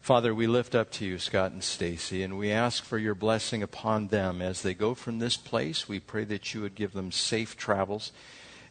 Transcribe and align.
Father, 0.00 0.34
we 0.34 0.46
lift 0.46 0.74
up 0.74 0.90
to 0.92 1.04
you 1.04 1.18
Scott 1.18 1.52
and 1.52 1.62
Stacy, 1.62 2.22
and 2.22 2.38
we 2.38 2.50
ask 2.50 2.82
for 2.82 2.96
your 2.96 3.14
blessing 3.14 3.62
upon 3.62 4.08
them 4.08 4.40
as 4.40 4.62
they 4.62 4.72
go 4.72 4.94
from 4.94 5.18
this 5.18 5.36
place. 5.36 5.90
We 5.90 6.00
pray 6.00 6.24
that 6.24 6.54
you 6.54 6.62
would 6.62 6.74
give 6.74 6.94
them 6.94 7.12
safe 7.12 7.54
travels. 7.54 8.10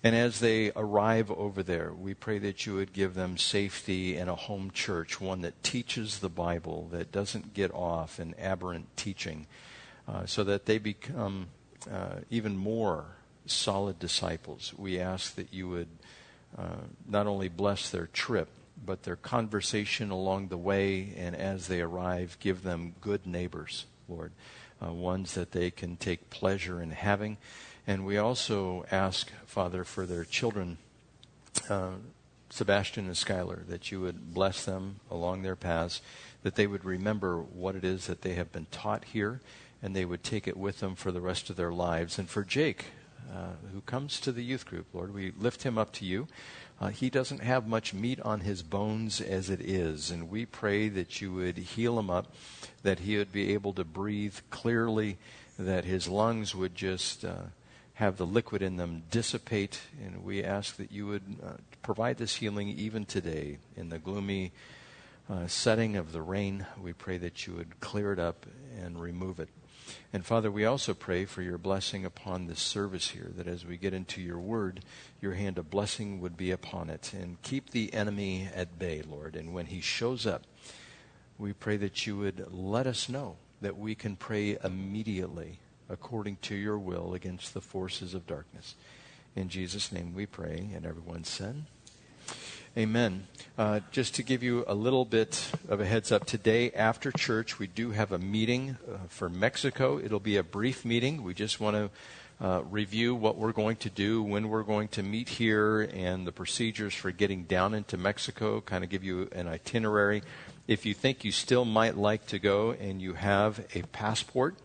And 0.03 0.15
as 0.15 0.39
they 0.39 0.71
arrive 0.75 1.29
over 1.29 1.61
there, 1.61 1.93
we 1.93 2.15
pray 2.15 2.39
that 2.39 2.65
you 2.65 2.73
would 2.73 2.93
give 2.93 3.13
them 3.13 3.37
safety 3.37 4.17
in 4.17 4.27
a 4.27 4.33
home 4.33 4.71
church, 4.71 5.21
one 5.21 5.41
that 5.41 5.61
teaches 5.61 6.17
the 6.17 6.29
Bible, 6.29 6.87
that 6.91 7.11
doesn't 7.11 7.53
get 7.53 7.71
off 7.75 8.19
in 8.19 8.33
aberrant 8.39 8.97
teaching, 8.97 9.45
uh, 10.07 10.25
so 10.25 10.43
that 10.43 10.65
they 10.65 10.79
become 10.79 11.49
uh, 11.91 12.21
even 12.31 12.57
more 12.57 13.05
solid 13.45 13.99
disciples. 13.99 14.73
We 14.75 14.99
ask 14.99 15.35
that 15.35 15.53
you 15.53 15.69
would 15.69 15.89
uh, 16.57 16.87
not 17.07 17.27
only 17.27 17.49
bless 17.49 17.91
their 17.91 18.07
trip, 18.07 18.49
but 18.85 19.03
their 19.03 19.15
conversation 19.15 20.11
along 20.11 20.47
the 20.47 20.57
way, 20.57 21.13
and 21.17 21.35
as 21.35 21.67
they 21.67 21.81
arrive, 21.81 22.37
give 22.39 22.63
them 22.63 22.95
good 23.01 23.25
neighbors, 23.25 23.85
Lord, 24.07 24.31
uh, 24.83 24.93
ones 24.93 25.33
that 25.35 25.51
they 25.51 25.71
can 25.71 25.95
take 25.97 26.29
pleasure 26.29 26.81
in 26.81 26.91
having. 26.91 27.37
And 27.85 28.05
we 28.05 28.17
also 28.17 28.85
ask, 28.91 29.31
Father, 29.45 29.83
for 29.83 30.05
their 30.05 30.23
children, 30.23 30.77
uh, 31.69 31.93
Sebastian 32.49 33.05
and 33.05 33.15
Skylar, 33.15 33.67
that 33.67 33.91
you 33.91 34.01
would 34.01 34.33
bless 34.33 34.65
them 34.65 34.99
along 35.09 35.41
their 35.41 35.55
paths, 35.55 36.01
that 36.43 36.55
they 36.55 36.67
would 36.67 36.85
remember 36.85 37.39
what 37.39 37.75
it 37.75 37.83
is 37.83 38.07
that 38.07 38.21
they 38.21 38.33
have 38.33 38.51
been 38.51 38.67
taught 38.71 39.05
here, 39.05 39.41
and 39.81 39.95
they 39.95 40.05
would 40.05 40.23
take 40.23 40.47
it 40.47 40.57
with 40.57 40.79
them 40.79 40.95
for 40.95 41.11
the 41.11 41.21
rest 41.21 41.49
of 41.49 41.55
their 41.55 41.71
lives. 41.71 42.17
And 42.17 42.29
for 42.29 42.43
Jake, 42.43 42.85
uh, 43.31 43.53
who 43.71 43.81
comes 43.81 44.19
to 44.21 44.31
the 44.31 44.43
youth 44.43 44.65
group, 44.65 44.87
Lord, 44.93 45.13
we 45.13 45.31
lift 45.37 45.63
him 45.63 45.77
up 45.77 45.91
to 45.93 46.05
you. 46.05 46.27
Uh, 46.79 46.87
he 46.87 47.09
doesn't 47.09 47.41
have 47.41 47.67
much 47.67 47.93
meat 47.93 48.21
on 48.21 48.39
his 48.39 48.63
bones 48.63 49.19
as 49.19 49.49
it 49.49 49.59
is, 49.59 50.11
and 50.11 50.29
we 50.29 50.45
pray 50.45 50.87
that 50.87 51.19
you 51.19 51.33
would 51.33 51.57
heal 51.57 51.99
him 51.99 52.09
up, 52.09 52.33
that 52.83 52.99
he 52.99 53.17
would 53.17 53.33
be 53.33 53.53
able 53.53 53.73
to 53.73 53.83
breathe 53.83 54.37
clearly, 54.49 55.17
that 55.57 55.83
his 55.83 56.07
lungs 56.07 56.55
would 56.55 56.73
just 56.73 57.25
uh, 57.25 57.35
have 57.95 58.15
the 58.15 58.25
liquid 58.25 58.61
in 58.61 58.77
them 58.77 59.03
dissipate, 59.11 59.81
and 60.05 60.23
we 60.23 60.41
ask 60.41 60.77
that 60.77 60.89
you 60.89 61.05
would 61.05 61.23
uh, 61.43 61.51
provide 61.81 62.17
this 62.17 62.35
healing 62.35 62.69
even 62.69 63.05
today 63.05 63.57
in 63.75 63.89
the 63.89 63.99
gloomy 63.99 64.53
uh, 65.29 65.47
setting 65.47 65.97
of 65.97 66.13
the 66.13 66.21
rain. 66.21 66.65
We 66.81 66.93
pray 66.93 67.17
that 67.17 67.45
you 67.45 67.55
would 67.55 67.81
clear 67.81 68.13
it 68.13 68.19
up 68.19 68.45
and 68.81 69.01
remove 69.01 69.41
it. 69.41 69.49
And 70.11 70.25
Father, 70.25 70.49
we 70.49 70.65
also 70.65 70.93
pray 70.93 71.25
for 71.25 71.41
your 71.41 71.57
blessing 71.57 72.03
upon 72.03 72.47
this 72.47 72.59
service 72.59 73.09
here, 73.09 73.31
that 73.35 73.47
as 73.47 73.65
we 73.65 73.77
get 73.77 73.93
into 73.93 74.21
your 74.21 74.39
word, 74.39 74.81
your 75.21 75.33
hand 75.33 75.57
of 75.57 75.69
blessing 75.69 76.19
would 76.19 76.35
be 76.35 76.51
upon 76.51 76.89
it. 76.89 77.13
And 77.13 77.41
keep 77.43 77.69
the 77.69 77.93
enemy 77.93 78.49
at 78.53 78.79
bay, 78.79 79.03
Lord. 79.07 79.35
And 79.35 79.53
when 79.53 79.67
he 79.67 79.81
shows 79.81 80.25
up, 80.25 80.43
we 81.37 81.53
pray 81.53 81.77
that 81.77 82.07
you 82.07 82.17
would 82.17 82.51
let 82.51 82.87
us 82.87 83.07
know 83.07 83.37
that 83.61 83.77
we 83.77 83.93
can 83.93 84.15
pray 84.15 84.57
immediately 84.63 85.59
according 85.89 86.37
to 86.37 86.55
your 86.55 86.77
will 86.77 87.13
against 87.13 87.53
the 87.53 87.61
forces 87.61 88.13
of 88.13 88.27
darkness. 88.27 88.75
In 89.35 89.49
Jesus' 89.49 89.91
name 89.91 90.13
we 90.13 90.25
pray. 90.25 90.69
And 90.73 90.85
everyone 90.85 91.23
said, 91.23 91.65
Amen. 92.77 93.25
Uh, 93.57 93.79
just 93.91 94.13
to 94.15 94.23
give 94.23 94.43
you 94.43 94.63
a 94.67 94.75
little 94.75 95.03
bit 95.03 95.51
of 95.67 95.81
a 95.81 95.85
heads 95.85 96.11
up, 96.11 96.25
today 96.25 96.69
after 96.71 97.11
church, 97.11 97.57
we 97.57 97.65
do 97.65 97.89
have 97.91 98.11
a 98.11 98.19
meeting 98.19 98.77
uh, 98.87 98.97
for 99.07 99.27
Mexico. 99.27 99.97
It'll 99.97 100.19
be 100.19 100.37
a 100.37 100.43
brief 100.43 100.85
meeting. 100.85 101.23
We 101.23 101.33
just 101.33 101.59
want 101.59 101.75
to 101.75 102.45
uh, 102.45 102.61
review 102.69 103.15
what 103.15 103.37
we're 103.37 103.53
going 103.53 103.77
to 103.77 103.89
do, 103.89 104.21
when 104.21 104.49
we're 104.49 104.63
going 104.63 104.87
to 104.89 105.01
meet 105.01 105.29
here, 105.29 105.81
and 105.81 106.27
the 106.27 106.31
procedures 106.31 106.93
for 106.93 107.09
getting 107.09 107.45
down 107.45 107.73
into 107.73 107.97
Mexico, 107.97 108.61
kind 108.61 108.83
of 108.83 108.91
give 108.91 109.03
you 109.03 109.29
an 109.31 109.47
itinerary. 109.47 110.21
If 110.67 110.85
you 110.85 110.93
think 110.93 111.23
you 111.25 111.31
still 111.31 111.65
might 111.65 111.97
like 111.97 112.27
to 112.27 112.37
go 112.37 112.71
and 112.71 113.01
you 113.01 113.15
have 113.15 113.65
a 113.73 113.81
passport, 113.81 114.55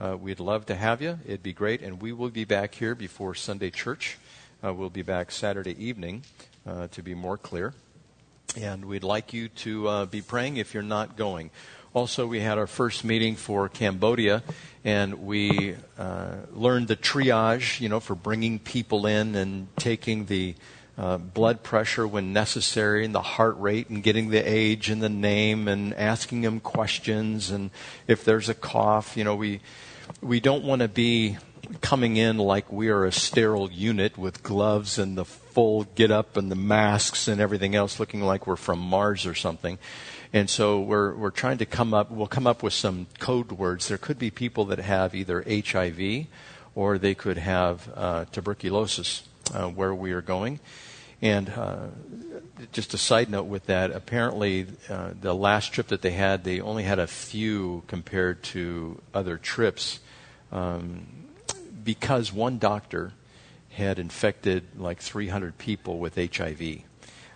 uh, 0.00 0.16
we'd 0.18 0.40
love 0.40 0.64
to 0.66 0.74
have 0.74 1.02
you. 1.02 1.18
It'd 1.26 1.42
be 1.42 1.52
great. 1.52 1.82
And 1.82 2.00
we 2.00 2.12
will 2.12 2.30
be 2.30 2.46
back 2.46 2.76
here 2.76 2.94
before 2.94 3.34
Sunday 3.34 3.70
church. 3.70 4.16
Uh, 4.64 4.72
we'll 4.72 4.90
be 4.90 5.02
back 5.02 5.30
Saturday 5.30 5.76
evening 5.84 6.22
uh, 6.66 6.88
to 6.88 7.02
be 7.02 7.14
more 7.14 7.36
clear. 7.36 7.74
And 8.56 8.84
we'd 8.84 9.04
like 9.04 9.32
you 9.32 9.48
to 9.48 9.88
uh, 9.88 10.06
be 10.06 10.20
praying 10.20 10.58
if 10.58 10.74
you're 10.74 10.82
not 10.82 11.16
going. 11.16 11.50
Also, 11.94 12.26
we 12.26 12.40
had 12.40 12.56
our 12.56 12.66
first 12.66 13.04
meeting 13.04 13.36
for 13.36 13.68
Cambodia, 13.68 14.42
and 14.82 15.26
we 15.26 15.74
uh, 15.98 16.36
learned 16.52 16.88
the 16.88 16.96
triage, 16.96 17.80
you 17.80 17.88
know, 17.88 18.00
for 18.00 18.14
bringing 18.14 18.58
people 18.58 19.06
in 19.06 19.34
and 19.34 19.68
taking 19.76 20.24
the 20.26 20.54
uh, 20.96 21.18
blood 21.18 21.62
pressure 21.62 22.06
when 22.06 22.32
necessary, 22.32 23.04
and 23.04 23.14
the 23.14 23.22
heart 23.22 23.58
rate, 23.58 23.90
and 23.90 24.02
getting 24.02 24.30
the 24.30 24.38
age 24.38 24.88
and 24.88 25.02
the 25.02 25.08
name, 25.10 25.68
and 25.68 25.92
asking 25.94 26.40
them 26.40 26.60
questions, 26.60 27.50
and 27.50 27.70
if 28.06 28.24
there's 28.24 28.48
a 28.48 28.54
cough, 28.54 29.16
you 29.16 29.24
know, 29.24 29.34
we 29.34 29.60
we 30.22 30.40
don't 30.40 30.64
want 30.64 30.80
to 30.80 30.88
be 30.88 31.36
coming 31.80 32.16
in 32.16 32.38
like 32.38 32.70
we 32.72 32.88
are 32.88 33.04
a 33.04 33.12
sterile 33.12 33.70
unit 33.70 34.18
with 34.18 34.42
gloves 34.42 34.98
and 34.98 35.16
the 35.16 35.24
full 35.24 35.84
get 35.94 36.10
up 36.10 36.36
and 36.36 36.50
the 36.50 36.56
masks 36.56 37.28
and 37.28 37.40
everything 37.40 37.74
else 37.74 38.00
looking 38.00 38.22
like 38.22 38.46
we're 38.46 38.56
from 38.56 38.78
Mars 38.78 39.26
or 39.26 39.34
something. 39.34 39.78
And 40.32 40.48
so 40.48 40.80
we're, 40.80 41.14
we're 41.14 41.30
trying 41.30 41.58
to 41.58 41.66
come 41.66 41.92
up, 41.92 42.10
we'll 42.10 42.26
come 42.26 42.46
up 42.46 42.62
with 42.62 42.72
some 42.72 43.06
code 43.18 43.52
words. 43.52 43.88
There 43.88 43.98
could 43.98 44.18
be 44.18 44.30
people 44.30 44.64
that 44.66 44.78
have 44.78 45.14
either 45.14 45.44
HIV 45.46 46.26
or 46.74 46.98
they 46.98 47.14
could 47.14 47.38
have 47.38 47.90
uh, 47.94 48.24
tuberculosis 48.32 49.28
uh, 49.54 49.68
where 49.68 49.94
we 49.94 50.12
are 50.12 50.22
going. 50.22 50.60
And 51.20 51.50
uh, 51.50 51.88
just 52.72 52.94
a 52.94 52.98
side 52.98 53.30
note 53.30 53.44
with 53.44 53.66
that, 53.66 53.92
apparently 53.92 54.66
uh, 54.88 55.10
the 55.20 55.34
last 55.34 55.72
trip 55.72 55.88
that 55.88 56.02
they 56.02 56.10
had, 56.10 56.42
they 56.42 56.60
only 56.60 56.82
had 56.82 56.98
a 56.98 57.06
few 57.06 57.84
compared 57.86 58.42
to 58.44 59.00
other 59.14 59.36
trips. 59.36 60.00
Um, 60.50 61.21
because 61.84 62.32
one 62.32 62.58
doctor 62.58 63.12
had 63.70 63.98
infected 63.98 64.64
like 64.78 65.00
300 65.00 65.58
people 65.58 65.98
with 65.98 66.14
HIV 66.14 66.82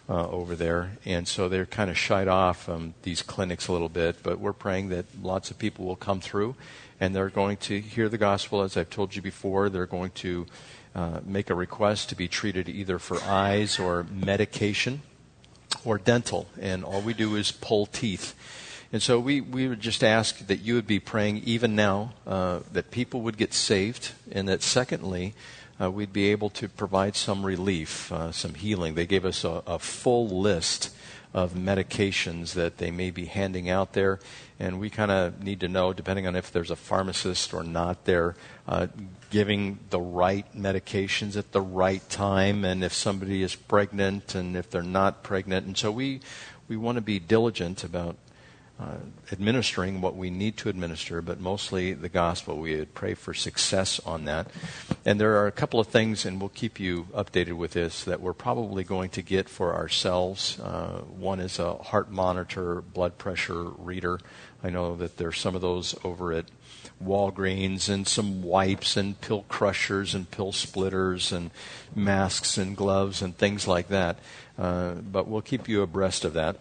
uh, 0.09 0.29
over 0.29 0.55
there, 0.55 0.99
and 1.05 1.27
so 1.27 1.49
they're 1.49 1.67
kind 1.67 1.91
of 1.91 1.99
shied 1.99 2.29
off 2.29 2.69
um, 2.69 2.95
these 3.03 3.23
clinics 3.23 3.69
a 3.69 3.73
little 3.73 3.89
bit. 3.89 4.23
But 4.23 4.39
we're 4.39 4.53
praying 4.53 4.91
that 4.91 5.07
lots 5.23 5.51
of 5.51 5.59
people 5.59 5.85
will 5.85 5.97
come 5.97 6.21
through, 6.21 6.55
and 7.01 7.15
they're 7.15 7.31
going 7.31 7.57
to 7.59 7.81
hear 7.81 8.09
the 8.09 8.19
gospel. 8.19 8.63
As 8.63 8.77
I've 8.77 8.91
told 8.91 9.17
you 9.17 9.23
before, 9.23 9.69
they're 9.69 9.87
going 9.87 10.11
to 10.17 10.47
uh, 10.95 11.21
make 11.25 11.51
a 11.51 11.55
request 11.55 12.09
to 12.11 12.15
be 12.15 12.29
treated 12.29 12.69
either 12.69 12.99
for 12.99 13.21
eyes 13.23 13.79
or 13.79 14.05
medication 14.05 15.03
or 15.85 15.99
dental, 15.99 16.49
and 16.61 16.85
all 16.85 17.01
we 17.01 17.15
do 17.15 17.37
is 17.37 17.51
pull 17.51 17.87
teeth. 17.87 18.35
And 18.97 19.03
so 19.03 19.21
we, 19.21 19.43
we 19.43 19.69
would 19.69 19.81
just 19.81 20.03
ask 20.03 20.47
that 20.47 20.61
you 20.61 20.75
would 20.75 20.87
be 20.87 21.01
praying 21.01 21.43
even 21.45 21.77
now 21.77 22.15
uh, 22.27 22.61
that 22.73 22.91
people 22.91 23.21
would 23.21 23.37
get 23.37 23.53
saved, 23.53 24.13
and 24.33 24.49
that 24.49 24.63
secondly, 24.63 25.35
uh, 25.79 25.91
we'd 25.91 26.15
be 26.15 26.31
able 26.31 26.49
to 26.49 26.67
provide 26.67 27.15
some 27.15 27.45
relief, 27.45 28.11
uh, 28.11 28.33
some 28.33 28.55
healing. 28.55 28.95
They 28.95 29.05
gave 29.05 29.27
us 29.27 29.45
a, 29.45 29.63
a, 29.67 29.79
full 29.79 30.29
list 30.41 30.97
of 31.35 31.53
medications 31.53 32.55
that 32.55 32.79
they 32.79 32.91
may 32.91 33.11
be 33.11 33.27
handing 33.27 33.69
out 33.69 33.93
there, 33.93 34.19
and 34.59 34.81
we 34.81 34.89
kind 34.89 35.11
of 35.11 35.45
need 35.45 35.61
to 35.61 35.69
know, 35.69 35.93
depending 35.93 36.27
on 36.27 36.35
if 36.35 36.51
there's 36.51 36.71
a 36.71 36.75
pharmacist 36.75 37.53
or 37.53 37.63
not 37.63 38.07
there, 38.07 38.35
uh, 38.67 38.87
giving 39.29 39.79
the 39.91 40.01
right 40.01 40.47
medications 40.57 41.37
at 41.37 41.53
the 41.53 41.61
right 41.61 42.09
time, 42.09 42.65
and 42.65 42.83
if 42.83 42.95
somebody 42.95 43.43
is 43.43 43.55
pregnant 43.55 44.35
and 44.35 44.57
if 44.57 44.71
they're 44.71 44.83
not 44.83 45.23
pregnant. 45.23 45.67
And 45.67 45.77
so 45.77 45.93
we, 45.93 46.21
we 46.67 46.79
want 46.79 46.97
to 46.97 47.03
be 47.03 47.19
diligent 47.19 47.85
about 47.85 48.17
uh, 48.79 48.97
administering 49.33 50.03
what 50.03 50.17
we 50.17 50.29
need 50.29 50.57
to 50.59 50.69
administer, 50.69 51.23
but 51.23 51.41
mostly 51.41 51.95
the 51.95 52.11
gospel. 52.11 52.59
We 52.59 52.77
would 52.77 52.95
pray 52.95 53.15
for 53.15 53.33
success 53.33 53.99
on 54.01 54.27
that. 54.27 54.49
And 55.05 55.19
there 55.19 55.37
are 55.37 55.47
a 55.47 55.53
couple 55.53 55.81
of 55.81 55.87
things, 55.87 56.27
and 56.27 56.39
we'll 56.41 56.51
keep 56.51 56.79
you 56.79 57.05
updated 57.15 57.55
with 57.55 57.73
this, 57.73 58.05
that 58.05 58.21
we're 58.21 58.35
probably 58.35 58.85
going 58.85 59.09
to 59.11 59.23
get 59.23 59.49
for 59.49 59.75
ourselves. 59.75 60.61
Uh, 60.61 61.01
one 61.09 61.41
is 61.41 61.59
a 61.59 61.75
heart 61.75 62.11
monitor, 62.11 62.83
blood 62.83 63.17
pressure 63.17 63.63
reader. 63.65 64.21
I 64.63 64.69
know 64.69 64.95
that 64.97 65.17
there's 65.17 65.39
some 65.39 65.55
of 65.55 65.63
those 65.63 65.95
over 66.05 66.35
at 66.35 66.47
Walgreens 67.03 67.89
and 67.89 68.07
some 68.07 68.43
wipes 68.43 68.97
and 68.97 69.19
pill 69.21 69.45
crushers 69.49 70.15
and 70.15 70.31
pill 70.31 70.53
splitters 70.53 71.33
and 71.33 71.51
masks 71.95 72.59
and 72.59 72.77
gloves 72.77 73.23
and 73.23 73.37
things 73.37 73.67
like 73.67 73.89
that. 73.89 74.19
Uh, 74.59 74.95
but 74.95 75.29
we'll 75.29 75.43
keep 75.43 75.69
you 75.69 75.83
abreast 75.83 76.25
of 76.25 76.35
that 76.35 76.57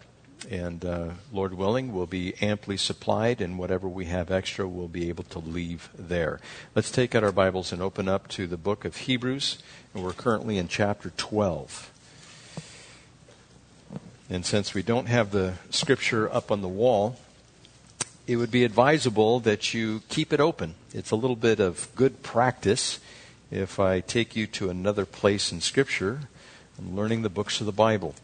and 0.50 0.84
uh, 0.84 1.08
Lord 1.32 1.54
willing, 1.54 1.92
we'll 1.92 2.06
be 2.06 2.34
amply 2.40 2.76
supplied, 2.76 3.40
and 3.40 3.58
whatever 3.58 3.88
we 3.88 4.06
have 4.06 4.30
extra, 4.30 4.66
we'll 4.66 4.88
be 4.88 5.08
able 5.08 5.24
to 5.24 5.38
leave 5.38 5.90
there. 5.96 6.40
Let's 6.74 6.90
take 6.90 7.14
out 7.14 7.24
our 7.24 7.32
Bibles 7.32 7.72
and 7.72 7.82
open 7.82 8.08
up 8.08 8.28
to 8.28 8.46
the 8.46 8.56
book 8.56 8.84
of 8.84 8.96
Hebrews, 8.96 9.58
and 9.94 10.04
we're 10.04 10.12
currently 10.12 10.58
in 10.58 10.68
chapter 10.68 11.10
12. 11.16 11.92
And 14.28 14.44
since 14.44 14.74
we 14.74 14.82
don't 14.82 15.06
have 15.06 15.30
the 15.30 15.54
scripture 15.70 16.32
up 16.32 16.50
on 16.50 16.60
the 16.60 16.68
wall, 16.68 17.18
it 18.26 18.36
would 18.36 18.50
be 18.50 18.64
advisable 18.64 19.38
that 19.40 19.72
you 19.72 20.02
keep 20.08 20.32
it 20.32 20.40
open. 20.40 20.74
It's 20.92 21.12
a 21.12 21.16
little 21.16 21.36
bit 21.36 21.60
of 21.60 21.88
good 21.94 22.22
practice 22.22 22.98
if 23.50 23.78
I 23.78 24.00
take 24.00 24.34
you 24.34 24.46
to 24.48 24.68
another 24.68 25.06
place 25.06 25.52
in 25.52 25.60
Scripture 25.60 26.22
and 26.76 26.96
learning 26.96 27.22
the 27.22 27.30
books 27.30 27.60
of 27.60 27.66
the 27.66 27.72
Bible. 27.72 28.16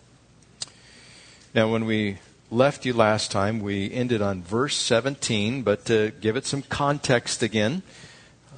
Now, 1.54 1.70
when 1.70 1.84
we 1.84 2.16
left 2.50 2.86
you 2.86 2.94
last 2.94 3.30
time, 3.30 3.60
we 3.60 3.92
ended 3.92 4.22
on 4.22 4.42
verse 4.42 4.74
17, 4.74 5.60
but 5.60 5.84
to 5.84 6.10
give 6.18 6.34
it 6.34 6.46
some 6.46 6.62
context 6.62 7.42
again, 7.42 7.82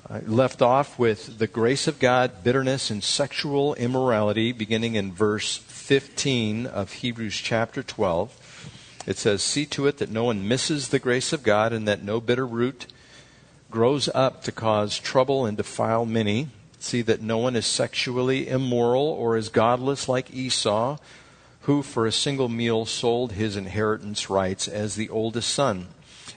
I 0.08 0.20
left 0.20 0.62
off 0.62 0.96
with 0.96 1.40
the 1.40 1.48
grace 1.48 1.88
of 1.88 1.98
God, 1.98 2.44
bitterness, 2.44 2.92
and 2.92 3.02
sexual 3.02 3.74
immorality, 3.74 4.52
beginning 4.52 4.94
in 4.94 5.12
verse 5.12 5.56
15 5.56 6.66
of 6.66 6.92
Hebrews 6.92 7.34
chapter 7.34 7.82
12. 7.82 9.00
It 9.08 9.18
says, 9.18 9.42
See 9.42 9.66
to 9.66 9.88
it 9.88 9.98
that 9.98 10.12
no 10.12 10.22
one 10.22 10.46
misses 10.46 10.90
the 10.90 11.00
grace 11.00 11.32
of 11.32 11.42
God, 11.42 11.72
and 11.72 11.88
that 11.88 12.04
no 12.04 12.20
bitter 12.20 12.46
root 12.46 12.86
grows 13.72 14.08
up 14.14 14.44
to 14.44 14.52
cause 14.52 15.00
trouble 15.00 15.46
and 15.46 15.56
defile 15.56 16.06
many. 16.06 16.50
See 16.78 17.02
that 17.02 17.20
no 17.20 17.38
one 17.38 17.56
is 17.56 17.66
sexually 17.66 18.46
immoral 18.46 19.08
or 19.08 19.36
is 19.36 19.48
godless 19.48 20.08
like 20.08 20.32
Esau 20.32 20.98
who 21.64 21.82
for 21.82 22.06
a 22.06 22.12
single 22.12 22.48
meal 22.48 22.84
sold 22.84 23.32
his 23.32 23.56
inheritance 23.56 24.28
rights 24.28 24.68
as 24.68 24.96
the 24.96 25.08
oldest 25.08 25.52
son. 25.52 25.88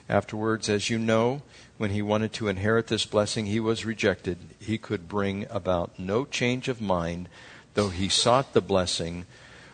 Afterwards, 0.08 0.70
as 0.70 0.88
you 0.88 0.98
know, 0.98 1.42
when 1.76 1.90
he 1.90 2.00
wanted 2.00 2.32
to 2.34 2.48
inherit 2.48 2.86
this 2.86 3.04
blessing, 3.04 3.46
he 3.46 3.60
was 3.60 3.84
rejected. 3.84 4.38
He 4.58 4.78
could 4.78 5.06
bring 5.06 5.46
about 5.50 5.98
no 5.98 6.24
change 6.24 6.68
of 6.68 6.80
mind, 6.80 7.28
though 7.74 7.90
he 7.90 8.08
sought 8.08 8.54
the 8.54 8.62
blessing 8.62 9.26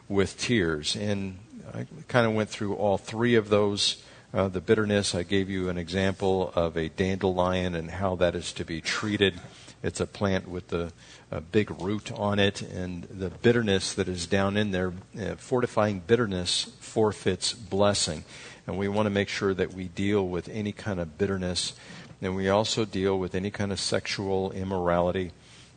with 0.08 0.38
tears. 0.38 0.96
And 0.96 1.38
I 1.72 1.86
kind 2.08 2.26
of 2.26 2.34
went 2.34 2.50
through 2.50 2.74
all 2.74 2.98
three 2.98 3.36
of 3.36 3.48
those. 3.48 4.02
Uh, 4.32 4.48
the 4.48 4.60
bitterness, 4.60 5.14
I 5.14 5.22
gave 5.22 5.48
you 5.48 5.68
an 5.68 5.78
example 5.78 6.52
of 6.56 6.76
a 6.76 6.88
dandelion 6.88 7.76
and 7.76 7.92
how 7.92 8.16
that 8.16 8.34
is 8.34 8.52
to 8.54 8.64
be 8.64 8.80
treated. 8.80 9.40
It's 9.84 10.00
a 10.00 10.06
plant 10.06 10.48
with 10.48 10.68
the 10.68 10.92
a 11.30 11.40
big 11.40 11.70
root 11.80 12.12
on 12.12 12.38
it, 12.38 12.62
and 12.62 13.04
the 13.04 13.30
bitterness 13.30 13.94
that 13.94 14.08
is 14.08 14.26
down 14.26 14.56
in 14.56 14.70
there, 14.70 14.92
uh, 15.20 15.34
fortifying 15.36 16.00
bitterness 16.00 16.72
forfeits 16.80 17.52
blessing. 17.52 18.24
And 18.66 18.78
we 18.78 18.88
want 18.88 19.06
to 19.06 19.10
make 19.10 19.28
sure 19.28 19.52
that 19.54 19.74
we 19.74 19.88
deal 19.88 20.26
with 20.26 20.48
any 20.48 20.72
kind 20.72 21.00
of 21.00 21.18
bitterness, 21.18 21.74
and 22.22 22.36
we 22.36 22.48
also 22.48 22.84
deal 22.84 23.18
with 23.18 23.34
any 23.34 23.50
kind 23.50 23.72
of 23.72 23.80
sexual 23.80 24.52
immorality. 24.52 25.32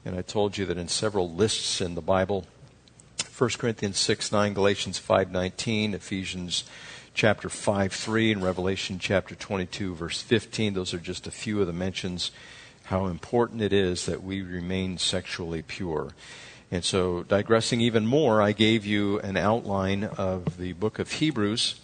And 0.05 0.15
I 0.15 0.21
told 0.21 0.57
you 0.57 0.65
that 0.67 0.77
in 0.77 0.87
several 0.87 1.29
lists 1.29 1.81
in 1.81 1.95
the 1.95 2.01
Bible, 2.01 2.45
1 3.37 3.49
Corinthians 3.57 3.99
6 3.99 4.31
9, 4.31 4.53
Galatians 4.53 4.97
5 4.97 5.31
19, 5.31 5.93
Ephesians 5.93 6.63
chapter 7.13 7.49
5 7.49 7.91
3, 7.91 8.31
and 8.31 8.43
Revelation 8.43 8.99
chapter 8.99 9.35
22, 9.35 9.95
verse 9.95 10.21
15. 10.21 10.73
Those 10.73 10.93
are 10.93 10.99
just 10.99 11.27
a 11.27 11.31
few 11.31 11.59
of 11.61 11.67
the 11.67 11.73
mentions 11.73 12.31
how 12.87 13.07
important 13.07 13.61
it 13.61 13.73
is 13.73 14.05
that 14.05 14.23
we 14.23 14.41
remain 14.41 14.97
sexually 14.97 15.61
pure. 15.61 16.13
And 16.71 16.85
so, 16.85 17.23
digressing 17.23 17.81
even 17.81 18.05
more, 18.05 18.41
I 18.41 18.53
gave 18.53 18.85
you 18.85 19.19
an 19.19 19.35
outline 19.35 20.05
of 20.05 20.57
the 20.57 20.71
book 20.71 20.97
of 20.97 21.11
Hebrews, 21.11 21.81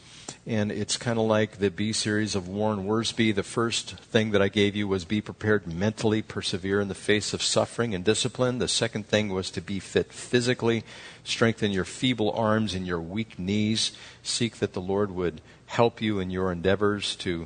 and 0.47 0.71
it's 0.71 0.95
kind 0.95 1.19
of 1.19 1.25
like 1.25 1.57
the 1.57 1.69
Be 1.69 1.91
series 1.91 2.35
of 2.35 2.47
Warren 2.47 2.85
Wiersbe. 2.85 3.35
The 3.35 3.43
first 3.43 3.97
thing 3.97 4.31
that 4.31 4.41
I 4.41 4.47
gave 4.47 4.77
you 4.77 4.87
was 4.87 5.03
be 5.03 5.19
prepared 5.19 5.67
mentally, 5.67 6.21
persevere 6.21 6.79
in 6.79 6.87
the 6.87 6.95
face 6.95 7.33
of 7.33 7.43
suffering 7.43 7.93
and 7.93 8.05
discipline. 8.05 8.59
The 8.59 8.69
second 8.69 9.05
thing 9.05 9.27
was 9.27 9.51
to 9.51 9.61
be 9.61 9.79
fit 9.79 10.13
physically, 10.13 10.85
strengthen 11.25 11.71
your 11.71 11.85
feeble 11.85 12.31
arms 12.31 12.73
and 12.73 12.87
your 12.87 13.01
weak 13.01 13.37
knees. 13.37 13.91
Seek 14.21 14.57
that 14.57 14.71
the 14.71 14.81
Lord 14.81 15.11
would 15.11 15.41
help 15.65 16.01
you 16.01 16.19
in 16.19 16.29
your 16.29 16.49
endeavors 16.49 17.17
to 17.17 17.45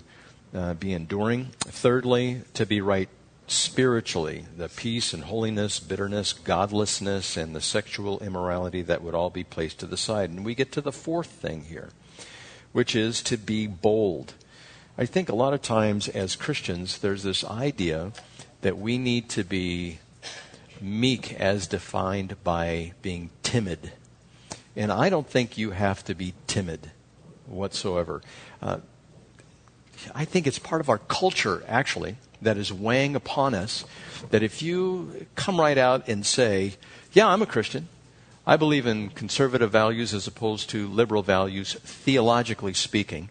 uh, 0.53 0.75
be 0.75 0.93
enduring. 0.93 1.45
Thirdly, 1.59 2.41
to 2.53 2.65
be 2.67 2.81
right 2.81 3.09
spiritually, 3.47 4.45
the 4.57 4.67
peace 4.67 5.13
and 5.13 5.23
holiness, 5.23 5.79
bitterness, 5.79 6.33
godlessness, 6.33 7.37
and 7.37 7.55
the 7.55 7.61
sexual 7.61 8.19
immorality 8.19 8.81
that 8.81 9.01
would 9.01 9.15
all 9.15 9.29
be 9.29 9.43
placed 9.43 9.79
to 9.79 9.85
the 9.85 9.97
side. 9.97 10.29
And 10.29 10.43
we 10.45 10.53
get 10.53 10.71
to 10.73 10.81
the 10.81 10.91
fourth 10.91 11.27
thing 11.27 11.63
here, 11.63 11.89
which 12.73 12.95
is 12.95 13.21
to 13.23 13.37
be 13.37 13.65
bold. 13.65 14.33
I 14.97 15.05
think 15.05 15.29
a 15.29 15.35
lot 15.35 15.53
of 15.53 15.61
times 15.61 16.09
as 16.09 16.35
Christians, 16.35 16.97
there's 16.99 17.23
this 17.23 17.45
idea 17.45 18.11
that 18.61 18.77
we 18.77 18.97
need 18.97 19.29
to 19.29 19.43
be 19.43 19.99
meek 20.81 21.33
as 21.33 21.67
defined 21.67 22.35
by 22.43 22.93
being 23.01 23.29
timid. 23.43 23.93
And 24.75 24.91
I 24.91 25.09
don't 25.09 25.27
think 25.27 25.57
you 25.57 25.71
have 25.71 26.03
to 26.05 26.13
be 26.13 26.33
timid 26.47 26.91
whatsoever. 27.45 28.21
Uh, 28.61 28.79
I 30.13 30.25
think 30.25 30.45
it's 30.45 30.59
part 30.59 30.81
of 30.81 30.89
our 30.89 30.97
culture, 30.97 31.63
actually, 31.67 32.17
that 32.41 32.57
is 32.57 32.71
weighing 32.71 33.15
upon 33.15 33.53
us 33.53 33.85
that 34.29 34.43
if 34.43 34.61
you 34.61 35.27
come 35.35 35.59
right 35.59 35.77
out 35.77 36.07
and 36.07 36.25
say, 36.25 36.75
Yeah, 37.13 37.27
I'm 37.27 37.41
a 37.41 37.47
Christian, 37.47 37.87
I 38.45 38.55
believe 38.55 38.85
in 38.85 39.09
conservative 39.09 39.71
values 39.71 40.13
as 40.13 40.27
opposed 40.27 40.69
to 40.69 40.87
liberal 40.87 41.23
values, 41.23 41.73
theologically 41.83 42.73
speaking. 42.73 43.29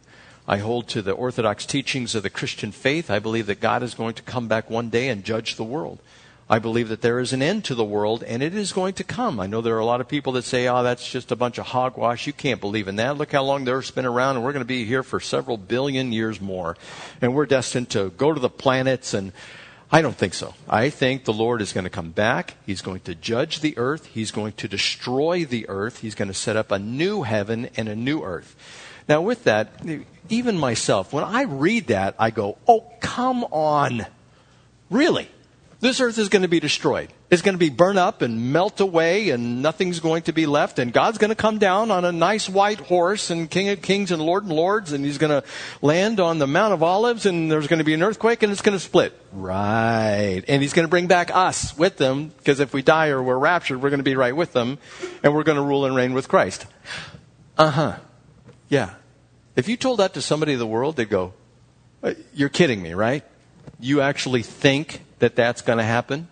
I 0.49 0.59
hold 0.59 0.89
to 0.89 1.03
the 1.03 1.13
orthodox 1.13 1.67
teachings 1.67 2.15
of 2.15 2.23
the 2.23 2.31
Christian 2.31 2.71
faith. 2.71 3.11
I 3.11 3.19
believe 3.19 3.47
that 3.47 3.61
God 3.61 3.83
is 3.83 3.95
going 3.95 4.15
to 4.15 4.23
come 4.23 4.47
back 4.47 4.71
one 4.71 4.91
day 4.91 5.09
and 5.09 5.25
judge 5.25 5.57
the 5.57 5.65
world. 5.65 5.99
I 6.49 6.61
believe 6.61 6.91
that 6.91 7.01
there 7.01 7.19
is 7.19 7.33
an 7.33 7.43
end 7.43 7.65
to 7.65 7.75
the 7.75 7.85
world 7.85 8.23
and 8.23 8.41
it 8.41 8.55
is 8.55 8.73
going 8.73 8.95
to 8.95 9.05
come. 9.05 9.41
I 9.41 9.49
know 9.49 9.61
there 9.61 9.75
are 9.75 9.81
a 9.81 9.85
lot 9.85 10.01
of 10.01 10.07
people 10.07 10.35
that 10.35 10.45
say, 10.45 10.69
oh, 10.69 10.85
that's 10.85 11.11
just 11.11 11.33
a 11.33 11.37
bunch 11.37 11.59
of 11.59 11.67
hogwash. 11.67 12.27
You 12.29 12.33
can't 12.33 12.61
believe 12.61 12.87
in 12.87 12.97
that. 12.97 13.19
Look 13.19 13.33
how 13.33 13.43
long 13.43 13.65
the 13.65 13.73
earth's 13.73 13.91
been 13.91 14.07
around 14.07 14.37
and 14.37 14.45
we're 14.45 14.53
going 14.53 14.65
to 14.65 14.65
be 14.65 14.85
here 14.85 15.03
for 15.03 15.19
several 15.19 15.57
billion 15.57 16.13
years 16.13 16.41
more. 16.41 16.77
And 17.21 17.35
we're 17.35 17.47
destined 17.47 17.91
to 17.91 18.11
go 18.11 18.33
to 18.33 18.39
the 18.39 18.49
planets 18.49 19.13
and 19.13 19.33
I 19.91 20.03
don't 20.03 20.17
think 20.17 20.35
so. 20.35 20.55
I 20.69 20.91
think 20.91 21.25
the 21.25 21.33
Lord 21.33 21.63
is 21.63 21.73
going 21.73 21.85
to 21.85 21.91
come 21.91 22.11
back. 22.11 22.55
He's 22.65 22.83
going 22.83 23.01
to 23.01 23.15
judge 23.15 23.61
the 23.61 23.77
earth. 23.79 24.07
He's 24.07 24.31
going 24.31 24.53
to 24.55 24.69
destroy 24.69 25.45
the 25.45 25.69
earth. 25.69 26.01
He's 26.01 26.15
going 26.15 26.29
to 26.29 26.35
set 26.35 26.57
up 26.57 26.71
a 26.71 26.79
new 26.79 27.23
heaven 27.23 27.71
and 27.77 27.89
a 27.89 27.97
new 27.97 28.23
earth. 28.23 28.57
Now, 29.09 29.21
with 29.21 29.45
that, 29.45 29.69
even 30.29 30.59
myself, 30.59 31.13
when 31.13 31.23
I 31.23 31.43
read 31.43 31.89
that, 31.89 32.17
I 32.19 32.31
go, 32.31 32.59
oh, 32.67 32.85
come 33.01 33.45
on. 33.45 34.07
Really? 34.91 35.29
This 35.79 36.01
earth 36.01 36.17
is 36.17 36.31
going 36.31 36.43
to 36.43 36.49
be 36.49 36.59
destroyed. 36.59 37.13
It's 37.31 37.43
going 37.43 37.55
to 37.55 37.59
be 37.59 37.69
burned 37.69 37.99
up 37.99 38.23
and 38.23 38.51
melt 38.53 38.81
away, 38.81 39.29
and 39.29 39.61
nothing's 39.61 40.01
going 40.01 40.23
to 40.23 40.33
be 40.33 40.47
left. 40.47 40.79
And 40.79 40.91
God's 40.91 41.19
going 41.19 41.29
to 41.29 41.35
come 41.35 41.59
down 41.59 41.91
on 41.91 42.07
a 42.07 42.13
nice 42.13 42.49
white 42.49 42.81
horse, 42.81 43.29
and 43.29 43.51
King 43.51 43.69
of 43.69 43.83
Kings 43.83 44.11
and 44.11 44.23
Lord 44.23 44.45
and 44.45 44.53
Lords, 44.53 44.93
and 44.93 45.05
He's 45.05 45.19
going 45.19 45.43
to 45.43 45.47
land 45.83 46.19
on 46.19 46.39
the 46.39 46.47
Mount 46.47 46.73
of 46.73 46.83
Olives, 46.83 47.27
and 47.27 47.51
there's 47.53 47.67
going 47.67 47.79
to 47.79 47.85
be 47.85 47.93
an 47.93 48.03
earthquake, 48.03 48.43
and 48.43 48.51
it's 48.51 48.63
going 48.63 48.77
to 48.77 48.83
split. 48.83 49.13
Right. 49.33 50.43
And 50.49 50.63
He's 50.63 50.73
going 50.73 50.87
to 50.87 50.91
bring 50.91 51.09
back 51.09 51.35
us 51.35 51.77
with 51.77 51.99
them, 51.99 52.33
because 52.39 52.59
if 52.59 52.73
we 52.73 52.81
die 52.81 53.09
or 53.09 53.23
we're 53.23 53.39
raptured, 53.39 53.83
we're 53.83 53.91
going 53.91 53.99
to 53.99 54.05
be 54.05 54.17
right 54.17 54.35
with 54.35 54.55
them, 54.55 54.79
and 55.23 55.35
we're 55.35 55.45
going 55.45 55.57
to 55.57 55.63
rule 55.63 55.85
and 55.85 55.95
reign 55.95 56.15
with 56.15 56.27
Christ. 56.27 56.65
Uh 57.59 57.71
huh. 57.71 57.97
Yeah. 58.71 58.95
If 59.57 59.69
you 59.69 59.77
told 59.77 60.01
that 60.01 60.15
to 60.15 60.23
somebody 60.23 60.55
in 60.55 60.59
the 60.59 60.67
world, 60.67 60.97
they'd 60.97 61.11
go, 61.11 61.35
uh, 62.03 62.15
You're 62.33 62.49
kidding 62.49 62.81
me, 62.81 62.95
right? 62.95 63.25
You 63.79 64.01
actually 64.01 64.43
think 64.43 65.03
that 65.19 65.37
that's 65.37 65.63
going 65.63 65.79
to 65.79 65.85
happen? 65.85 66.29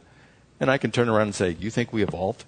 And 0.60 0.70
I 0.70 0.78
can 0.78 0.90
turn 0.90 1.08
around 1.08 1.28
and 1.28 1.34
say, 1.34 1.56
You 1.58 1.70
think 1.70 1.92
we 1.92 2.02
evolved? 2.02 2.44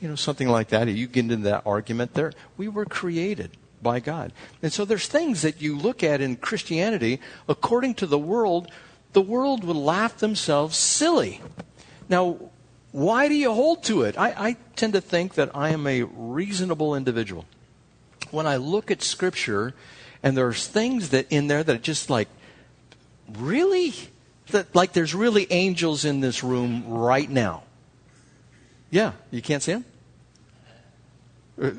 You 0.00 0.08
know, 0.08 0.16
something 0.16 0.48
like 0.48 0.68
that. 0.68 0.88
You 0.88 1.06
get 1.06 1.30
into 1.30 1.48
that 1.48 1.62
argument 1.64 2.14
there. 2.14 2.32
We 2.56 2.68
were 2.68 2.84
created 2.84 3.50
by 3.80 4.00
God. 4.00 4.32
And 4.62 4.72
so 4.72 4.84
there's 4.84 5.06
things 5.06 5.42
that 5.42 5.60
you 5.60 5.76
look 5.76 6.02
at 6.02 6.20
in 6.20 6.36
Christianity, 6.36 7.20
according 7.48 7.94
to 7.94 8.06
the 8.06 8.18
world, 8.18 8.70
the 9.12 9.20
world 9.20 9.64
would 9.64 9.76
laugh 9.76 10.18
themselves 10.18 10.76
silly. 10.76 11.40
Now, 12.08 12.38
why 12.92 13.28
do 13.28 13.34
you 13.34 13.52
hold 13.52 13.84
to 13.84 14.02
it? 14.02 14.18
I, 14.18 14.34
I 14.36 14.56
tend 14.76 14.92
to 14.94 15.00
think 15.00 15.34
that 15.34 15.50
I 15.54 15.70
am 15.70 15.86
a 15.86 16.02
reasonable 16.02 16.94
individual. 16.94 17.46
When 18.30 18.46
I 18.46 18.56
look 18.56 18.90
at 18.90 19.02
Scripture, 19.02 19.74
and 20.22 20.36
there's 20.36 20.66
things 20.66 21.10
that 21.10 21.26
in 21.30 21.48
there 21.48 21.64
that 21.64 21.76
are 21.76 21.78
just 21.78 22.10
like, 22.10 22.28
really? 23.38 23.94
That 24.50 24.74
like 24.74 24.92
there's 24.92 25.14
really 25.14 25.46
angels 25.50 26.04
in 26.04 26.20
this 26.20 26.42
room 26.42 26.84
right 26.88 27.28
now. 27.28 27.62
Yeah, 28.90 29.12
you 29.30 29.40
can't 29.40 29.62
see 29.62 29.72
them? 29.72 29.84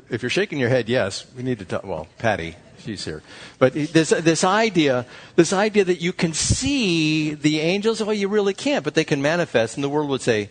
If 0.10 0.24
you're 0.24 0.29
shaking 0.29 0.60
your 0.60 0.70
head, 0.70 0.88
yes, 0.89 1.25
we 1.36 1.43
need 1.43 1.60
to 1.60 1.65
talk. 1.65 1.84
Well, 1.84 2.08
Patty, 2.17 2.55
she's 2.79 3.03
here. 3.03 3.22
But 3.60 3.74
this, 3.74 4.10
this 4.10 4.43
idea, 4.43 5.05
this 5.36 5.51
idea 5.51 5.84
that 5.84 6.00
you 6.00 6.13
can 6.13 6.34
see 6.34 7.34
the 7.34 7.60
angels, 7.60 8.01
well, 8.01 8.13
you 8.13 8.27
really 8.27 8.53
can't, 8.53 8.84
but 8.84 8.93
they 8.93 9.03
can 9.03 9.22
manifest, 9.22 9.75
and 9.75 9.84
the 9.84 9.89
world 9.89 10.10
would 10.10 10.22
say, 10.22 10.50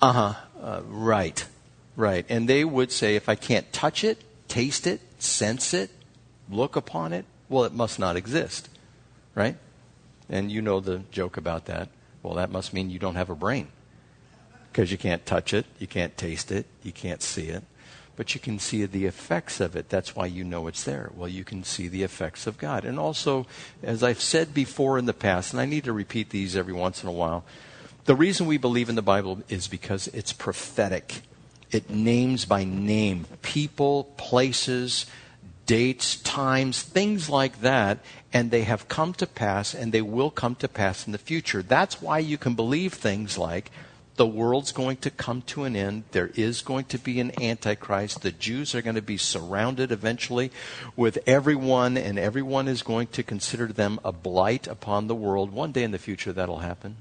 uh-huh, 0.00 0.34
uh, 0.62 0.80
right, 0.86 1.44
right. 1.96 2.24
And 2.28 2.48
they 2.48 2.64
would 2.64 2.90
say, 2.90 3.16
if 3.16 3.28
I 3.28 3.34
can't 3.34 3.70
touch 3.72 4.02
it, 4.02 4.22
taste 4.48 4.86
it, 4.86 5.00
sense 5.22 5.74
it, 5.74 5.90
look 6.50 6.74
upon 6.76 7.12
it, 7.12 7.24
well, 7.48 7.64
it 7.64 7.72
must 7.72 7.98
not 7.98 8.16
exist, 8.16 8.68
right? 9.34 9.56
And 10.30 10.50
you 10.50 10.62
know 10.62 10.80
the 10.80 11.02
joke 11.10 11.36
about 11.36 11.66
that. 11.66 11.88
Well, 12.22 12.34
that 12.34 12.50
must 12.50 12.72
mean 12.72 12.88
you 12.88 12.98
don't 12.98 13.16
have 13.16 13.30
a 13.30 13.34
brain 13.34 13.68
because 14.72 14.92
you 14.92 14.98
can't 14.98 15.26
touch 15.26 15.52
it, 15.52 15.66
you 15.78 15.86
can't 15.86 16.16
taste 16.16 16.52
it, 16.52 16.66
you 16.82 16.92
can't 16.92 17.22
see 17.22 17.48
it, 17.48 17.64
but 18.14 18.34
you 18.34 18.40
can 18.40 18.58
see 18.58 18.84
the 18.86 19.06
effects 19.06 19.60
of 19.60 19.74
it. 19.74 19.88
That's 19.88 20.14
why 20.14 20.26
you 20.26 20.44
know 20.44 20.68
it's 20.68 20.84
there. 20.84 21.10
Well, 21.16 21.28
you 21.28 21.42
can 21.42 21.64
see 21.64 21.88
the 21.88 22.04
effects 22.04 22.46
of 22.46 22.56
God. 22.56 22.84
And 22.84 22.98
also, 22.98 23.46
as 23.82 24.02
I've 24.02 24.20
said 24.20 24.54
before 24.54 24.98
in 24.98 25.06
the 25.06 25.12
past, 25.12 25.52
and 25.52 25.60
I 25.60 25.66
need 25.66 25.84
to 25.84 25.92
repeat 25.92 26.30
these 26.30 26.54
every 26.54 26.72
once 26.72 27.02
in 27.02 27.08
a 27.08 27.12
while, 27.12 27.44
the 28.04 28.14
reason 28.14 28.46
we 28.46 28.58
believe 28.58 28.88
in 28.88 28.94
the 28.94 29.02
Bible 29.02 29.42
is 29.48 29.66
because 29.66 30.06
it's 30.08 30.32
prophetic. 30.32 31.22
It 31.70 31.90
names 31.90 32.44
by 32.44 32.64
name 32.64 33.26
people, 33.42 34.04
places, 34.16 35.06
dates, 35.66 36.16
times, 36.16 36.82
things 36.82 37.28
like 37.28 37.60
that, 37.60 37.98
and 38.32 38.50
they 38.50 38.62
have 38.62 38.88
come 38.88 39.12
to 39.14 39.26
pass 39.26 39.74
and 39.74 39.92
they 39.92 40.02
will 40.02 40.30
come 40.30 40.54
to 40.56 40.68
pass 40.68 41.06
in 41.06 41.12
the 41.12 41.18
future. 41.18 41.62
That's 41.62 42.00
why 42.02 42.18
you 42.18 42.38
can 42.38 42.54
believe 42.54 42.94
things 42.94 43.38
like 43.38 43.70
the 44.16 44.26
world's 44.26 44.72
going 44.72 44.98
to 44.98 45.10
come 45.10 45.40
to 45.40 45.64
an 45.64 45.74
end. 45.74 46.04
There 46.12 46.30
is 46.34 46.60
going 46.60 46.84
to 46.86 46.98
be 46.98 47.20
an 47.20 47.32
antichrist. 47.40 48.20
The 48.20 48.30
Jews 48.30 48.74
are 48.74 48.82
going 48.82 48.96
to 48.96 49.02
be 49.02 49.16
surrounded 49.16 49.90
eventually 49.90 50.52
with 50.94 51.18
everyone, 51.26 51.96
and 51.96 52.18
everyone 52.18 52.68
is 52.68 52.82
going 52.82 53.06
to 53.08 53.22
consider 53.22 53.68
them 53.68 53.98
a 54.04 54.12
blight 54.12 54.66
upon 54.66 55.06
the 55.06 55.14
world. 55.14 55.52
One 55.52 55.72
day 55.72 55.84
in 55.84 55.90
the 55.90 55.98
future, 55.98 56.34
that'll 56.34 56.58
happen. 56.58 56.96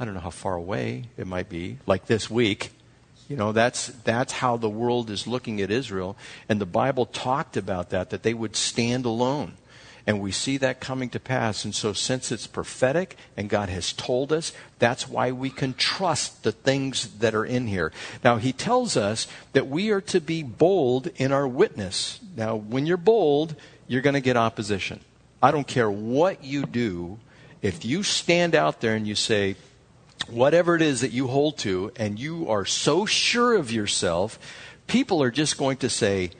I 0.00 0.04
don't 0.04 0.14
know 0.14 0.20
how 0.20 0.30
far 0.30 0.54
away 0.54 1.04
it 1.16 1.28
might 1.28 1.48
be, 1.48 1.78
like 1.86 2.06
this 2.06 2.28
week. 2.28 2.72
You 3.28 3.36
know, 3.36 3.52
that's, 3.52 3.88
that's 4.04 4.32
how 4.32 4.56
the 4.56 4.70
world 4.70 5.10
is 5.10 5.26
looking 5.26 5.60
at 5.60 5.70
Israel. 5.70 6.16
And 6.48 6.60
the 6.60 6.66
Bible 6.66 7.06
talked 7.06 7.56
about 7.56 7.90
that, 7.90 8.10
that 8.10 8.22
they 8.22 8.34
would 8.34 8.54
stand 8.54 9.04
alone. 9.04 9.54
And 10.06 10.20
we 10.20 10.30
see 10.30 10.56
that 10.58 10.80
coming 10.80 11.10
to 11.10 11.18
pass. 11.18 11.64
And 11.64 11.74
so, 11.74 11.92
since 11.92 12.30
it's 12.30 12.46
prophetic 12.46 13.16
and 13.36 13.48
God 13.48 13.68
has 13.68 13.92
told 13.92 14.32
us, 14.32 14.52
that's 14.78 15.08
why 15.08 15.32
we 15.32 15.50
can 15.50 15.74
trust 15.74 16.44
the 16.44 16.52
things 16.52 17.18
that 17.18 17.34
are 17.34 17.44
in 17.44 17.66
here. 17.66 17.92
Now, 18.22 18.36
He 18.36 18.52
tells 18.52 18.96
us 18.96 19.26
that 19.52 19.66
we 19.66 19.90
are 19.90 20.00
to 20.02 20.20
be 20.20 20.44
bold 20.44 21.08
in 21.16 21.32
our 21.32 21.48
witness. 21.48 22.20
Now, 22.36 22.54
when 22.54 22.86
you're 22.86 22.96
bold, 22.96 23.56
you're 23.88 24.02
going 24.02 24.14
to 24.14 24.20
get 24.20 24.36
opposition. 24.36 25.00
I 25.42 25.50
don't 25.50 25.66
care 25.66 25.90
what 25.90 26.44
you 26.44 26.66
do. 26.66 27.18
If 27.60 27.84
you 27.84 28.04
stand 28.04 28.54
out 28.54 28.80
there 28.80 28.94
and 28.94 29.08
you 29.08 29.16
say, 29.16 29.56
whatever 30.28 30.74
it 30.74 30.82
is 30.82 31.00
that 31.00 31.12
you 31.12 31.28
hold 31.28 31.58
to, 31.58 31.92
and 31.96 32.18
you 32.18 32.48
are 32.48 32.64
so 32.64 33.06
sure 33.06 33.54
of 33.54 33.70
yourself, 33.70 34.38
people 34.86 35.22
are 35.22 35.30
just 35.30 35.58
going 35.58 35.76
to 35.78 35.88
say, 35.88 36.30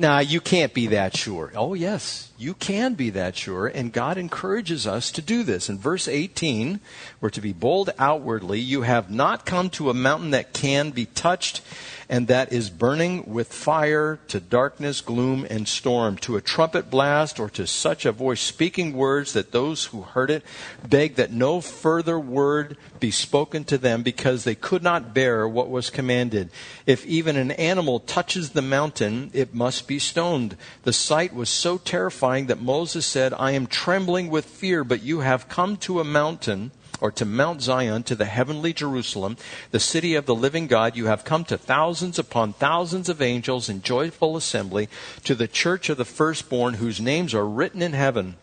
Nah, 0.00 0.20
you 0.20 0.40
can't 0.40 0.72
be 0.72 0.86
that 0.86 1.16
sure. 1.16 1.52
Oh, 1.56 1.74
yes, 1.74 2.30
you 2.38 2.54
can 2.54 2.94
be 2.94 3.10
that 3.10 3.34
sure, 3.34 3.66
and 3.66 3.92
God 3.92 4.16
encourages 4.16 4.86
us 4.86 5.10
to 5.10 5.20
do 5.20 5.42
this. 5.42 5.68
In 5.68 5.76
verse 5.76 6.06
18, 6.06 6.78
we're 7.20 7.30
to 7.30 7.40
be 7.40 7.52
bold 7.52 7.90
outwardly. 7.98 8.60
You 8.60 8.82
have 8.82 9.10
not 9.10 9.44
come 9.44 9.70
to 9.70 9.90
a 9.90 9.94
mountain 9.94 10.30
that 10.30 10.52
can 10.52 10.92
be 10.92 11.06
touched 11.06 11.62
and 12.08 12.26
that 12.28 12.52
is 12.52 12.70
burning 12.70 13.24
with 13.26 13.52
fire 13.52 14.18
to 14.28 14.40
darkness, 14.40 15.00
gloom, 15.00 15.46
and 15.50 15.68
storm, 15.68 16.16
to 16.18 16.36
a 16.36 16.40
trumpet 16.40 16.90
blast, 16.90 17.38
or 17.38 17.50
to 17.50 17.66
such 17.66 18.06
a 18.06 18.12
voice 18.12 18.40
speaking 18.40 18.94
words 18.94 19.34
that 19.34 19.52
those 19.52 19.86
who 19.86 20.02
heard 20.02 20.30
it 20.30 20.42
begged 20.88 21.16
that 21.16 21.32
no 21.32 21.60
further 21.60 22.18
word 22.18 22.76
be 22.98 23.10
spoken 23.10 23.62
to 23.64 23.76
them 23.76 24.02
because 24.02 24.44
they 24.44 24.54
could 24.54 24.82
not 24.82 25.12
bear 25.12 25.46
what 25.46 25.68
was 25.68 25.90
commanded. 25.90 26.50
If 26.86 27.04
even 27.04 27.36
an 27.36 27.50
animal 27.52 28.00
touches 28.00 28.50
the 28.50 28.62
mountain, 28.62 29.30
it 29.34 29.54
must 29.54 29.86
be 29.86 29.98
stoned. 29.98 30.56
The 30.84 30.92
sight 30.92 31.34
was 31.34 31.50
so 31.50 31.76
terrifying 31.76 32.46
that 32.46 32.60
Moses 32.60 33.04
said, 33.04 33.34
I 33.34 33.50
am 33.50 33.66
trembling 33.66 34.30
with 34.30 34.46
fear, 34.46 34.82
but 34.82 35.02
you 35.02 35.20
have 35.20 35.48
come 35.48 35.76
to 35.78 36.00
a 36.00 36.04
mountain 36.04 36.70
or 37.00 37.10
to 37.12 37.24
Mount 37.24 37.62
Zion, 37.62 38.02
to 38.04 38.14
the 38.14 38.24
heavenly 38.24 38.72
Jerusalem, 38.72 39.36
the 39.70 39.80
city 39.80 40.14
of 40.14 40.26
the 40.26 40.34
living 40.34 40.66
God. 40.66 40.96
You 40.96 41.06
have 41.06 41.24
come 41.24 41.44
to 41.44 41.58
thousands 41.58 42.18
upon 42.18 42.52
thousands 42.52 43.08
of 43.08 43.22
angels 43.22 43.68
in 43.68 43.82
joyful 43.82 44.36
assembly, 44.36 44.88
to 45.24 45.34
the 45.34 45.48
church 45.48 45.88
of 45.88 45.96
the 45.96 46.04
firstborn, 46.04 46.74
whose 46.74 47.00
names 47.00 47.34
are 47.34 47.46
written 47.46 47.82
in 47.82 47.92
heaven. 47.92 48.36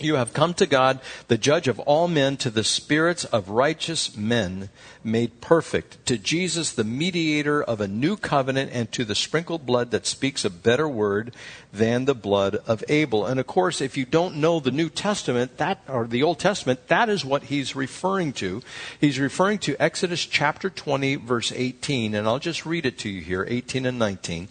You 0.00 0.16
have 0.16 0.32
come 0.32 0.54
to 0.54 0.66
God, 0.66 1.00
the 1.28 1.36
judge 1.36 1.68
of 1.68 1.78
all 1.80 2.08
men, 2.08 2.36
to 2.38 2.50
the 2.50 2.64
spirits 2.64 3.24
of 3.26 3.50
righteous 3.50 4.16
men 4.16 4.70
made 5.04 5.40
perfect, 5.40 6.04
to 6.06 6.16
Jesus, 6.16 6.72
the 6.72 6.82
mediator 6.82 7.62
of 7.62 7.80
a 7.80 7.86
new 7.86 8.16
covenant, 8.16 8.70
and 8.72 8.90
to 8.92 9.04
the 9.04 9.14
sprinkled 9.14 9.66
blood 9.66 9.90
that 9.90 10.06
speaks 10.06 10.44
a 10.44 10.50
better 10.50 10.88
word 10.88 11.34
than 11.72 12.06
the 12.06 12.14
blood 12.14 12.56
of 12.66 12.82
Abel. 12.88 13.26
And 13.26 13.38
of 13.38 13.46
course, 13.46 13.80
if 13.80 13.96
you 13.96 14.04
don't 14.04 14.36
know 14.36 14.60
the 14.60 14.70
New 14.70 14.88
Testament, 14.88 15.58
that, 15.58 15.82
or 15.86 16.06
the 16.06 16.22
Old 16.22 16.38
Testament, 16.38 16.88
that 16.88 17.08
is 17.08 17.24
what 17.24 17.44
he's 17.44 17.76
referring 17.76 18.32
to. 18.34 18.62
He's 18.98 19.20
referring 19.20 19.58
to 19.60 19.76
Exodus 19.80 20.24
chapter 20.24 20.70
20, 20.70 21.16
verse 21.16 21.52
18, 21.54 22.14
and 22.14 22.26
I'll 22.26 22.38
just 22.38 22.64
read 22.64 22.86
it 22.86 22.98
to 23.00 23.10
you 23.10 23.20
here, 23.20 23.46
18 23.48 23.86
and 23.86 23.98
19. 23.98 24.48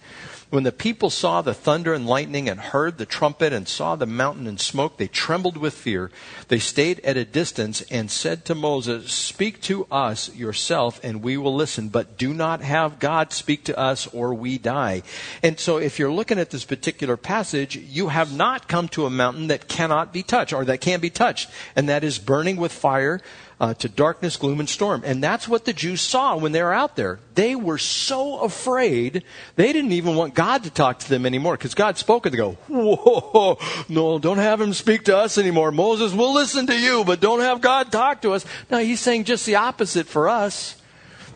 When 0.51 0.63
the 0.63 0.73
people 0.73 1.09
saw 1.09 1.41
the 1.41 1.53
thunder 1.53 1.93
and 1.93 2.05
lightning 2.05 2.49
and 2.49 2.59
heard 2.59 2.97
the 2.97 3.05
trumpet 3.05 3.53
and 3.53 3.69
saw 3.69 3.95
the 3.95 4.05
mountain 4.05 4.47
and 4.47 4.59
smoke, 4.59 4.97
they 4.97 5.07
trembled 5.07 5.55
with 5.55 5.73
fear. 5.73 6.11
They 6.49 6.59
stayed 6.59 6.99
at 7.05 7.15
a 7.15 7.23
distance 7.23 7.81
and 7.83 8.11
said 8.11 8.43
to 8.45 8.53
Moses, 8.53 9.13
Speak 9.13 9.61
to 9.61 9.87
us 9.89 10.35
yourself 10.35 10.99
and 11.05 11.23
we 11.23 11.37
will 11.37 11.55
listen, 11.55 11.87
but 11.87 12.17
do 12.17 12.33
not 12.33 12.59
have 12.59 12.99
God 12.99 13.31
speak 13.31 13.63
to 13.63 13.79
us 13.79 14.07
or 14.07 14.33
we 14.33 14.57
die. 14.57 15.03
And 15.41 15.57
so 15.57 15.77
if 15.77 15.97
you're 15.97 16.11
looking 16.11 16.37
at 16.37 16.49
this 16.49 16.65
particular 16.65 17.15
passage, 17.15 17.77
you 17.77 18.09
have 18.09 18.35
not 18.35 18.67
come 18.67 18.89
to 18.89 19.05
a 19.05 19.09
mountain 19.09 19.47
that 19.47 19.69
cannot 19.69 20.11
be 20.11 20.21
touched 20.21 20.51
or 20.51 20.65
that 20.65 20.81
can 20.81 20.99
be 20.99 21.09
touched, 21.09 21.49
and 21.77 21.87
that 21.87 22.03
is 22.03 22.19
burning 22.19 22.57
with 22.57 22.73
fire 22.73 23.21
uh, 23.61 23.75
to 23.75 23.87
darkness, 23.87 24.37
gloom, 24.37 24.59
and 24.59 24.67
storm. 24.67 25.03
And 25.05 25.23
that's 25.23 25.47
what 25.47 25.65
the 25.65 25.71
Jews 25.71 26.01
saw 26.01 26.35
when 26.35 26.51
they 26.51 26.63
were 26.63 26.73
out 26.73 26.95
there. 26.95 27.19
They 27.35 27.55
were 27.55 27.77
so 27.77 28.39
afraid, 28.39 29.23
they 29.55 29.71
didn't 29.71 29.91
even 29.91 30.15
want 30.15 30.33
God 30.33 30.63
to 30.63 30.71
talk 30.71 30.97
to 30.99 31.09
them 31.09 31.27
anymore 31.27 31.57
because 31.57 31.75
God 31.75 31.99
spoke 31.99 32.25
and 32.25 32.33
they 32.33 32.37
go, 32.37 32.53
Whoa, 32.67 33.59
no, 33.87 34.17
don't 34.17 34.39
have 34.39 34.59
him 34.59 34.73
speak 34.73 35.03
to 35.05 35.15
us 35.15 35.37
anymore. 35.37 35.71
Moses, 35.71 36.11
we'll 36.11 36.33
listen 36.33 36.65
to 36.65 36.75
you, 36.75 37.03
but 37.05 37.19
don't 37.19 37.41
have 37.41 37.61
God 37.61 37.91
talk 37.91 38.23
to 38.23 38.31
us. 38.31 38.47
Now, 38.71 38.79
he's 38.79 38.99
saying 38.99 39.25
just 39.25 39.45
the 39.45 39.57
opposite 39.57 40.07
for 40.07 40.27
us 40.27 40.81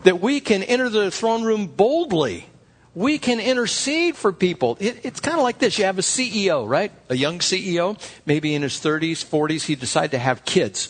that 0.02 0.20
we 0.20 0.40
can 0.40 0.64
enter 0.64 0.88
the 0.88 1.12
throne 1.12 1.44
room 1.44 1.68
boldly 1.68 2.48
we 2.96 3.18
can 3.18 3.40
intercede 3.40 4.16
for 4.16 4.32
people. 4.32 4.78
It, 4.80 5.00
it's 5.04 5.20
kind 5.20 5.36
of 5.36 5.42
like 5.42 5.58
this. 5.58 5.78
You 5.78 5.84
have 5.84 5.98
a 5.98 6.02
CEO, 6.02 6.66
right? 6.66 6.90
A 7.10 7.14
young 7.14 7.40
CEO, 7.40 8.00
maybe 8.24 8.54
in 8.54 8.62
his 8.62 8.72
30s, 8.80 9.22
40s, 9.22 9.66
he 9.66 9.74
decided 9.74 10.12
to 10.12 10.18
have 10.18 10.46
kids. 10.46 10.88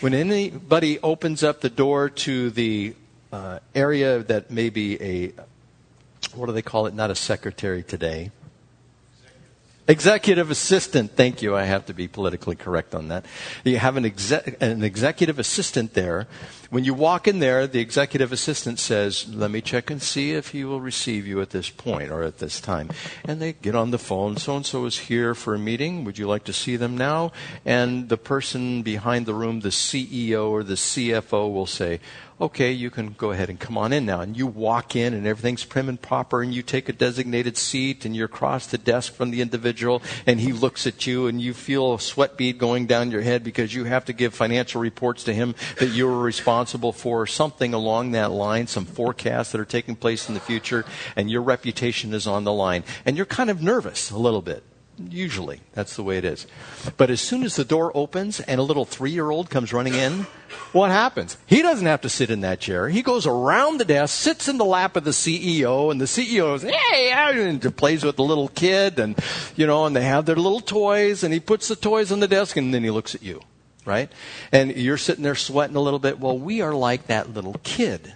When 0.00 0.14
anybody 0.14 1.00
opens 1.00 1.42
up 1.42 1.60
the 1.60 1.68
door 1.68 2.08
to 2.08 2.50
the 2.50 2.94
uh, 3.32 3.58
area 3.74 4.20
that 4.20 4.48
may 4.48 4.70
be 4.70 5.02
a, 5.02 5.32
what 6.36 6.46
do 6.46 6.52
they 6.52 6.62
call 6.62 6.86
it? 6.86 6.94
Not 6.94 7.10
a 7.10 7.16
secretary 7.16 7.82
today. 7.82 8.30
Executive 9.88 10.52
assistant. 10.52 11.16
Thank 11.16 11.42
you. 11.42 11.56
I 11.56 11.64
have 11.64 11.86
to 11.86 11.94
be 11.94 12.06
politically 12.06 12.54
correct 12.54 12.94
on 12.94 13.08
that. 13.08 13.24
You 13.64 13.78
have 13.78 13.96
an, 13.96 14.04
exec- 14.04 14.62
an 14.62 14.84
executive 14.84 15.40
assistant 15.40 15.94
there 15.94 16.28
when 16.70 16.84
you 16.84 16.92
walk 16.92 17.26
in 17.26 17.38
there, 17.38 17.66
the 17.66 17.80
executive 17.80 18.30
assistant 18.30 18.78
says, 18.78 19.26
Let 19.28 19.50
me 19.50 19.62
check 19.62 19.90
and 19.90 20.02
see 20.02 20.32
if 20.32 20.48
he 20.48 20.64
will 20.64 20.80
receive 20.80 21.26
you 21.26 21.40
at 21.40 21.50
this 21.50 21.70
point 21.70 22.10
or 22.10 22.22
at 22.22 22.38
this 22.38 22.60
time. 22.60 22.90
And 23.24 23.40
they 23.40 23.54
get 23.54 23.74
on 23.74 23.90
the 23.90 23.98
phone. 23.98 24.36
So 24.36 24.56
and 24.56 24.66
so 24.66 24.84
is 24.84 24.98
here 24.98 25.34
for 25.34 25.54
a 25.54 25.58
meeting. 25.58 26.04
Would 26.04 26.18
you 26.18 26.28
like 26.28 26.44
to 26.44 26.52
see 26.52 26.76
them 26.76 26.96
now? 26.96 27.32
And 27.64 28.08
the 28.10 28.18
person 28.18 28.82
behind 28.82 29.24
the 29.24 29.34
room, 29.34 29.60
the 29.60 29.70
CEO 29.70 30.50
or 30.50 30.62
the 30.62 30.74
CFO, 30.74 31.52
will 31.52 31.66
say, 31.66 32.00
okay, 32.40 32.70
you 32.70 32.88
can 32.88 33.14
go 33.14 33.32
ahead 33.32 33.50
and 33.50 33.58
come 33.58 33.76
on 33.76 33.92
in 33.92 34.06
now. 34.06 34.20
And 34.20 34.36
you 34.36 34.46
walk 34.46 34.94
in 34.94 35.12
and 35.12 35.26
everything's 35.26 35.64
prim 35.64 35.88
and 35.88 36.00
proper 36.00 36.40
and 36.40 36.54
you 36.54 36.62
take 36.62 36.88
a 36.88 36.92
designated 36.92 37.56
seat 37.56 38.04
and 38.04 38.14
you're 38.14 38.26
across 38.26 38.68
the 38.68 38.78
desk 38.78 39.12
from 39.12 39.32
the 39.32 39.40
individual 39.40 40.02
and 40.24 40.38
he 40.38 40.52
looks 40.52 40.86
at 40.86 41.04
you 41.04 41.26
and 41.26 41.40
you 41.40 41.52
feel 41.52 41.94
a 41.94 42.00
sweat 42.00 42.36
bead 42.36 42.58
going 42.58 42.86
down 42.86 43.10
your 43.10 43.22
head 43.22 43.42
because 43.42 43.74
you 43.74 43.84
have 43.84 44.04
to 44.04 44.12
give 44.12 44.34
financial 44.34 44.80
reports 44.80 45.24
to 45.24 45.34
him 45.34 45.56
that 45.80 45.88
you 45.88 46.06
were 46.06 46.20
responsible 46.20 46.57
for 46.92 47.26
something 47.26 47.74
along 47.74 48.12
that 48.12 48.30
line, 48.30 48.66
some 48.66 48.84
forecasts 48.84 49.52
that 49.52 49.60
are 49.60 49.64
taking 49.64 49.96
place 49.96 50.28
in 50.28 50.34
the 50.34 50.40
future 50.40 50.84
and 51.16 51.30
your 51.30 51.42
reputation 51.42 52.14
is 52.14 52.26
on 52.26 52.44
the 52.44 52.52
line. 52.52 52.84
And 53.04 53.16
you're 53.16 53.26
kind 53.26 53.50
of 53.50 53.62
nervous 53.62 54.10
a 54.10 54.18
little 54.18 54.42
bit. 54.42 54.62
Usually, 55.08 55.60
that's 55.74 55.94
the 55.94 56.02
way 56.02 56.18
it 56.18 56.24
is. 56.24 56.46
But 56.96 57.08
as 57.08 57.20
soon 57.20 57.44
as 57.44 57.54
the 57.54 57.64
door 57.64 57.92
opens 57.96 58.40
and 58.40 58.58
a 58.58 58.64
little 58.64 58.84
three 58.84 59.12
year 59.12 59.30
old 59.30 59.48
comes 59.48 59.72
running 59.72 59.94
in, 59.94 60.26
what 60.72 60.90
happens? 60.90 61.36
He 61.46 61.62
doesn't 61.62 61.86
have 61.86 62.00
to 62.00 62.08
sit 62.08 62.30
in 62.30 62.40
that 62.40 62.58
chair. 62.58 62.88
He 62.88 63.02
goes 63.02 63.26
around 63.26 63.78
the 63.78 63.84
desk, 63.84 64.18
sits 64.18 64.48
in 64.48 64.58
the 64.58 64.64
lap 64.64 64.96
of 64.96 65.04
the 65.04 65.12
CEO, 65.12 65.92
and 65.92 66.00
the 66.00 66.06
CEO 66.06 66.56
is, 66.56 66.62
hey, 66.62 67.12
and 67.12 67.76
plays 67.76 68.02
with 68.02 68.16
the 68.16 68.24
little 68.24 68.48
kid, 68.48 68.98
and, 68.98 69.16
you 69.54 69.66
know, 69.66 69.86
and 69.86 69.94
they 69.94 70.02
have 70.02 70.26
their 70.26 70.36
little 70.36 70.60
toys, 70.60 71.22
and 71.22 71.32
he 71.32 71.40
puts 71.40 71.68
the 71.68 71.76
toys 71.76 72.10
on 72.10 72.20
the 72.20 72.28
desk, 72.28 72.56
and 72.56 72.74
then 72.74 72.82
he 72.82 72.90
looks 72.90 73.14
at 73.14 73.22
you, 73.22 73.40
right? 73.88 74.12
And 74.52 74.76
you're 74.76 74.98
sitting 74.98 75.24
there 75.24 75.34
sweating 75.34 75.76
a 75.76 75.80
little 75.80 75.98
bit. 75.98 76.20
Well, 76.20 76.38
we 76.38 76.60
are 76.60 76.74
like 76.74 77.08
that 77.08 77.34
little 77.34 77.56
kid 77.64 78.14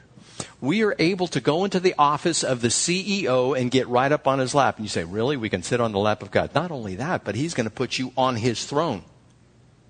we 0.62 0.84
are 0.84 0.94
able 0.98 1.26
to 1.26 1.40
go 1.40 1.64
into 1.64 1.80
the 1.80 1.94
office 1.98 2.44
of 2.44 2.60
the 2.60 2.68
CEO 2.68 3.58
and 3.58 3.70
get 3.70 3.88
right 3.88 4.12
up 4.12 4.28
on 4.28 4.38
his 4.38 4.54
lap. 4.54 4.76
And 4.76 4.84
you 4.84 4.88
say, 4.88 5.04
Really? 5.04 5.36
We 5.36 5.48
can 5.48 5.62
sit 5.62 5.80
on 5.80 5.92
the 5.92 5.98
lap 5.98 6.22
of 6.22 6.30
God. 6.30 6.54
Not 6.54 6.70
only 6.70 6.96
that, 6.96 7.24
but 7.24 7.34
he's 7.34 7.52
going 7.52 7.68
to 7.68 7.70
put 7.70 7.98
you 7.98 8.12
on 8.16 8.36
his 8.36 8.64
throne. 8.64 9.02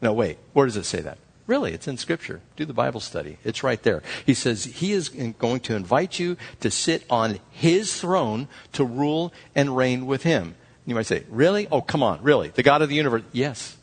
No, 0.01 0.13
wait. 0.13 0.39
Where 0.55 0.67
does 0.67 0.77
it 0.77 0.85
say 0.85 1.01
that? 1.01 1.19
Really, 1.47 1.73
it's 1.73 1.89
in 1.89 1.99
Scripture. 1.99 2.41
Do 2.57 2.65
the 2.65 2.73
Bible 2.73 3.01
study. 3.01 3.37
It's 3.45 3.63
right 3.63 3.83
there. 3.83 4.03
He 4.25 4.33
says 4.33 4.65
he 4.65 4.93
is 4.93 5.11
going 5.11 5.61
to 5.61 5.77
invite 5.77 6.19
you 6.19 6.37
to 6.61 6.71
sit 6.71 7.05
on 7.11 7.41
his 7.51 8.01
throne 8.01 8.49
to 8.73 8.85
rule 8.85 9.33
and 9.55 9.77
reign 9.77 10.07
with 10.07 10.23
him. 10.23 10.55
You 10.87 10.95
might 10.95 11.07
say, 11.07 11.25
Really? 11.29 11.69
Oh, 11.71 11.83
come 11.83 12.03
on. 12.03 12.23
Really? 12.23 12.49
The 12.49 12.63
God 12.63 12.81
of 12.81 12.89
the 12.89 12.97
universe? 12.97 13.23
Yes. 13.33 13.77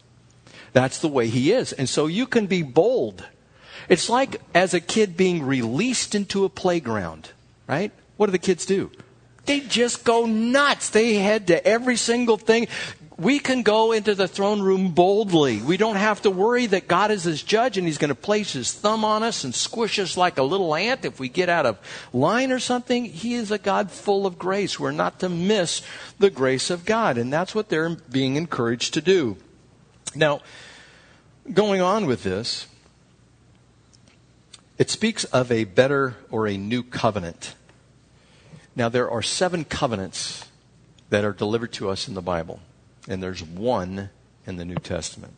That's 0.73 0.99
the 0.99 1.07
way 1.07 1.27
he 1.27 1.51
is. 1.51 1.73
And 1.73 1.89
so 1.89 2.07
you 2.07 2.25
can 2.27 2.47
be 2.47 2.63
bold 2.63 3.25
it's 3.87 4.07
like 4.07 4.39
as 4.53 4.75
a 4.75 4.79
kid 4.79 5.17
being 5.17 5.43
released 5.43 6.13
into 6.13 6.45
a 6.45 6.49
playground, 6.49 7.31
right? 7.67 7.91
What 8.17 8.27
do 8.27 8.31
the 8.31 8.37
kids 8.37 8.65
do? 8.65 8.91
they 9.45 9.61
just 9.61 10.03
go 10.03 10.27
nuts. 10.27 10.91
They 10.91 11.15
head 11.15 11.47
to 11.47 11.65
every 11.65 11.95
single 11.95 12.37
thing 12.37 12.67
we 13.17 13.39
can 13.39 13.63
go 13.63 13.91
into 13.91 14.13
the 14.13 14.27
throne 14.27 14.61
room 14.61 14.91
boldly. 14.91 15.59
We 15.59 15.75
don't 15.75 15.95
have 15.95 16.21
to 16.21 16.29
worry 16.29 16.67
that 16.67 16.87
God 16.87 17.09
is 17.09 17.23
his 17.23 17.41
judge 17.41 17.77
and 17.77 17.85
he's 17.87 17.97
going 17.97 18.09
to 18.09 18.15
place 18.15 18.53
his 18.53 18.71
thumb 18.71 19.03
on 19.03 19.23
us 19.23 19.43
and 19.43 19.53
squish 19.53 19.97
us 19.97 20.15
like 20.15 20.37
a 20.37 20.43
little 20.43 20.73
ant 20.75 21.03
if 21.03 21.19
we 21.19 21.27
get 21.29 21.49
out 21.49 21.65
of 21.65 21.79
line 22.13 22.51
or 22.51 22.59
something. 22.59 23.05
He 23.05 23.33
is 23.33 23.49
a 23.49 23.57
God 23.57 23.91
full 23.91 24.27
of 24.27 24.37
grace. 24.37 24.79
We're 24.79 24.91
not 24.91 25.19
to 25.21 25.29
miss 25.29 25.81
the 26.19 26.29
grace 26.29 26.69
of 26.69 26.85
God. 26.85 27.17
And 27.17 27.33
that's 27.33 27.55
what 27.55 27.69
they're 27.69 27.89
being 27.89 28.35
encouraged 28.35 28.93
to 28.93 29.01
do. 29.01 29.35
Now, 30.15 30.41
going 31.51 31.81
on 31.81 32.05
with 32.05 32.23
this, 32.23 32.67
it 34.77 34.89
speaks 34.89 35.23
of 35.25 35.51
a 35.51 35.65
better 35.65 36.15
or 36.31 36.47
a 36.47 36.57
new 36.57 36.83
covenant. 36.83 37.55
Now, 38.75 38.89
there 38.89 39.09
are 39.09 39.21
seven 39.21 39.65
covenants 39.65 40.45
that 41.09 41.25
are 41.25 41.33
delivered 41.33 41.73
to 41.73 41.89
us 41.89 42.07
in 42.07 42.13
the 42.13 42.21
Bible 42.21 42.59
and 43.09 43.21
there's 43.21 43.43
one 43.43 44.09
in 44.45 44.55
the 44.57 44.63
New 44.63 44.75
Testament. 44.75 45.33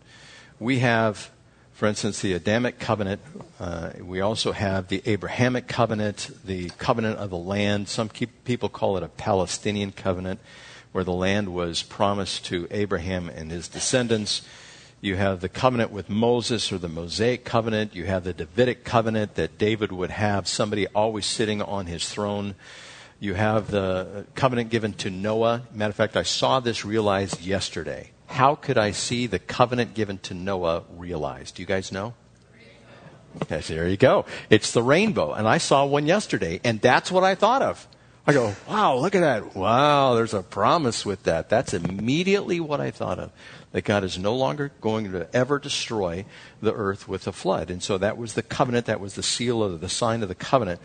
We 0.59 0.79
have, 0.79 1.31
for 1.73 1.87
instance, 1.87 2.21
the 2.21 2.33
Adamic 2.33 2.79
covenant. 2.79 3.21
Uh, 3.59 3.91
we 4.01 4.21
also 4.21 4.51
have 4.51 4.89
the 4.89 5.01
Abrahamic 5.05 5.67
covenant, 5.67 6.29
the 6.43 6.69
covenant 6.77 7.17
of 7.17 7.29
the 7.29 7.37
land. 7.37 7.87
Some 7.87 8.09
people 8.09 8.69
call 8.69 8.97
it 8.97 9.03
a 9.03 9.07
Palestinian 9.07 9.91
covenant, 9.93 10.39
where 10.91 11.03
the 11.03 11.13
land 11.13 11.53
was 11.53 11.83
promised 11.83 12.45
to 12.45 12.67
Abraham 12.71 13.29
and 13.29 13.51
his 13.51 13.67
descendants. 13.67 14.41
You 14.99 15.15
have 15.15 15.41
the 15.41 15.49
covenant 15.49 15.91
with 15.91 16.09
Moses 16.09 16.71
or 16.71 16.77
the 16.77 16.87
Mosaic 16.87 17.43
covenant. 17.43 17.95
You 17.95 18.05
have 18.05 18.23
the 18.23 18.33
Davidic 18.33 18.83
covenant 18.83 19.35
that 19.35 19.57
David 19.57 19.91
would 19.91 20.11
have 20.11 20.47
somebody 20.47 20.85
always 20.87 21.25
sitting 21.25 21.61
on 21.61 21.87
his 21.87 22.07
throne. 22.07 22.55
You 23.19 23.33
have 23.33 23.71
the 23.71 24.25
covenant 24.35 24.69
given 24.69 24.93
to 24.93 25.09
Noah. 25.09 25.63
Matter 25.73 25.89
of 25.89 25.95
fact, 25.95 26.17
I 26.17 26.23
saw 26.23 26.59
this 26.59 26.85
realized 26.85 27.41
yesterday. 27.41 28.11
How 28.27 28.55
could 28.55 28.77
I 28.77 28.91
see 28.91 29.27
the 29.27 29.39
covenant 29.39 29.93
given 29.93 30.17
to 30.19 30.33
Noah 30.33 30.83
realized? 30.95 31.55
Do 31.55 31.61
you 31.63 31.67
guys 31.67 31.91
know? 31.91 32.13
There 33.47 33.87
you 33.87 33.97
go. 33.97 34.25
It's 34.49 34.71
the 34.71 34.83
rainbow. 34.83 35.33
And 35.33 35.47
I 35.47 35.57
saw 35.57 35.85
one 35.85 36.05
yesterday, 36.05 36.59
and 36.63 36.81
that's 36.81 37.11
what 37.11 37.23
I 37.23 37.35
thought 37.35 37.61
of. 37.61 37.87
I 38.25 38.33
go, 38.33 38.53
wow, 38.69 38.97
look 38.97 39.15
at 39.15 39.21
that. 39.21 39.55
Wow, 39.55 40.13
there's 40.13 40.35
a 40.35 40.43
promise 40.43 41.03
with 41.05 41.23
that. 41.23 41.49
That's 41.49 41.73
immediately 41.73 42.59
what 42.59 42.79
I 42.79 42.91
thought 42.91 43.17
of. 43.17 43.31
That 43.71 43.83
God 43.83 44.03
is 44.03 44.19
no 44.19 44.35
longer 44.35 44.71
going 44.79 45.11
to 45.11 45.27
ever 45.35 45.57
destroy 45.57 46.25
the 46.61 46.73
earth 46.73 47.07
with 47.07 47.25
a 47.25 47.31
flood. 47.31 47.71
And 47.71 47.81
so 47.81 47.97
that 47.97 48.17
was 48.17 48.33
the 48.33 48.43
covenant, 48.43 48.85
that 48.85 48.99
was 48.99 49.15
the 49.15 49.23
seal 49.23 49.63
of 49.63 49.81
the 49.81 49.89
sign 49.89 50.21
of 50.21 50.29
the 50.29 50.35
covenant. 50.35 50.79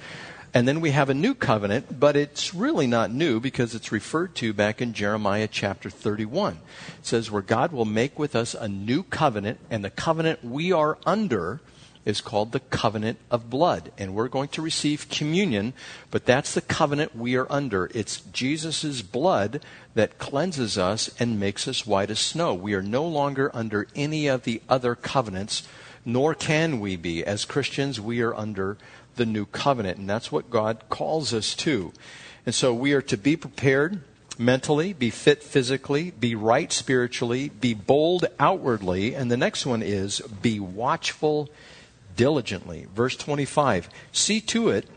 And 0.55 0.67
then 0.67 0.81
we 0.81 0.93
have 0.93 1.11
a 1.11 1.15
new 1.15 1.35
covenant, 1.35 2.01
but 2.01 2.17
it's 2.17 2.55
really 2.55 2.87
not 2.87 3.11
new 3.11 3.39
because 3.41 3.75
it's 3.75 3.93
referred 3.93 4.35
to 4.37 4.55
back 4.55 4.81
in 4.81 4.95
Jeremiah 4.95 5.49
chapter 5.51 5.91
31. 5.91 6.55
It 6.55 6.61
says, 7.03 7.31
where 7.31 7.43
God 7.43 7.73
will 7.73 7.85
make 7.85 8.19
with 8.19 8.35
us 8.35 8.55
a 8.55 8.67
new 8.67 9.03
covenant, 9.03 9.59
and 9.71 9.85
the 9.85 9.91
covenant 9.91 10.43
we 10.43 10.73
are 10.73 10.97
under 11.05 11.61
is 12.07 12.23
called 12.23 12.53
the 12.53 12.61
covenant 12.61 13.19
of 13.31 13.51
blood. 13.51 13.91
And 13.99 14.15
we're 14.15 14.29
going 14.29 14.49
to 14.51 14.63
receive 14.63 15.11
communion, 15.11 15.75
but 16.11 16.25
that's 16.25 16.55
the 16.55 16.63
covenant 16.63 17.15
we 17.15 17.37
are 17.37 17.51
under. 17.51 17.91
It's 17.93 18.21
Jesus' 18.21 19.03
blood 19.03 19.63
that 19.95 20.19
cleanses 20.19 20.79
us 20.79 21.11
and 21.19 21.39
makes 21.39 21.69
us 21.69 21.87
white 21.87 22.11
as 22.11 22.21
snow. 22.21 22.55
We 22.55 22.75
are 22.75 22.83
no 22.83 23.05
longer 23.05 23.51
under 23.53 23.89
any 23.95 24.29
of 24.29 24.45
the 24.45 24.63
other 24.69 24.95
covenants, 24.95 25.67
nor 26.05 26.33
can 26.33 26.79
we 26.79 26.97
be. 26.97 27.25
As 27.25 27.45
Christians, 27.45 28.01
we 28.01 28.23
are 28.23 28.35
under 28.35 28.79
the 29.17 29.27
new 29.27 29.45
covenant. 29.45 29.99
And 29.99 30.09
that's 30.09 30.31
what 30.31 30.49
God 30.49 30.85
calls 30.89 31.35
us 31.35 31.57
to. 31.57 31.93
And 32.47 32.55
so 32.55 32.73
we 32.73 32.93
are 32.93 33.03
to 33.03 33.17
be 33.17 33.37
prepared 33.37 34.01
mentally, 34.39 34.93
be 34.93 35.11
fit 35.11 35.43
physically, 35.43 36.13
be 36.13 36.37
right 36.37 36.73
spiritually, 36.73 37.49
be 37.49 37.75
bold 37.75 38.27
outwardly. 38.39 39.15
And 39.15 39.29
the 39.29 39.37
next 39.37 39.67
one 39.67 39.83
is 39.83 40.21
be 40.21 40.61
watchful 40.61 41.51
diligently. 42.17 42.87
Verse 42.95 43.17
25 43.17 43.89
See 44.13 44.41
to 44.41 44.71
it 44.71 44.89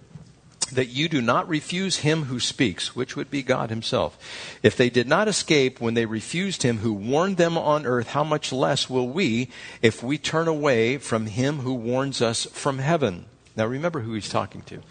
that 0.72 0.89
you 0.89 1.10
do 1.10 1.22
not 1.22 1.48
refuse 1.48 1.98
him 1.98 2.24
who 2.24 2.39
speaks, 2.39 2.96
which 2.96 3.15
would 3.15 3.32
be 3.32 3.41
God 3.44 3.70
himself. 3.70 4.58
If 4.63 4.78
they 4.78 4.89
did 4.89 5.08
not 5.08 5.28
escape 5.28 5.82
when 5.82 5.94
they 5.94 6.06
refused 6.06 6.63
him 6.63 6.80
who 6.80 6.94
warned 6.94 7.38
them 7.38 7.58
on 7.58 7.86
earth, 7.86 8.10
how 8.10 8.24
much 8.24 8.52
less 8.52 8.89
will 8.89 9.08
we 9.08 9.50
if 9.82 10.04
we 10.04 10.17
turn 10.17 10.48
away 10.48 10.98
from 10.98 11.26
him 11.26 11.60
who 11.60 11.74
warns 11.74 12.22
us 12.22 12.46
from 12.46 12.80
heaven? 12.80 13.26
Now 13.56 13.65
remember 13.65 14.02
who 14.02 14.13
he's 14.13 14.30
talking 14.30 14.62
to. 14.63 14.82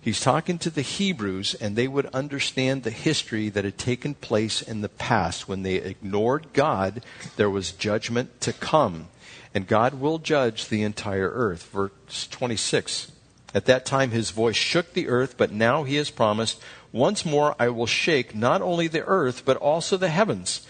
He's 0.00 0.20
talking 0.20 0.58
to 0.58 0.70
the 0.70 0.82
Hebrews, 0.82 1.54
and 1.54 1.74
they 1.74 1.88
would 1.88 2.06
understand 2.06 2.84
the 2.84 2.92
history 2.92 3.48
that 3.48 3.64
had 3.64 3.76
taken 3.76 4.14
place 4.14 4.62
in 4.62 4.80
the 4.80 4.88
past. 4.88 5.48
When 5.48 5.64
they 5.64 5.74
ignored 5.74 6.52
God, 6.52 7.02
there 7.34 7.50
was 7.50 7.72
judgment 7.72 8.40
to 8.42 8.52
come. 8.52 9.08
And 9.56 9.66
God 9.66 9.94
will 9.94 10.18
judge 10.18 10.68
the 10.68 10.82
entire 10.82 11.30
earth. 11.30 11.70
Verse 11.72 12.28
26. 12.30 13.10
At 13.54 13.64
that 13.64 13.86
time 13.86 14.10
his 14.10 14.30
voice 14.30 14.54
shook 14.54 14.92
the 14.92 15.08
earth, 15.08 15.38
but 15.38 15.50
now 15.50 15.84
he 15.84 15.94
has 15.94 16.10
promised, 16.10 16.62
Once 16.92 17.24
more 17.24 17.56
I 17.58 17.70
will 17.70 17.86
shake 17.86 18.34
not 18.34 18.60
only 18.60 18.86
the 18.86 19.02
earth, 19.06 19.46
but 19.46 19.56
also 19.56 19.96
the 19.96 20.10
heavens. 20.10 20.66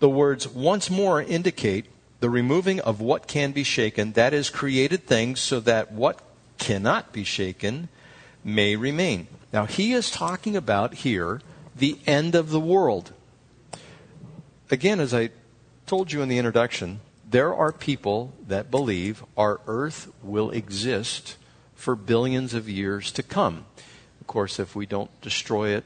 The 0.00 0.08
words 0.08 0.48
once 0.48 0.90
more 0.90 1.22
indicate 1.22 1.86
the 2.18 2.28
removing 2.28 2.80
of 2.80 3.00
what 3.00 3.28
can 3.28 3.52
be 3.52 3.62
shaken, 3.62 4.14
that 4.14 4.34
is, 4.34 4.50
created 4.50 5.06
things, 5.06 5.38
so 5.38 5.60
that 5.60 5.92
what 5.92 6.20
cannot 6.58 7.12
be 7.12 7.22
shaken 7.22 7.88
may 8.42 8.74
remain. 8.74 9.28
Now, 9.52 9.66
he 9.66 9.92
is 9.92 10.10
talking 10.10 10.56
about 10.56 10.94
here 10.94 11.40
the 11.76 12.00
end 12.04 12.34
of 12.34 12.50
the 12.50 12.58
world. 12.58 13.12
Again, 14.72 14.98
as 14.98 15.14
I 15.14 15.30
told 15.86 16.10
you 16.10 16.20
in 16.20 16.28
the 16.28 16.38
introduction, 16.38 16.98
there 17.34 17.52
are 17.52 17.72
people 17.72 18.32
that 18.46 18.70
believe 18.70 19.24
our 19.36 19.60
earth 19.66 20.08
will 20.22 20.52
exist 20.52 21.36
for 21.74 21.96
billions 21.96 22.54
of 22.54 22.68
years 22.68 23.10
to 23.10 23.24
come. 23.24 23.64
Of 24.20 24.28
course, 24.28 24.60
if 24.60 24.76
we 24.76 24.86
don't 24.86 25.10
destroy 25.20 25.70
it 25.70 25.82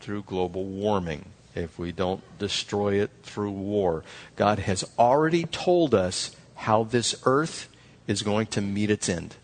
through 0.00 0.24
global 0.24 0.64
warming, 0.64 1.26
if 1.54 1.78
we 1.78 1.92
don't 1.92 2.24
destroy 2.40 2.94
it 2.94 3.12
through 3.22 3.52
war, 3.52 4.02
God 4.34 4.58
has 4.58 4.84
already 4.98 5.44
told 5.44 5.94
us 5.94 6.34
how 6.56 6.82
this 6.82 7.14
earth 7.24 7.68
is 8.08 8.22
going 8.22 8.48
to 8.48 8.60
meet 8.60 8.90
its 8.90 9.08
end. 9.08 9.36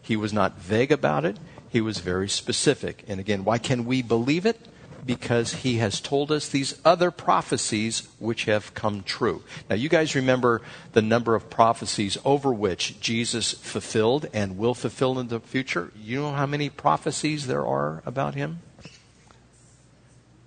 He 0.00 0.16
was 0.16 0.32
not 0.32 0.58
vague 0.58 0.90
about 0.90 1.26
it, 1.26 1.36
he 1.68 1.82
was 1.82 1.98
very 1.98 2.30
specific. 2.30 3.04
And 3.06 3.20
again, 3.20 3.44
why 3.44 3.58
can 3.58 3.84
we 3.84 4.00
believe 4.00 4.46
it? 4.46 4.58
Because 5.04 5.52
he 5.54 5.76
has 5.78 6.00
told 6.00 6.32
us 6.32 6.48
these 6.48 6.80
other 6.84 7.10
prophecies 7.10 8.08
which 8.18 8.44
have 8.44 8.74
come 8.74 9.02
true. 9.02 9.42
Now, 9.68 9.76
you 9.76 9.88
guys 9.88 10.14
remember 10.14 10.62
the 10.92 11.02
number 11.02 11.34
of 11.34 11.50
prophecies 11.50 12.16
over 12.24 12.52
which 12.52 13.00
Jesus 13.00 13.52
fulfilled 13.52 14.26
and 14.32 14.56
will 14.56 14.74
fulfill 14.74 15.18
in 15.18 15.28
the 15.28 15.40
future? 15.40 15.92
You 15.94 16.22
know 16.22 16.32
how 16.32 16.46
many 16.46 16.70
prophecies 16.70 17.46
there 17.46 17.66
are 17.66 18.02
about 18.06 18.34
him? 18.34 18.60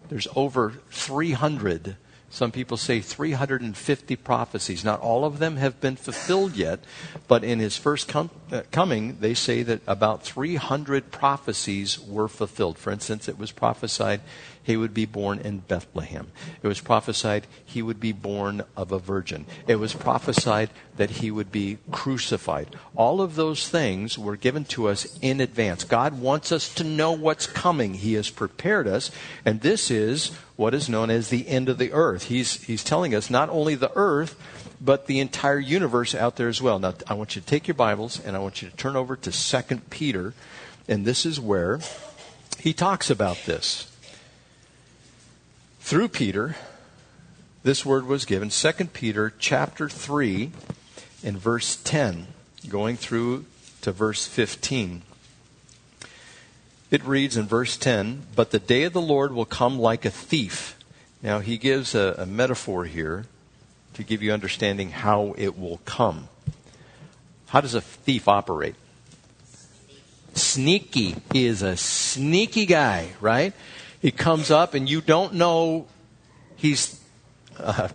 There's 0.09 0.27
over 0.35 0.73
300 0.89 1.97
some 2.29 2.51
people 2.51 2.75
say 2.75 2.99
350 2.99 4.15
prophecies. 4.17 4.83
Not 4.83 4.99
all 4.99 5.23
of 5.23 5.39
them 5.39 5.55
have 5.55 5.79
been 5.79 5.95
fulfilled 5.95 6.57
yet, 6.57 6.79
but 7.27 7.43
in 7.43 7.59
his 7.59 7.77
first 7.77 8.09
com- 8.09 8.29
uh, 8.51 8.63
coming, 8.69 9.17
they 9.21 9.33
say 9.33 9.63
that 9.63 9.81
about 9.87 10.23
300 10.23 11.09
prophecies 11.09 11.99
were 11.99 12.27
fulfilled. 12.27 12.77
For 12.77 12.91
instance, 12.91 13.29
it 13.29 13.37
was 13.37 13.51
prophesied 13.51 14.21
he 14.61 14.75
would 14.75 14.93
be 14.93 15.05
born 15.05 15.39
in 15.39 15.59
Bethlehem. 15.59 16.27
It 16.61 16.67
was 16.67 16.81
prophesied 16.81 17.47
he 17.63 17.81
would 17.81 18.01
be 18.01 18.11
born 18.11 18.63
of 18.75 18.91
a 18.91 18.99
virgin. 18.99 19.45
It 19.65 19.77
was 19.77 19.93
prophesied 19.93 20.69
that 20.97 21.09
he 21.09 21.31
would 21.31 21.53
be 21.53 21.77
crucified. 21.89 22.75
All 22.93 23.21
of 23.21 23.35
those 23.35 23.69
things 23.69 24.17
were 24.17 24.35
given 24.35 24.65
to 24.65 24.89
us 24.89 25.17
in 25.21 25.39
advance. 25.39 25.85
God 25.85 26.19
wants 26.19 26.51
us 26.51 26.73
to 26.73 26.83
know 26.83 27.13
what's 27.13 27.47
coming. 27.47 27.93
He 27.93 28.15
has 28.15 28.29
prepared 28.29 28.89
us, 28.89 29.09
and 29.45 29.61
this 29.61 29.89
is 29.89 30.31
what 30.57 30.73
is 30.73 30.89
known 30.89 31.09
as 31.09 31.29
the 31.29 31.47
end 31.47 31.69
of 31.69 31.77
the 31.77 31.93
earth. 31.93 32.23
He's, 32.23 32.61
he's 32.63 32.83
telling 32.83 33.15
us 33.15 33.29
not 33.29 33.49
only 33.49 33.75
the 33.75 33.95
earth, 33.95 34.35
but 34.81 35.07
the 35.07 35.19
entire 35.19 35.59
universe 35.59 36.13
out 36.13 36.35
there 36.35 36.49
as 36.49 36.61
well. 36.61 36.79
Now, 36.79 36.95
I 37.07 37.13
want 37.13 37.35
you 37.35 37.41
to 37.41 37.47
take 37.47 37.67
your 37.67 37.75
Bibles 37.75 38.19
and 38.19 38.35
I 38.35 38.39
want 38.39 38.61
you 38.61 38.69
to 38.69 38.75
turn 38.75 38.95
over 38.95 39.15
to 39.15 39.31
2 39.31 39.77
Peter, 39.89 40.33
and 40.87 41.05
this 41.05 41.25
is 41.25 41.39
where 41.39 41.79
he 42.59 42.73
talks 42.73 43.09
about 43.09 43.37
this 43.45 43.89
through 45.87 46.09
Peter, 46.09 46.57
this 47.63 47.85
word 47.85 48.05
was 48.05 48.25
given. 48.25 48.49
2 48.49 48.71
Peter 48.91 49.33
chapter 49.39 49.87
3 49.87 50.51
and 51.23 51.37
verse 51.37 51.77
10, 51.77 52.27
going 52.67 52.97
through 52.97 53.45
to 53.83 53.93
verse 53.93 54.27
15. 54.27 55.03
It 56.89 57.03
reads 57.03 57.35
in 57.35 57.47
verse 57.47 57.75
10, 57.75 58.27
But 58.35 58.51
the 58.51 58.59
day 58.59 58.83
of 58.83 58.93
the 58.93 59.01
Lord 59.01 59.33
will 59.33 59.45
come 59.45 59.77
like 59.77 60.05
a 60.05 60.09
thief. 60.09 60.77
Now, 61.21 61.39
he 61.39 61.57
gives 61.57 61.93
a, 61.93 62.15
a 62.17 62.25
metaphor 62.25 62.85
here 62.85 63.25
to 63.95 64.03
give 64.03 64.23
you 64.23 64.31
understanding 64.31 64.91
how 64.91 65.33
it 65.37 65.59
will 65.59 65.81
come. 65.83 66.29
How 67.47 67.59
does 67.59 67.73
a 67.73 67.81
thief 67.81 68.27
operate? 68.27 68.75
Sneaky. 70.33 71.15
He 71.33 71.45
is 71.45 71.61
a 71.61 71.75
sneaky 71.75 72.65
guy, 72.65 73.09
right? 73.19 73.53
He 74.01 74.11
comes 74.11 74.49
up, 74.49 74.73
and 74.73 74.87
you 74.87 75.01
don't 75.01 75.33
know 75.33 75.87
he's 76.55 77.01
uh, 77.59 77.89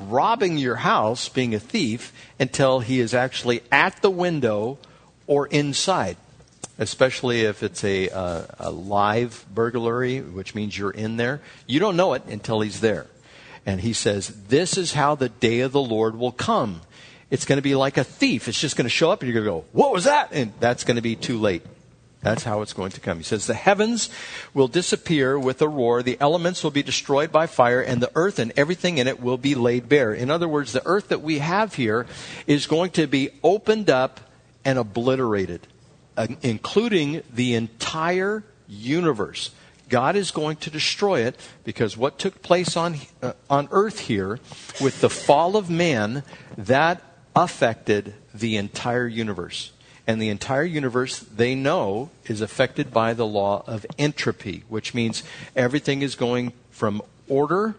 robbing 0.00 0.58
your 0.58 0.76
house, 0.76 1.28
being 1.28 1.54
a 1.54 1.60
thief, 1.60 2.12
until 2.40 2.80
he 2.80 2.98
is 2.98 3.14
actually 3.14 3.62
at 3.70 4.02
the 4.02 4.10
window 4.10 4.78
or 5.28 5.46
inside. 5.46 6.16
Especially 6.78 7.42
if 7.42 7.62
it's 7.62 7.84
a, 7.84 8.08
a 8.58 8.70
live 8.70 9.44
burglary, 9.52 10.20
which 10.20 10.54
means 10.54 10.76
you're 10.76 10.90
in 10.90 11.16
there. 11.16 11.40
You 11.66 11.80
don't 11.80 11.96
know 11.96 12.14
it 12.14 12.24
until 12.26 12.60
he's 12.60 12.80
there. 12.80 13.06
And 13.66 13.80
he 13.80 13.92
says, 13.92 14.28
This 14.48 14.76
is 14.76 14.92
how 14.92 15.14
the 15.14 15.28
day 15.28 15.60
of 15.60 15.72
the 15.72 15.82
Lord 15.82 16.16
will 16.16 16.32
come. 16.32 16.82
It's 17.30 17.44
going 17.44 17.58
to 17.58 17.62
be 17.62 17.74
like 17.74 17.96
a 17.96 18.04
thief. 18.04 18.48
It's 18.48 18.60
just 18.60 18.76
going 18.76 18.84
to 18.84 18.90
show 18.90 19.10
up 19.10 19.22
and 19.22 19.32
you're 19.32 19.42
going 19.42 19.62
to 19.62 19.62
go, 19.62 19.68
What 19.72 19.92
was 19.92 20.04
that? 20.04 20.30
And 20.32 20.52
that's 20.60 20.84
going 20.84 20.96
to 20.96 21.02
be 21.02 21.16
too 21.16 21.38
late. 21.38 21.62
That's 22.24 22.42
how 22.42 22.62
it's 22.62 22.72
going 22.72 22.90
to 22.92 23.00
come. 23.00 23.18
He 23.18 23.22
says, 23.22 23.46
The 23.46 23.54
heavens 23.54 24.08
will 24.54 24.66
disappear 24.66 25.38
with 25.38 25.60
a 25.60 25.68
roar, 25.68 26.02
the 26.02 26.16
elements 26.20 26.64
will 26.64 26.70
be 26.70 26.82
destroyed 26.82 27.30
by 27.30 27.46
fire, 27.46 27.82
and 27.82 28.02
the 28.02 28.10
earth 28.14 28.38
and 28.38 28.52
everything 28.56 28.98
in 28.98 29.06
it 29.06 29.20
will 29.20 29.36
be 29.36 29.54
laid 29.54 29.88
bare. 29.88 30.12
In 30.12 30.30
other 30.30 30.48
words, 30.48 30.72
the 30.72 30.86
earth 30.86 31.08
that 31.08 31.20
we 31.20 31.38
have 31.38 31.74
here 31.74 32.06
is 32.46 32.66
going 32.66 32.90
to 32.92 33.06
be 33.06 33.30
opened 33.42 33.90
up 33.90 34.20
and 34.64 34.78
obliterated, 34.78 35.66
including 36.42 37.22
the 37.32 37.54
entire 37.54 38.44
universe. 38.68 39.50
God 39.88 40.16
is 40.16 40.30
going 40.30 40.56
to 40.58 40.70
destroy 40.70 41.20
it 41.20 41.38
because 41.64 41.96
what 41.96 42.18
took 42.18 42.42
place 42.42 42.76
on, 42.76 42.96
uh, 43.22 43.32
on 43.50 43.68
earth 43.70 44.00
here 44.00 44.40
with 44.80 45.00
the 45.00 45.10
fall 45.10 45.56
of 45.56 45.68
man, 45.68 46.22
that 46.56 47.02
affected 47.36 48.14
the 48.32 48.56
entire 48.56 49.06
universe 49.06 49.72
and 50.06 50.20
the 50.20 50.28
entire 50.28 50.64
universe 50.64 51.18
they 51.18 51.54
know 51.54 52.10
is 52.26 52.40
affected 52.40 52.92
by 52.92 53.14
the 53.14 53.26
law 53.26 53.64
of 53.66 53.86
entropy, 53.98 54.64
which 54.68 54.94
means 54.94 55.22
everything 55.56 56.02
is 56.02 56.14
going 56.14 56.52
from 56.70 57.02
order, 57.28 57.74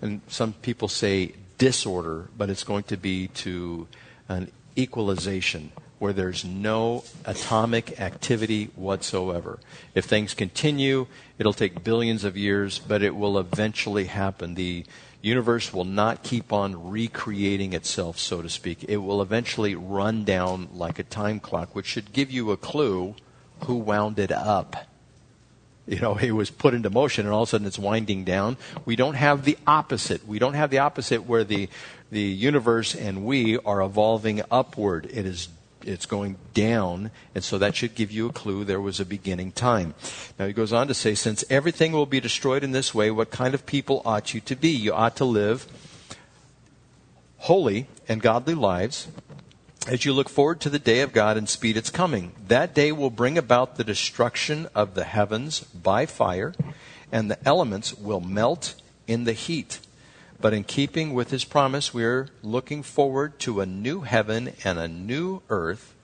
and 0.00 0.20
some 0.28 0.52
people 0.54 0.88
say 0.88 1.32
disorder, 1.58 2.28
but 2.36 2.50
it's 2.50 2.64
going 2.64 2.84
to 2.84 2.96
be 2.96 3.28
to 3.28 3.86
an 4.28 4.50
equalization 4.76 5.72
where 5.98 6.12
there's 6.12 6.44
no 6.44 7.04
atomic 7.24 8.00
activity 8.00 8.70
whatsoever. 8.76 9.58
If 9.94 10.04
things 10.04 10.34
continue, 10.34 11.06
it'll 11.38 11.52
take 11.52 11.82
billions 11.82 12.24
of 12.24 12.36
years, 12.36 12.78
but 12.78 13.02
it 13.02 13.16
will 13.16 13.38
eventually 13.38 14.04
happen. 14.04 14.54
The 14.54 14.84
universe 15.22 15.72
will 15.72 15.84
not 15.84 16.22
keep 16.22 16.52
on 16.52 16.90
recreating 16.90 17.72
itself, 17.72 18.18
so 18.18 18.42
to 18.42 18.48
speak. 18.48 18.84
It 18.88 18.98
will 18.98 19.20
eventually 19.20 19.74
run 19.74 20.24
down 20.24 20.68
like 20.72 20.98
a 20.98 21.04
time 21.04 21.40
clock, 21.40 21.74
which 21.74 21.86
should 21.86 22.12
give 22.12 22.30
you 22.30 22.50
a 22.52 22.56
clue 22.56 23.16
who 23.64 23.76
wound 23.76 24.18
it 24.18 24.30
up. 24.30 24.76
You 25.86 25.98
know, 26.00 26.16
it 26.18 26.32
was 26.32 26.50
put 26.50 26.74
into 26.74 26.90
motion 26.90 27.24
and 27.24 27.34
all 27.34 27.42
of 27.42 27.48
a 27.48 27.50
sudden 27.50 27.66
it's 27.66 27.78
winding 27.78 28.24
down. 28.24 28.58
We 28.84 28.94
don't 28.94 29.14
have 29.14 29.44
the 29.44 29.56
opposite. 29.66 30.28
We 30.28 30.38
don't 30.38 30.54
have 30.54 30.68
the 30.70 30.80
opposite 30.80 31.24
where 31.24 31.44
the, 31.44 31.70
the 32.10 32.20
universe 32.20 32.94
and 32.94 33.24
we 33.24 33.58
are 33.58 33.80
evolving 33.80 34.42
upward. 34.50 35.06
It 35.10 35.24
is 35.24 35.48
it's 35.88 36.06
going 36.06 36.36
down, 36.54 37.10
and 37.34 37.42
so 37.42 37.58
that 37.58 37.74
should 37.74 37.94
give 37.94 38.12
you 38.12 38.28
a 38.28 38.32
clue 38.32 38.64
there 38.64 38.80
was 38.80 39.00
a 39.00 39.04
beginning 39.04 39.52
time. 39.52 39.94
Now 40.38 40.46
he 40.46 40.52
goes 40.52 40.72
on 40.72 40.86
to 40.88 40.94
say, 40.94 41.14
since 41.14 41.44
everything 41.48 41.92
will 41.92 42.06
be 42.06 42.20
destroyed 42.20 42.62
in 42.62 42.72
this 42.72 42.94
way, 42.94 43.10
what 43.10 43.30
kind 43.30 43.54
of 43.54 43.66
people 43.66 44.02
ought 44.04 44.34
you 44.34 44.40
to 44.42 44.54
be? 44.54 44.68
You 44.68 44.92
ought 44.92 45.16
to 45.16 45.24
live 45.24 45.66
holy 47.38 47.86
and 48.08 48.20
godly 48.20 48.54
lives 48.54 49.08
as 49.86 50.04
you 50.04 50.12
look 50.12 50.28
forward 50.28 50.60
to 50.60 50.70
the 50.70 50.78
day 50.78 51.00
of 51.00 51.12
God 51.12 51.36
and 51.36 51.48
speed 51.48 51.76
its 51.76 51.90
coming. 51.90 52.32
That 52.46 52.74
day 52.74 52.92
will 52.92 53.10
bring 53.10 53.38
about 53.38 53.76
the 53.76 53.84
destruction 53.84 54.68
of 54.74 54.94
the 54.94 55.04
heavens 55.04 55.60
by 55.60 56.04
fire, 56.04 56.54
and 57.10 57.30
the 57.30 57.42
elements 57.48 57.94
will 57.94 58.20
melt 58.20 58.74
in 59.06 59.24
the 59.24 59.32
heat. 59.32 59.80
But 60.40 60.54
in 60.54 60.64
keeping 60.64 61.14
with 61.14 61.30
his 61.30 61.44
promise, 61.44 61.92
we're 61.92 62.28
looking 62.42 62.82
forward 62.82 63.38
to 63.40 63.60
a 63.60 63.66
new 63.66 64.02
heaven 64.02 64.52
and 64.64 64.78
a 64.78 64.86
new 64.86 65.42
earth, 65.50 65.94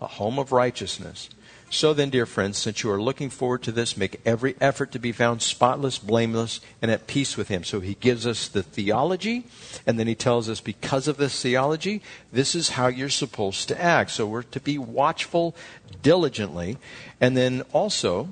a 0.00 0.06
home 0.06 0.38
of 0.38 0.50
righteousness. 0.50 1.28
So 1.70 1.92
then, 1.92 2.10
dear 2.10 2.26
friends, 2.26 2.58
since 2.58 2.82
you 2.82 2.90
are 2.90 3.02
looking 3.02 3.30
forward 3.30 3.62
to 3.64 3.72
this, 3.72 3.96
make 3.96 4.20
every 4.24 4.54
effort 4.60 4.92
to 4.92 4.98
be 4.98 5.10
found 5.10 5.42
spotless, 5.42 5.98
blameless, 5.98 6.60
and 6.80 6.88
at 6.90 7.08
peace 7.08 7.36
with 7.36 7.48
him. 7.48 7.64
So 7.64 7.80
he 7.80 7.94
gives 7.94 8.26
us 8.26 8.46
the 8.46 8.62
theology, 8.62 9.46
and 9.86 9.98
then 9.98 10.06
he 10.06 10.14
tells 10.14 10.48
us 10.48 10.60
because 10.60 11.08
of 11.08 11.16
this 11.16 11.40
theology, 11.42 12.00
this 12.32 12.54
is 12.54 12.70
how 12.70 12.86
you're 12.86 13.08
supposed 13.08 13.66
to 13.68 13.80
act. 13.80 14.12
So 14.12 14.26
we're 14.26 14.42
to 14.42 14.60
be 14.60 14.78
watchful 14.78 15.56
diligently. 16.00 16.78
And 17.20 17.36
then 17.36 17.62
also, 17.72 18.28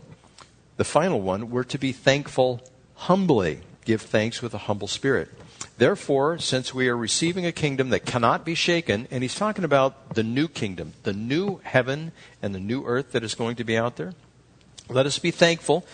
the 0.77 0.85
final 0.85 1.21
one, 1.21 1.51
we're 1.51 1.65
to 1.65 1.79
be 1.79 1.93
thankful 1.93 2.61
humbly. 2.95 3.61
Give 3.85 4.03
thanks 4.03 4.41
with 4.41 4.55
a 4.55 4.59
humble 4.59 4.89
spirit. 4.89 5.29
Therefore, 5.83 6.39
since 6.39 6.73
we 6.73 6.89
are 6.89 6.97
receiving 6.97 7.45
a 7.45 7.51
kingdom 7.51 7.89
that 7.89 8.07
cannot 8.07 8.45
be 8.45 8.55
shaken, 8.55 9.09
and 9.11 9.21
he's 9.25 9.35
talking 9.35 9.65
about 9.65 10.15
the 10.15 10.23
new 10.23 10.47
kingdom, 10.47 10.93
the 11.03 11.13
new 11.13 11.59
heaven 11.65 12.13
and 12.41 12.55
the 12.55 12.61
new 12.61 12.85
earth 12.85 13.11
that 13.11 13.25
is 13.25 13.35
going 13.35 13.57
to 13.57 13.65
be 13.65 13.77
out 13.77 13.97
there, 13.97 14.15
let 14.89 15.07
us 15.07 15.19
be 15.19 15.33
thankful 15.33 15.85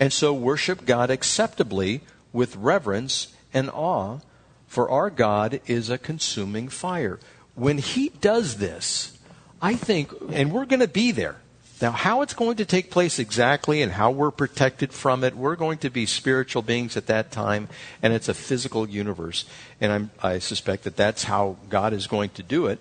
and 0.00 0.12
so 0.12 0.34
worship 0.34 0.84
God 0.84 1.10
acceptably 1.10 2.00
with 2.32 2.56
reverence 2.56 3.36
and 3.54 3.70
awe, 3.70 4.18
for 4.66 4.90
our 4.90 5.10
God 5.10 5.60
is 5.68 5.90
a 5.90 5.96
consuming 5.96 6.68
fire. 6.68 7.20
When 7.54 7.78
he 7.78 8.08
does 8.08 8.56
this, 8.56 9.16
I 9.62 9.76
think, 9.76 10.10
and 10.32 10.50
we're 10.50 10.66
going 10.66 10.80
to 10.80 10.88
be 10.88 11.12
there. 11.12 11.36
Now, 11.80 11.90
how 11.90 12.22
it's 12.22 12.32
going 12.32 12.56
to 12.56 12.64
take 12.64 12.90
place 12.90 13.18
exactly 13.18 13.82
and 13.82 13.92
how 13.92 14.10
we're 14.10 14.30
protected 14.30 14.94
from 14.94 15.22
it, 15.22 15.36
we're 15.36 15.56
going 15.56 15.76
to 15.78 15.90
be 15.90 16.06
spiritual 16.06 16.62
beings 16.62 16.96
at 16.96 17.06
that 17.08 17.30
time, 17.30 17.68
and 18.02 18.14
it's 18.14 18.30
a 18.30 18.34
physical 18.34 18.88
universe. 18.88 19.44
And 19.78 19.92
I'm, 19.92 20.10
i 20.22 20.38
suspect 20.38 20.84
that 20.84 20.96
that's 20.96 21.24
how 21.24 21.56
God 21.68 21.92
is 21.92 22.06
going 22.06 22.30
to 22.30 22.42
do 22.42 22.66
it. 22.66 22.78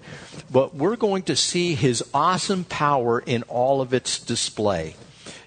But 0.50 0.76
we're 0.76 0.96
going 0.96 1.24
to 1.24 1.36
see 1.36 1.76
His 1.76 2.04
awesome 2.14 2.64
power 2.64 3.20
in 3.20 3.44
all 3.44 3.82
of 3.82 3.94
its 3.94 4.18
display. 4.18 4.96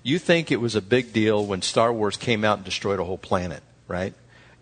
You 0.02 0.18
think 0.18 0.52
it 0.52 0.60
was 0.60 0.74
a 0.74 0.82
big 0.82 1.14
deal 1.14 1.44
when 1.44 1.62
Star 1.62 1.90
Wars 1.90 2.18
came 2.18 2.44
out 2.44 2.58
and 2.58 2.64
destroyed 2.66 3.00
a 3.00 3.04
whole 3.04 3.18
planet, 3.18 3.62
right? 3.86 4.12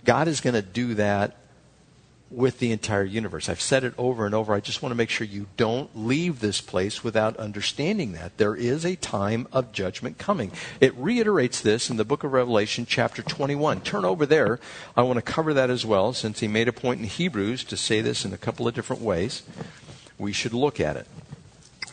God 0.04 0.28
is 0.28 0.40
going 0.40 0.54
to 0.54 0.62
do 0.62 0.94
that 0.94 1.36
with 2.30 2.58
the 2.58 2.72
entire 2.72 3.04
universe. 3.04 3.48
I've 3.48 3.60
said 3.60 3.84
it 3.84 3.94
over 3.96 4.26
and 4.26 4.34
over. 4.34 4.52
I 4.52 4.60
just 4.60 4.82
want 4.82 4.90
to 4.90 4.96
make 4.96 5.10
sure 5.10 5.26
you 5.26 5.46
don't 5.56 5.90
leave 5.94 6.40
this 6.40 6.60
place 6.60 7.04
without 7.04 7.36
understanding 7.36 8.12
that. 8.12 8.36
There 8.36 8.56
is 8.56 8.84
a 8.84 8.96
time 8.96 9.46
of 9.52 9.70
judgment 9.70 10.18
coming. 10.18 10.50
It 10.80 10.94
reiterates 10.96 11.60
this 11.60 11.88
in 11.88 11.98
the 11.98 12.04
book 12.04 12.24
of 12.24 12.32
Revelation, 12.32 12.84
chapter 12.84 13.22
21. 13.22 13.80
Turn 13.82 14.04
over 14.04 14.26
there. 14.26 14.58
I 14.96 15.02
want 15.02 15.18
to 15.18 15.22
cover 15.22 15.54
that 15.54 15.70
as 15.70 15.86
well, 15.86 16.12
since 16.12 16.40
he 16.40 16.48
made 16.48 16.66
a 16.66 16.72
point 16.72 17.00
in 17.00 17.06
Hebrews 17.06 17.62
to 17.64 17.76
say 17.76 18.00
this 18.00 18.24
in 18.24 18.32
a 18.32 18.38
couple 18.38 18.66
of 18.66 18.74
different 18.74 19.02
ways. 19.02 19.44
We 20.18 20.32
should 20.32 20.52
look 20.52 20.80
at 20.80 20.96
it. 20.96 21.06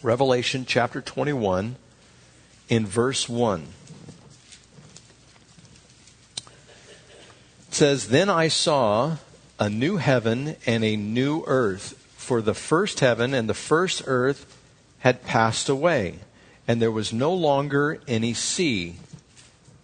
Revelation, 0.01 0.65
chapter 0.65 0.99
21, 0.99 1.75
in 2.69 2.87
verse 2.87 3.29
1. 3.29 3.67
It 7.67 7.73
says, 7.75 8.09
Then 8.09 8.29
I 8.29 8.47
saw 8.47 9.17
a 9.59 9.69
new 9.69 9.97
heaven 9.97 10.55
and 10.65 10.83
a 10.83 10.95
new 10.95 11.43
earth. 11.47 11.99
For 12.17 12.41
the 12.41 12.53
first 12.53 13.01
heaven 13.01 13.33
and 13.33 13.49
the 13.49 13.53
first 13.53 14.03
earth 14.05 14.45
had 14.99 15.25
passed 15.25 15.67
away, 15.67 16.19
and 16.67 16.81
there 16.81 16.91
was 16.91 17.11
no 17.11 17.33
longer 17.33 17.99
any 18.07 18.33
sea. 18.33 18.95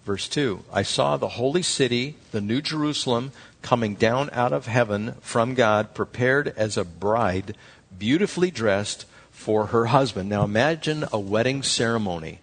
Verse 0.06 0.28
2 0.30 0.64
I 0.72 0.84
saw 0.84 1.18
the 1.18 1.30
holy 1.30 1.62
city, 1.62 2.16
the 2.32 2.42
new 2.42 2.62
Jerusalem, 2.62 3.32
coming 3.62 3.96
down 3.96 4.30
out 4.32 4.54
of 4.54 4.68
heaven 4.68 5.16
from 5.22 5.54
God, 5.54 5.94
prepared 5.94 6.54
as 6.56 6.78
a 6.78 6.86
bride, 6.86 7.56
beautifully 7.98 8.52
dressed 8.52 9.06
for 9.32 9.68
her 9.68 9.88
husband. 9.88 10.30
Now 10.30 10.44
imagine 10.44 11.06
a 11.12 11.20
wedding 11.20 11.64
ceremony. 11.64 12.40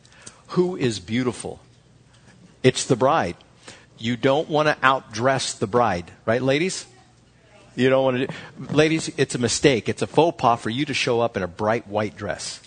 Who 0.49 0.77
is 0.77 1.01
beautiful? 1.01 1.61
It's 2.63 2.85
the 2.85 2.97
bride. 2.97 3.37
You 3.99 4.17
don't 4.17 4.49
want 4.49 4.69
to 4.69 4.77
outdress 4.87 5.59
the 5.59 5.67
bride, 5.67 6.11
right, 6.27 6.43
ladies? 6.43 6.87
You 7.77 7.91
don't 7.91 8.05
want 8.05 8.17
to 8.17 8.27
do. 8.27 8.75
Ladies, 8.75 9.11
it's 9.17 9.35
a 9.35 9.39
mistake. 9.39 9.89
It's 9.89 10.03
a 10.03 10.07
faux 10.07 10.41
pas 10.41 10.61
for 10.61 10.71
you 10.71 10.85
to 10.87 10.95
show 10.95 11.21
up 11.21 11.37
in 11.37 11.43
a 11.43 11.49
bright 11.49 11.87
white 11.87 12.17
dress 12.17 12.61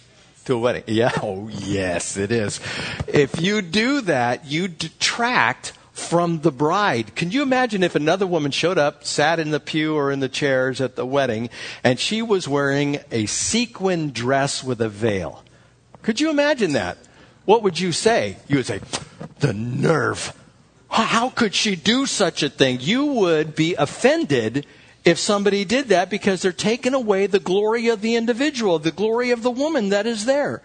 to 0.46 0.54
a 0.54 0.58
wedding. 0.60 0.84
Yeah. 0.88 1.12
Oh, 1.22 1.50
yes, 1.50 2.16
it 2.16 2.32
is. 2.32 2.60
If 3.08 3.42
you 3.42 3.62
do 3.62 4.02
that, 4.02 4.46
you 4.46 4.68
detract 4.68 5.74
from 5.92 6.40
the 6.42 6.52
bride. 6.52 7.16
Can 7.16 7.32
you 7.32 7.42
imagine 7.42 7.84
if 7.84 7.96
another 7.96 8.26
woman 8.26 8.52
showed 8.52 8.78
up, 8.78 9.04
sat 9.04 9.40
in 9.40 9.52
the 9.52 9.60
pew 9.60 9.96
or 9.96 10.12
in 10.12 10.20
the 10.20 10.30
chairs 10.30 10.80
at 10.80 10.96
the 10.96 11.06
wedding, 11.06 11.50
and 11.84 12.00
she 12.00 12.22
was 12.22 12.48
wearing 12.48 13.00
a 13.12 13.26
sequin 13.26 14.12
dress 14.12 14.64
with 14.64 14.80
a 14.80 14.90
veil? 14.90 15.44
Could 16.02 16.22
you 16.22 16.30
imagine 16.30 16.74
that? 16.74 16.98
What 17.46 17.64
would 17.64 17.80
you 17.80 17.92
say? 17.92 18.38
You 18.48 18.58
would 18.58 18.66
say, 18.66 18.80
the 19.40 19.54
nerve. 19.54 20.34
How 20.90 21.30
could 21.30 21.54
she 21.54 21.76
do 21.76 22.06
such 22.06 22.44
a 22.44 22.50
thing? 22.50 22.80
You 22.80 23.06
would 23.06 23.56
be 23.56 23.76
offended 23.76 24.66
if 25.10 25.18
somebody 25.18 25.66
did 25.66 25.88
that 25.88 26.08
because 26.08 26.44
they're 26.44 26.52
taking 26.52 26.94
away 26.94 27.26
the 27.26 27.40
glory 27.40 27.88
of 27.88 28.02
the 28.02 28.16
individual, 28.16 28.78
the 28.78 28.92
glory 28.92 29.32
of 29.32 29.42
the 29.42 29.50
woman 29.50 29.90
that 29.90 30.06
is 30.06 30.26
there. 30.26 30.62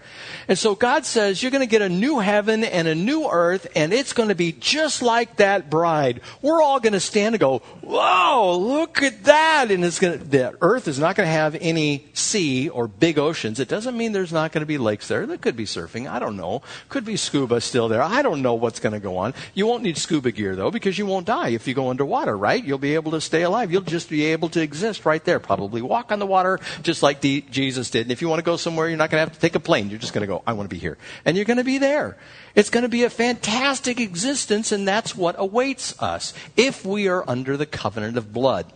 And 0.49 0.59
so 0.59 0.75
God 0.75 1.07
says 1.07 1.43
you're 1.43 1.51
going 1.51 1.63
to 1.63 1.67
get 1.67 1.81
a 1.81 1.89
new 1.89 2.19
heaven 2.19 2.63
and 2.63 2.87
a 2.87 2.95
new 2.95 3.27
earth, 3.27 3.67
and 3.75 3.91
it's 3.91 4.13
going 4.13 4.29
to 4.29 4.35
be 4.35 4.53
just 4.53 5.01
like 5.01 5.37
that 5.37 5.71
bride. 5.71 6.21
We're 6.43 6.61
all 6.61 6.79
going 6.79 6.93
to 6.93 7.01
stand 7.01 7.35
and 7.35 7.41
go, 7.41 7.61
"Whoa, 7.81 8.59
look 8.59 9.03
at 9.03 9.25
that!" 9.25 9.71
And 9.71 9.83
it's 9.83 9.99
going 9.99 10.19
to, 10.19 10.25
the 10.25 10.55
earth 10.61 10.89
is 10.89 10.99
not 10.99 11.17
going 11.17 11.27
to 11.27 11.33
have 11.33 11.57
any 11.59 12.07
sea 12.13 12.69
or 12.69 12.87
big 12.87 13.19
oceans. 13.19 13.59
It 13.61 13.69
doesn't 13.69 13.97
mean 13.97 14.13
there's 14.13 14.33
not 14.33 14.53
going 14.53 14.61
to 14.61 14.67
be 14.67 14.77
lakes 14.77 15.09
there. 15.09 15.25
There 15.25 15.39
could 15.39 15.57
be 15.57 15.65
surfing. 15.65 16.07
I 16.07 16.19
don't 16.19 16.37
know. 16.37 16.61
Could 16.91 17.07
be 17.07 17.17
scuba 17.17 17.63
still 17.63 17.89
there. 17.89 18.03
I 18.03 18.21
don't 18.21 18.43
know 18.43 18.55
what's 18.55 18.79
going 18.79 18.93
to 18.93 19.01
go 19.01 19.17
on. 19.17 19.33
You 19.55 19.67
won't 19.67 19.83
need 19.83 19.97
scuba 19.97 20.33
gear 20.33 20.55
though, 20.55 20.71
because 20.71 20.99
you 20.99 21.07
won't 21.07 21.27
die 21.27 21.49
if 21.49 21.67
you 21.67 21.73
go 21.73 21.89
underwater. 21.89 22.37
Right? 22.37 22.63
You'll 22.63 22.77
be 22.77 22.95
able 22.95 23.13
to 23.13 23.23
stay 23.23 23.41
alive. 23.41 23.73
You'll 23.73 23.81
just 23.81 24.11
be 24.11 24.27
able 24.27 24.34
to 24.51 24.61
exist 24.61 25.05
right 25.05 25.25
there. 25.25 25.41
Probably 25.41 25.83
walk 25.83 26.13
on 26.13 26.19
the 26.19 26.27
water 26.27 26.61
just 26.83 27.03
like 27.03 27.21
Jesus 27.21 27.91
did. 27.91 28.03
And 28.03 28.13
if 28.13 28.21
you 28.21 28.29
want 28.29 28.39
to 28.41 28.45
go 28.45 28.57
somewhere, 28.57 28.89
you're 28.89 28.97
not 28.97 29.11
going 29.11 29.25
to 29.25 29.29
have 29.29 29.35
to 29.35 29.41
take 29.41 29.55
a 29.55 29.61
plane. 29.61 29.91
You're 29.91 29.99
just 29.99 30.13
going 30.13 30.23
to 30.23 30.27
go, 30.27 30.43
I 30.47 30.53
want 30.53 30.69
to 30.69 30.75
be 30.75 30.81
here. 30.81 30.99
And 31.25 31.37
you're 31.37 31.47
going 31.47 31.59
to 31.59 31.65
be 31.65 31.79
there. 31.79 32.17
It's 32.55 32.71
going 32.71 32.83
to 32.83 32.89
be 32.89 33.05
a 33.05 33.11
fantastic 33.11 33.99
existence, 33.99 34.73
and 34.73 34.87
that's 34.87 35.17
what 35.17 35.35
awaits 35.39 36.01
us 36.03 36.35
if 36.57 36.85
we 36.85 37.09
are 37.09 37.29
under 37.29 37.57
the 37.57 37.67
covenant 37.67 38.17
of 38.17 38.33
blood. 38.33 38.67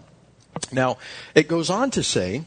Now, 0.72 0.98
it 1.34 1.46
goes 1.46 1.70
on 1.70 1.90
to 1.92 2.02
say, 2.02 2.44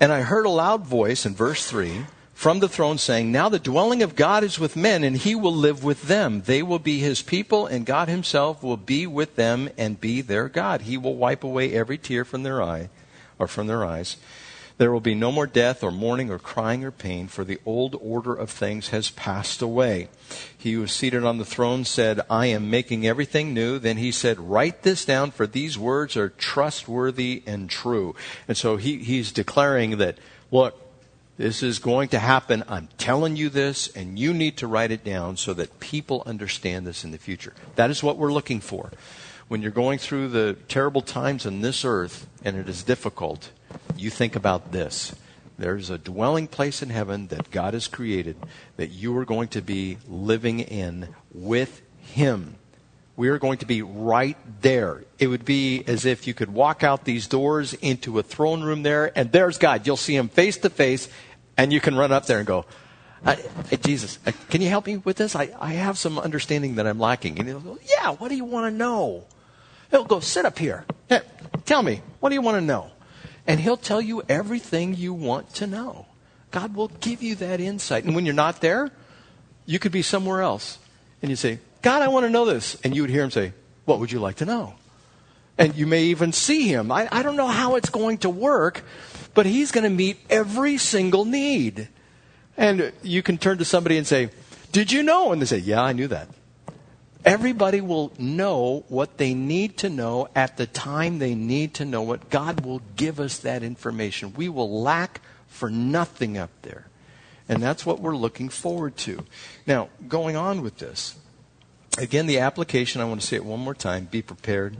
and 0.00 0.12
I 0.12 0.22
heard 0.22 0.46
a 0.46 0.50
loud 0.50 0.86
voice 0.86 1.26
in 1.26 1.34
verse 1.34 1.66
3 1.68 2.06
from 2.38 2.60
the 2.60 2.68
throne 2.68 2.96
saying, 2.98 3.32
Now 3.32 3.48
the 3.48 3.58
dwelling 3.58 4.00
of 4.00 4.14
God 4.14 4.44
is 4.44 4.60
with 4.60 4.76
men, 4.76 5.02
and 5.02 5.16
he 5.16 5.34
will 5.34 5.52
live 5.52 5.82
with 5.82 6.02
them. 6.02 6.42
They 6.42 6.62
will 6.62 6.78
be 6.78 7.00
his 7.00 7.20
people, 7.20 7.66
and 7.66 7.84
God 7.84 8.08
himself 8.08 8.62
will 8.62 8.76
be 8.76 9.08
with 9.08 9.34
them 9.34 9.68
and 9.76 10.00
be 10.00 10.20
their 10.20 10.48
God. 10.48 10.82
He 10.82 10.96
will 10.96 11.16
wipe 11.16 11.42
away 11.42 11.72
every 11.74 11.98
tear 11.98 12.24
from 12.24 12.44
their 12.44 12.62
eye, 12.62 12.90
or 13.40 13.48
from 13.48 13.66
their 13.66 13.84
eyes. 13.84 14.18
There 14.76 14.92
will 14.92 15.00
be 15.00 15.16
no 15.16 15.32
more 15.32 15.48
death 15.48 15.82
or 15.82 15.90
mourning 15.90 16.30
or 16.30 16.38
crying 16.38 16.84
or 16.84 16.92
pain, 16.92 17.26
for 17.26 17.42
the 17.42 17.58
old 17.66 17.96
order 18.00 18.34
of 18.34 18.50
things 18.50 18.90
has 18.90 19.10
passed 19.10 19.60
away. 19.60 20.08
He 20.56 20.74
who 20.74 20.82
was 20.82 20.92
seated 20.92 21.24
on 21.24 21.38
the 21.38 21.44
throne 21.44 21.84
said, 21.84 22.20
I 22.30 22.46
am 22.46 22.70
making 22.70 23.04
everything 23.04 23.52
new. 23.52 23.80
Then 23.80 23.96
he 23.96 24.12
said, 24.12 24.38
Write 24.38 24.84
this 24.84 25.04
down, 25.04 25.32
for 25.32 25.48
these 25.48 25.76
words 25.76 26.16
are 26.16 26.28
trustworthy 26.28 27.42
and 27.48 27.68
true. 27.68 28.14
And 28.46 28.56
so 28.56 28.76
he, 28.76 28.98
he's 28.98 29.32
declaring 29.32 29.98
that, 29.98 30.18
look, 30.52 30.80
this 31.38 31.62
is 31.62 31.78
going 31.78 32.08
to 32.08 32.18
happen. 32.18 32.64
I'm 32.68 32.88
telling 32.98 33.36
you 33.36 33.48
this, 33.48 33.88
and 33.88 34.18
you 34.18 34.34
need 34.34 34.56
to 34.58 34.66
write 34.66 34.90
it 34.90 35.04
down 35.04 35.36
so 35.36 35.54
that 35.54 35.78
people 35.78 36.24
understand 36.26 36.86
this 36.86 37.04
in 37.04 37.12
the 37.12 37.18
future. 37.18 37.54
That 37.76 37.90
is 37.90 38.02
what 38.02 38.18
we're 38.18 38.32
looking 38.32 38.60
for. 38.60 38.90
When 39.46 39.62
you're 39.62 39.70
going 39.70 39.98
through 39.98 40.28
the 40.28 40.56
terrible 40.66 41.00
times 41.00 41.46
on 41.46 41.62
this 41.62 41.84
earth 41.84 42.26
and 42.44 42.56
it 42.56 42.68
is 42.68 42.82
difficult, 42.82 43.50
you 43.96 44.10
think 44.10 44.36
about 44.36 44.72
this. 44.72 45.14
There's 45.56 45.90
a 45.90 45.98
dwelling 45.98 46.48
place 46.48 46.82
in 46.82 46.90
heaven 46.90 47.28
that 47.28 47.50
God 47.50 47.72
has 47.72 47.86
created 47.86 48.36
that 48.76 48.90
you 48.90 49.16
are 49.16 49.24
going 49.24 49.48
to 49.48 49.62
be 49.62 49.98
living 50.08 50.60
in 50.60 51.14
with 51.32 51.82
Him. 52.00 52.56
We 53.16 53.28
are 53.30 53.38
going 53.38 53.58
to 53.58 53.66
be 53.66 53.82
right 53.82 54.36
there. 54.60 55.02
It 55.18 55.26
would 55.26 55.44
be 55.44 55.82
as 55.88 56.04
if 56.04 56.28
you 56.28 56.34
could 56.34 56.54
walk 56.54 56.84
out 56.84 57.04
these 57.04 57.26
doors 57.26 57.74
into 57.74 58.20
a 58.20 58.22
throne 58.22 58.62
room 58.62 58.84
there, 58.84 59.10
and 59.18 59.32
there's 59.32 59.58
God. 59.58 59.84
You'll 59.84 59.96
see 59.96 60.14
Him 60.14 60.28
face 60.28 60.58
to 60.58 60.70
face, 60.70 61.08
and 61.58 61.72
you 61.72 61.80
can 61.80 61.96
run 61.96 62.12
up 62.12 62.24
there 62.26 62.38
and 62.38 62.46
go, 62.46 62.64
hey, 63.24 63.76
Jesus, 63.82 64.18
uh, 64.26 64.32
can 64.48 64.60
you 64.62 64.68
help 64.68 64.86
me 64.86 64.98
with 64.98 65.16
this? 65.16 65.34
I, 65.34 65.50
I 65.60 65.72
have 65.72 65.98
some 65.98 66.18
understanding 66.18 66.76
that 66.76 66.86
I'm 66.86 66.98
lacking. 66.98 67.38
And 67.38 67.48
he'll 67.48 67.60
go, 67.60 67.78
Yeah, 67.82 68.12
what 68.12 68.28
do 68.28 68.36
you 68.36 68.44
want 68.44 68.72
to 68.72 68.76
know? 68.76 69.24
He'll 69.90 70.04
go, 70.04 70.20
Sit 70.20 70.44
up 70.44 70.58
here. 70.58 70.84
Yeah, 71.10 71.20
tell 71.64 71.82
me, 71.82 72.02
what 72.20 72.28
do 72.28 72.34
you 72.34 72.42
want 72.42 72.56
to 72.56 72.60
know? 72.60 72.90
And 73.46 73.58
he'll 73.58 73.76
tell 73.76 74.00
you 74.00 74.22
everything 74.28 74.94
you 74.94 75.14
want 75.14 75.54
to 75.54 75.66
know. 75.66 76.06
God 76.50 76.74
will 76.74 76.88
give 76.88 77.22
you 77.22 77.34
that 77.36 77.60
insight. 77.60 78.04
And 78.04 78.14
when 78.14 78.24
you're 78.24 78.34
not 78.34 78.60
there, 78.60 78.90
you 79.66 79.78
could 79.78 79.92
be 79.92 80.02
somewhere 80.02 80.42
else. 80.42 80.78
And 81.22 81.30
you 81.30 81.36
say, 81.36 81.58
God, 81.82 82.02
I 82.02 82.08
want 82.08 82.24
to 82.24 82.30
know 82.30 82.44
this. 82.44 82.78
And 82.84 82.94
you 82.94 83.02
would 83.02 83.10
hear 83.10 83.24
him 83.24 83.30
say, 83.30 83.52
What 83.84 83.98
would 84.00 84.12
you 84.12 84.20
like 84.20 84.36
to 84.36 84.44
know? 84.44 84.74
And 85.56 85.74
you 85.74 85.88
may 85.88 86.04
even 86.04 86.32
see 86.32 86.68
him. 86.68 86.92
I, 86.92 87.08
I 87.10 87.24
don't 87.24 87.36
know 87.36 87.48
how 87.48 87.74
it's 87.74 87.90
going 87.90 88.18
to 88.18 88.30
work, 88.30 88.84
but 89.38 89.46
he's 89.46 89.70
going 89.70 89.84
to 89.84 89.88
meet 89.88 90.18
every 90.28 90.76
single 90.78 91.24
need. 91.24 91.86
And 92.56 92.92
you 93.04 93.22
can 93.22 93.38
turn 93.38 93.58
to 93.58 93.64
somebody 93.64 93.96
and 93.96 94.04
say, 94.04 94.30
Did 94.72 94.90
you 94.90 95.04
know? 95.04 95.30
And 95.30 95.40
they 95.40 95.46
say, 95.46 95.58
Yeah, 95.58 95.80
I 95.80 95.92
knew 95.92 96.08
that. 96.08 96.28
Everybody 97.24 97.80
will 97.80 98.12
know 98.18 98.82
what 98.88 99.16
they 99.16 99.34
need 99.34 99.76
to 99.76 99.90
know 99.90 100.26
at 100.34 100.56
the 100.56 100.66
time 100.66 101.20
they 101.20 101.36
need 101.36 101.74
to 101.74 101.84
know 101.84 102.12
it. 102.14 102.30
God 102.30 102.66
will 102.66 102.82
give 102.96 103.20
us 103.20 103.38
that 103.38 103.62
information. 103.62 104.34
We 104.34 104.48
will 104.48 104.82
lack 104.82 105.20
for 105.46 105.70
nothing 105.70 106.36
up 106.36 106.50
there. 106.62 106.88
And 107.48 107.62
that's 107.62 107.86
what 107.86 108.00
we're 108.00 108.16
looking 108.16 108.48
forward 108.48 108.96
to. 108.96 109.24
Now, 109.68 109.88
going 110.08 110.34
on 110.34 110.62
with 110.62 110.78
this, 110.78 111.14
again, 111.96 112.26
the 112.26 112.40
application, 112.40 113.00
I 113.00 113.04
want 113.04 113.20
to 113.20 113.26
say 113.28 113.36
it 113.36 113.44
one 113.44 113.60
more 113.60 113.72
time 113.72 114.06
be 114.06 114.20
prepared, 114.20 114.78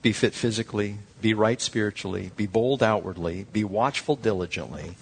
be 0.00 0.14
fit 0.14 0.32
physically, 0.32 0.96
be 1.22 1.32
right 1.32 1.60
spiritually, 1.60 2.32
be 2.36 2.46
bold 2.46 2.82
outwardly, 2.82 3.46
be 3.52 3.64
watchful 3.64 4.16
diligently, 4.16 4.96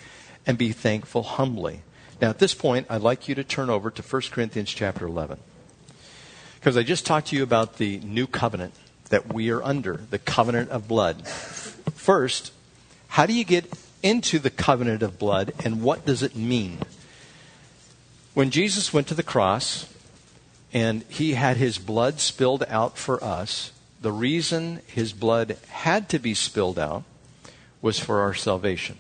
and 0.46 0.56
be 0.56 0.72
thankful 0.72 1.22
humbly. 1.22 1.80
Now, 2.20 2.28
at 2.30 2.38
this 2.38 2.54
point, 2.54 2.86
I'd 2.90 3.00
like 3.00 3.28
you 3.28 3.34
to 3.34 3.44
turn 3.44 3.70
over 3.70 3.90
to 3.90 4.02
1 4.02 4.22
Corinthians 4.30 4.70
chapter 4.70 5.06
11. 5.06 5.38
Because 6.56 6.76
I 6.76 6.82
just 6.82 7.06
talked 7.06 7.28
to 7.28 7.36
you 7.36 7.42
about 7.42 7.78
the 7.78 7.98
new 8.00 8.26
covenant 8.26 8.74
that 9.08 9.32
we 9.32 9.50
are 9.50 9.62
under, 9.62 10.02
the 10.10 10.18
covenant 10.18 10.70
of 10.70 10.86
blood. 10.86 11.26
First, 11.26 12.52
how 13.08 13.26
do 13.26 13.32
you 13.32 13.44
get 13.44 13.72
into 14.02 14.38
the 14.38 14.50
covenant 14.50 15.02
of 15.02 15.18
blood, 15.18 15.52
and 15.64 15.82
what 15.82 16.04
does 16.04 16.22
it 16.22 16.36
mean? 16.36 16.78
When 18.34 18.50
Jesus 18.50 18.92
went 18.92 19.08
to 19.08 19.14
the 19.14 19.22
cross 19.22 19.92
and 20.72 21.02
he 21.08 21.34
had 21.34 21.56
his 21.56 21.78
blood 21.78 22.20
spilled 22.20 22.64
out 22.68 22.96
for 22.96 23.22
us, 23.24 23.72
the 24.00 24.12
reason 24.12 24.80
his 24.86 25.12
blood 25.12 25.56
had 25.68 26.08
to 26.10 26.18
be 26.18 26.34
spilled 26.34 26.78
out 26.78 27.04
was 27.82 27.98
for 27.98 28.20
our 28.20 28.34
salvation. 28.34 28.96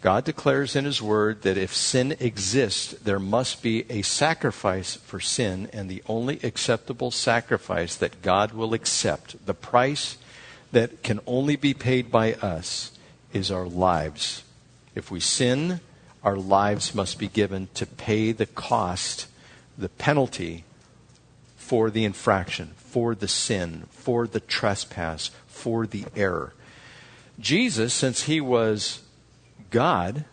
God 0.00 0.24
declares 0.24 0.76
in 0.76 0.86
His 0.86 1.02
Word 1.02 1.42
that 1.42 1.58
if 1.58 1.74
sin 1.74 2.16
exists, 2.20 2.92
there 2.92 3.18
must 3.18 3.62
be 3.62 3.84
a 3.90 4.00
sacrifice 4.00 4.94
for 4.94 5.20
sin, 5.20 5.68
and 5.74 5.90
the 5.90 6.02
only 6.08 6.40
acceptable 6.42 7.10
sacrifice 7.10 7.96
that 7.96 8.22
God 8.22 8.52
will 8.52 8.72
accept, 8.72 9.44
the 9.44 9.52
price 9.52 10.16
that 10.72 11.02
can 11.02 11.20
only 11.26 11.56
be 11.56 11.74
paid 11.74 12.10
by 12.10 12.32
us, 12.34 12.92
is 13.34 13.50
our 13.50 13.66
lives. 13.66 14.42
If 14.94 15.10
we 15.10 15.20
sin, 15.20 15.80
our 16.24 16.36
lives 16.36 16.94
must 16.94 17.18
be 17.18 17.28
given 17.28 17.68
to 17.74 17.84
pay 17.84 18.32
the 18.32 18.46
cost, 18.46 19.26
the 19.76 19.90
penalty 19.90 20.64
for 21.70 21.88
the 21.88 22.04
infraction, 22.04 22.72
for 22.78 23.14
the 23.14 23.28
sin, 23.28 23.84
for 23.90 24.26
the 24.26 24.40
trespass, 24.40 25.30
for 25.46 25.86
the 25.86 26.04
error. 26.16 26.52
Jesus, 27.38 27.94
since 27.94 28.24
he 28.24 28.40
was 28.40 29.02
God, 29.70 30.24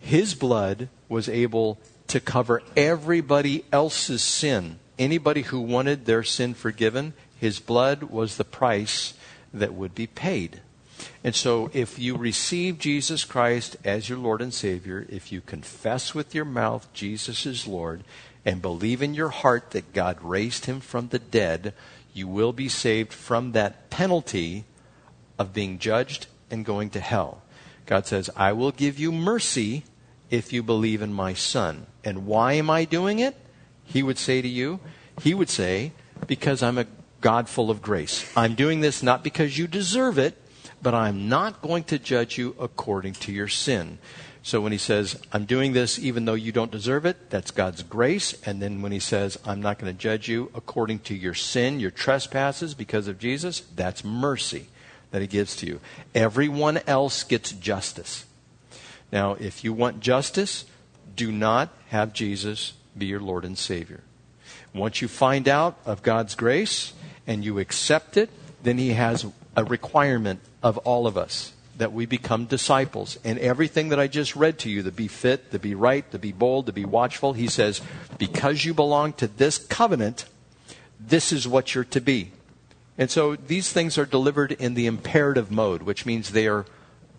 his 0.00 0.34
blood 0.34 0.88
was 1.08 1.28
able 1.28 1.78
to 2.08 2.18
cover 2.18 2.60
everybody 2.76 3.64
else's 3.70 4.20
sin. 4.20 4.80
Anybody 4.98 5.42
who 5.42 5.60
wanted 5.60 6.06
their 6.06 6.24
sin 6.24 6.54
forgiven, 6.54 7.12
his 7.38 7.60
blood 7.60 8.02
was 8.02 8.36
the 8.36 8.44
price 8.44 9.14
that 9.54 9.74
would 9.74 9.94
be 9.94 10.08
paid. 10.08 10.60
And 11.22 11.36
so, 11.36 11.70
if 11.72 12.00
you 12.00 12.16
receive 12.16 12.80
Jesus 12.80 13.24
Christ 13.24 13.76
as 13.84 14.08
your 14.08 14.18
Lord 14.18 14.42
and 14.42 14.52
Savior, 14.52 15.06
if 15.08 15.30
you 15.30 15.40
confess 15.40 16.16
with 16.16 16.34
your 16.34 16.44
mouth 16.44 16.92
Jesus 16.92 17.46
is 17.46 17.64
Lord, 17.64 18.02
and 18.44 18.62
believe 18.62 19.02
in 19.02 19.14
your 19.14 19.28
heart 19.28 19.70
that 19.72 19.92
God 19.92 20.18
raised 20.22 20.66
him 20.66 20.80
from 20.80 21.08
the 21.08 21.18
dead, 21.18 21.74
you 22.12 22.26
will 22.26 22.52
be 22.52 22.68
saved 22.68 23.12
from 23.12 23.52
that 23.52 23.90
penalty 23.90 24.64
of 25.38 25.52
being 25.52 25.78
judged 25.78 26.26
and 26.50 26.64
going 26.64 26.90
to 26.90 27.00
hell. 27.00 27.42
God 27.86 28.06
says, 28.06 28.30
I 28.36 28.52
will 28.52 28.72
give 28.72 28.98
you 28.98 29.12
mercy 29.12 29.84
if 30.30 30.52
you 30.52 30.62
believe 30.62 31.02
in 31.02 31.12
my 31.12 31.34
Son. 31.34 31.86
And 32.04 32.26
why 32.26 32.54
am 32.54 32.70
I 32.70 32.84
doing 32.84 33.18
it? 33.18 33.36
He 33.84 34.02
would 34.02 34.18
say 34.18 34.40
to 34.40 34.48
you, 34.48 34.80
He 35.20 35.34
would 35.34 35.50
say, 35.50 35.92
because 36.26 36.62
I'm 36.62 36.78
a 36.78 36.86
God 37.20 37.48
full 37.48 37.70
of 37.70 37.82
grace. 37.82 38.30
I'm 38.36 38.54
doing 38.54 38.80
this 38.80 39.02
not 39.02 39.24
because 39.24 39.58
you 39.58 39.66
deserve 39.66 40.18
it, 40.18 40.36
but 40.80 40.94
I'm 40.94 41.28
not 41.28 41.60
going 41.60 41.84
to 41.84 41.98
judge 41.98 42.38
you 42.38 42.54
according 42.58 43.14
to 43.14 43.32
your 43.32 43.48
sin. 43.48 43.98
So 44.42 44.60
when 44.60 44.72
he 44.72 44.78
says, 44.78 45.20
I'm 45.32 45.44
doing 45.44 45.72
this 45.72 45.98
even 45.98 46.24
though 46.24 46.34
you 46.34 46.50
don't 46.50 46.70
deserve 46.70 47.04
it, 47.04 47.30
that's 47.30 47.50
God's 47.50 47.82
grace. 47.82 48.40
And 48.44 48.60
then 48.60 48.80
when 48.80 48.92
he 48.92 48.98
says, 48.98 49.38
I'm 49.44 49.60
not 49.60 49.78
going 49.78 49.92
to 49.92 49.98
judge 49.98 50.28
you 50.28 50.50
according 50.54 51.00
to 51.00 51.14
your 51.14 51.34
sin, 51.34 51.78
your 51.78 51.90
trespasses 51.90 52.74
because 52.74 53.06
of 53.06 53.18
Jesus, 53.18 53.60
that's 53.74 54.02
mercy 54.02 54.68
that 55.10 55.20
he 55.20 55.26
gives 55.26 55.56
to 55.56 55.66
you. 55.66 55.80
Everyone 56.14 56.80
else 56.86 57.22
gets 57.22 57.52
justice. 57.52 58.24
Now, 59.12 59.34
if 59.34 59.62
you 59.62 59.72
want 59.72 60.00
justice, 60.00 60.64
do 61.16 61.30
not 61.32 61.68
have 61.88 62.12
Jesus 62.12 62.72
be 62.96 63.06
your 63.06 63.20
Lord 63.20 63.44
and 63.44 63.58
Savior. 63.58 64.00
Once 64.72 65.02
you 65.02 65.08
find 65.08 65.48
out 65.48 65.76
of 65.84 66.02
God's 66.02 66.34
grace 66.34 66.92
and 67.26 67.44
you 67.44 67.58
accept 67.58 68.16
it, 68.16 68.30
then 68.62 68.78
he 68.78 68.90
has 68.90 69.26
a 69.56 69.64
requirement 69.64 70.40
of 70.62 70.78
all 70.78 71.06
of 71.06 71.18
us 71.18 71.52
that 71.80 71.94
we 71.94 72.04
become 72.04 72.44
disciples. 72.44 73.18
And 73.24 73.38
everything 73.38 73.88
that 73.88 73.98
I 73.98 74.06
just 74.06 74.36
read 74.36 74.58
to 74.60 74.70
you, 74.70 74.82
the 74.82 74.92
be 74.92 75.08
fit, 75.08 75.50
the 75.50 75.58
be 75.58 75.74
right, 75.74 76.08
to 76.12 76.18
be 76.18 76.30
bold, 76.30 76.66
to 76.66 76.72
be 76.72 76.84
watchful, 76.84 77.32
he 77.32 77.48
says, 77.48 77.80
because 78.18 78.66
you 78.66 78.74
belong 78.74 79.14
to 79.14 79.26
this 79.26 79.56
covenant, 79.56 80.26
this 81.00 81.32
is 81.32 81.48
what 81.48 81.74
you're 81.74 81.84
to 81.84 82.00
be. 82.00 82.32
And 82.98 83.10
so 83.10 83.34
these 83.34 83.72
things 83.72 83.96
are 83.96 84.04
delivered 84.04 84.52
in 84.52 84.74
the 84.74 84.84
imperative 84.84 85.50
mode, 85.50 85.82
which 85.82 86.04
means 86.04 86.32
they 86.32 86.46
are 86.48 86.66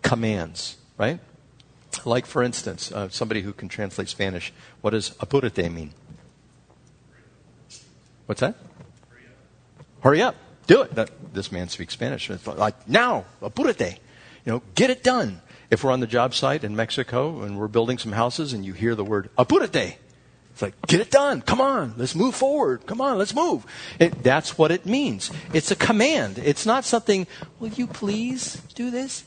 commands, 0.02 0.76
right? 0.96 1.18
Like, 2.04 2.24
for 2.24 2.40
instance, 2.40 2.92
uh, 2.92 3.08
somebody 3.08 3.42
who 3.42 3.52
can 3.52 3.68
translate 3.68 4.08
Spanish, 4.08 4.52
what 4.80 4.90
does 4.90 5.16
apurate 5.18 5.72
mean? 5.72 5.90
What's 8.26 8.40
that? 8.42 8.54
Hurry 9.10 9.24
up. 9.26 9.86
Hurry 10.02 10.22
up. 10.22 10.36
Do 10.68 10.82
it. 10.82 11.34
this 11.34 11.50
man 11.50 11.68
speaks 11.68 11.94
Spanish. 11.94 12.30
Like, 12.46 12.88
now, 12.88 13.24
apurate. 13.42 13.98
You 14.44 14.52
know, 14.52 14.62
get 14.74 14.90
it 14.90 15.02
done. 15.02 15.42
If 15.70 15.84
we're 15.84 15.92
on 15.92 16.00
the 16.00 16.06
job 16.06 16.34
site 16.34 16.64
in 16.64 16.76
Mexico 16.76 17.42
and 17.42 17.58
we're 17.58 17.68
building 17.68 17.96
some 17.98 18.12
houses 18.12 18.52
and 18.52 18.64
you 18.64 18.74
hear 18.74 18.94
the 18.94 19.04
word 19.04 19.30
apurate, 19.38 19.98
it's 20.52 20.60
like, 20.60 20.74
get 20.86 21.00
it 21.00 21.10
done. 21.10 21.40
Come 21.40 21.62
on. 21.62 21.94
Let's 21.96 22.14
move 22.14 22.34
forward. 22.34 22.86
Come 22.86 23.00
on. 23.00 23.16
Let's 23.16 23.34
move. 23.34 23.64
It, 23.98 24.22
that's 24.22 24.58
what 24.58 24.70
it 24.70 24.84
means. 24.84 25.30
It's 25.54 25.70
a 25.70 25.76
command. 25.76 26.38
It's 26.38 26.66
not 26.66 26.84
something, 26.84 27.26
will 27.58 27.70
you 27.70 27.86
please 27.86 28.60
do 28.74 28.90
this? 28.90 29.24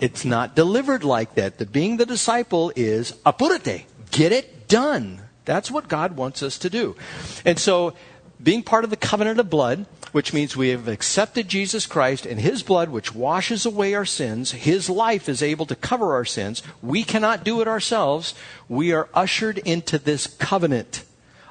It's 0.00 0.24
not 0.24 0.56
delivered 0.56 1.04
like 1.04 1.34
that. 1.34 1.58
The 1.58 1.66
being 1.66 1.98
the 1.98 2.06
disciple 2.06 2.72
is 2.74 3.14
apurate. 3.26 3.84
Get 4.10 4.32
it 4.32 4.66
done. 4.68 5.20
That's 5.44 5.70
what 5.70 5.88
God 5.88 6.16
wants 6.16 6.42
us 6.42 6.58
to 6.58 6.70
do. 6.70 6.96
And 7.44 7.58
so, 7.58 7.94
being 8.42 8.62
part 8.62 8.84
of 8.84 8.90
the 8.90 8.96
covenant 8.96 9.40
of 9.40 9.50
blood, 9.50 9.86
which 10.12 10.32
means 10.32 10.56
we 10.56 10.68
have 10.68 10.88
accepted 10.88 11.48
Jesus 11.48 11.86
Christ 11.86 12.26
and 12.26 12.40
His 12.40 12.62
blood, 12.62 12.88
which 12.90 13.14
washes 13.14 13.66
away 13.66 13.94
our 13.94 14.04
sins. 14.04 14.52
His 14.52 14.90
life 14.90 15.28
is 15.28 15.42
able 15.42 15.66
to 15.66 15.74
cover 15.74 16.14
our 16.14 16.24
sins. 16.24 16.62
We 16.82 17.02
cannot 17.02 17.44
do 17.44 17.60
it 17.60 17.68
ourselves. 17.68 18.34
We 18.68 18.92
are 18.92 19.08
ushered 19.14 19.58
into 19.58 19.98
this 19.98 20.26
covenant. 20.26 21.04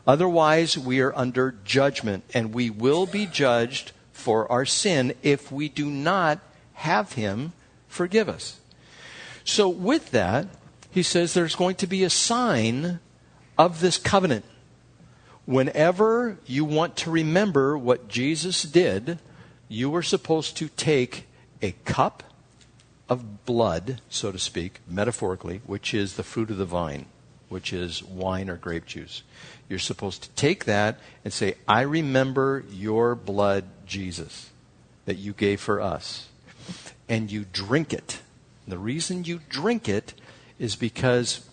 Otherwise, 0.07 0.77
we 0.77 1.01
are 1.01 1.15
under 1.17 1.55
judgment, 1.63 2.23
and 2.33 2.53
we 2.53 2.69
will 2.69 3.05
be 3.05 3.25
judged 3.25 3.91
for 4.11 4.51
our 4.51 4.65
sin 4.65 5.13
if 5.23 5.51
we 5.51 5.69
do 5.69 5.89
not 5.89 6.39
have 6.73 7.13
Him 7.13 7.53
forgive 7.87 8.29
us. 8.29 8.59
So, 9.43 9.69
with 9.69 10.11
that, 10.11 10.47
he 10.95 11.03
says 11.03 11.33
there's 11.33 11.55
going 11.55 11.75
to 11.75 11.87
be 11.87 12.05
a 12.05 12.09
sign 12.09 12.99
of 13.57 13.81
this 13.81 13.97
covenant 13.97 14.45
whenever 15.45 16.37
you 16.45 16.65
want 16.65 16.95
to 16.97 17.11
remember 17.11 17.77
what 17.77 18.07
Jesus 18.07 18.63
did, 18.63 19.19
you 19.67 19.93
are 19.95 20.03
supposed 20.03 20.57
to 20.57 20.67
take 20.69 21.27
a 21.61 21.71
cup 21.85 22.23
of 23.07 23.45
blood, 23.45 24.01
so 24.09 24.31
to 24.31 24.39
speak, 24.39 24.79
metaphorically, 24.87 25.61
which 25.65 25.93
is 25.93 26.15
the 26.15 26.23
fruit 26.23 26.49
of 26.49 26.57
the 26.57 26.65
vine, 26.65 27.05
which 27.49 27.71
is 27.71 28.03
wine 28.03 28.49
or 28.49 28.55
grape 28.55 28.85
juice. 28.85 29.23
You're 29.69 29.79
supposed 29.79 30.23
to 30.23 30.29
take 30.29 30.65
that 30.65 30.99
and 31.23 31.33
say, 31.33 31.55
I 31.67 31.81
remember 31.81 32.63
your 32.71 33.15
blood, 33.15 33.65
Jesus, 33.85 34.49
that 35.05 35.17
you 35.17 35.33
gave 35.33 35.59
for 35.59 35.81
us. 35.81 36.27
And 37.07 37.31
you 37.31 37.45
drink 37.51 37.93
it. 37.93 38.21
The 38.67 38.79
reason 38.79 39.23
you 39.23 39.41
drink 39.49 39.87
it 39.87 40.15
is 40.57 40.75
because 40.75 41.47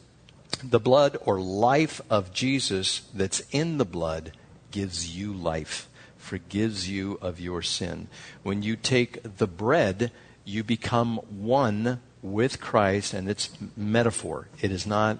the 0.62 0.80
blood 0.80 1.16
or 1.24 1.40
life 1.40 2.00
of 2.10 2.32
Jesus 2.32 3.02
that's 3.14 3.42
in 3.50 3.78
the 3.78 3.84
blood 3.84 4.32
gives 4.70 5.16
you 5.16 5.32
life, 5.32 5.88
forgives 6.16 6.88
you 6.88 7.18
of 7.20 7.40
your 7.40 7.62
sin. 7.62 8.08
When 8.42 8.62
you 8.62 8.76
take 8.76 9.36
the 9.38 9.46
bread, 9.46 10.10
you 10.44 10.64
become 10.64 11.16
one 11.28 12.00
with 12.22 12.60
Christ, 12.60 13.14
and 13.14 13.28
it's 13.28 13.50
metaphor. 13.76 14.48
It 14.60 14.70
is 14.70 14.86
not 14.86 15.18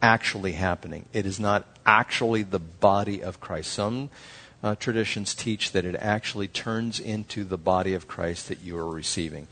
actually 0.00 0.52
happening. 0.52 1.06
It 1.12 1.26
is 1.26 1.40
not 1.40 1.66
actually 1.84 2.42
the 2.42 2.58
body 2.58 3.22
of 3.22 3.40
Christ. 3.40 3.72
Some 3.72 4.10
uh, 4.62 4.74
traditions 4.76 5.34
teach 5.34 5.72
that 5.72 5.84
it 5.84 5.96
actually 5.96 6.48
turns 6.48 6.98
into 7.00 7.44
the 7.44 7.58
body 7.58 7.94
of 7.94 8.08
Christ 8.08 8.48
that 8.48 8.62
you 8.62 8.76
are 8.78 8.88
receiving. 8.88 9.48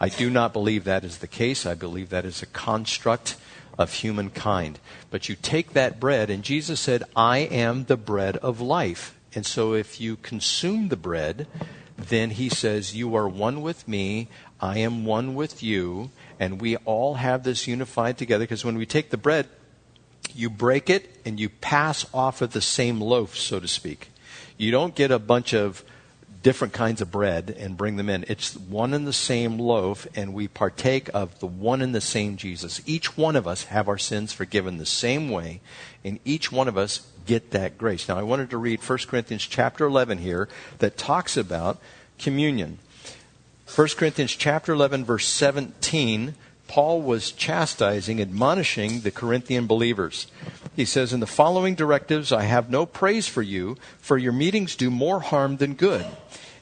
I 0.00 0.08
do 0.08 0.28
not 0.28 0.52
believe 0.52 0.84
that 0.84 1.04
is 1.04 1.18
the 1.18 1.26
case. 1.26 1.64
I 1.64 1.74
believe 1.74 2.10
that 2.10 2.24
is 2.24 2.42
a 2.42 2.46
construct 2.46 3.36
of 3.78 3.92
humankind. 3.92 4.78
But 5.10 5.28
you 5.28 5.34
take 5.34 5.72
that 5.72 6.00
bread, 6.00 6.30
and 6.30 6.42
Jesus 6.42 6.80
said, 6.80 7.04
I 7.14 7.38
am 7.38 7.84
the 7.84 7.96
bread 7.96 8.36
of 8.38 8.60
life. 8.60 9.14
And 9.34 9.44
so 9.44 9.74
if 9.74 10.00
you 10.00 10.16
consume 10.16 10.88
the 10.88 10.96
bread, 10.96 11.46
then 11.96 12.30
he 12.30 12.48
says, 12.48 12.96
You 12.96 13.14
are 13.14 13.28
one 13.28 13.62
with 13.62 13.86
me, 13.86 14.28
I 14.60 14.78
am 14.78 15.04
one 15.04 15.34
with 15.34 15.62
you, 15.62 16.10
and 16.40 16.60
we 16.60 16.76
all 16.78 17.14
have 17.14 17.44
this 17.44 17.66
unified 17.66 18.18
together. 18.18 18.44
Because 18.44 18.64
when 18.64 18.78
we 18.78 18.86
take 18.86 19.10
the 19.10 19.16
bread, 19.16 19.46
you 20.34 20.50
break 20.50 20.90
it 20.90 21.20
and 21.24 21.38
you 21.38 21.48
pass 21.48 22.06
off 22.12 22.42
of 22.42 22.52
the 22.52 22.60
same 22.60 23.00
loaf, 23.00 23.36
so 23.36 23.60
to 23.60 23.68
speak. 23.68 24.10
You 24.56 24.70
don't 24.70 24.94
get 24.94 25.10
a 25.10 25.18
bunch 25.18 25.52
of 25.52 25.84
different 26.46 26.72
kinds 26.72 27.00
of 27.00 27.10
bread 27.10 27.52
and 27.58 27.76
bring 27.76 27.96
them 27.96 28.08
in. 28.08 28.24
It's 28.28 28.56
one 28.56 28.94
and 28.94 29.04
the 29.04 29.12
same 29.12 29.58
loaf, 29.58 30.06
and 30.14 30.32
we 30.32 30.46
partake 30.46 31.10
of 31.12 31.40
the 31.40 31.46
one 31.48 31.82
and 31.82 31.92
the 31.92 32.00
same 32.00 32.36
Jesus. 32.36 32.80
Each 32.86 33.16
one 33.16 33.34
of 33.34 33.48
us 33.48 33.64
have 33.64 33.88
our 33.88 33.98
sins 33.98 34.32
forgiven 34.32 34.78
the 34.78 34.86
same 34.86 35.28
way, 35.28 35.60
and 36.04 36.20
each 36.24 36.52
one 36.52 36.68
of 36.68 36.78
us 36.78 37.04
get 37.26 37.50
that 37.50 37.76
grace. 37.76 38.06
Now, 38.06 38.16
I 38.16 38.22
wanted 38.22 38.50
to 38.50 38.58
read 38.58 38.78
1 38.80 38.98
Corinthians 39.08 39.44
chapter 39.44 39.86
11 39.86 40.18
here 40.18 40.48
that 40.78 40.96
talks 40.96 41.36
about 41.36 41.80
communion. 42.16 42.78
1 43.74 43.88
Corinthians 43.96 44.36
chapter 44.36 44.72
11, 44.72 45.04
verse 45.04 45.26
17 45.26 46.36
Paul 46.68 47.02
was 47.02 47.32
chastising, 47.32 48.20
admonishing 48.20 49.00
the 49.00 49.10
Corinthian 49.10 49.66
believers. 49.66 50.26
He 50.76 50.84
says, 50.84 51.14
In 51.14 51.20
the 51.20 51.26
following 51.26 51.74
directives, 51.74 52.30
I 52.32 52.42
have 52.42 52.68
no 52.68 52.84
praise 52.84 53.26
for 53.26 53.40
you, 53.40 53.78
for 53.98 54.18
your 54.18 54.32
meetings 54.32 54.76
do 54.76 54.90
more 54.90 55.20
harm 55.20 55.56
than 55.56 55.72
good. 55.72 56.04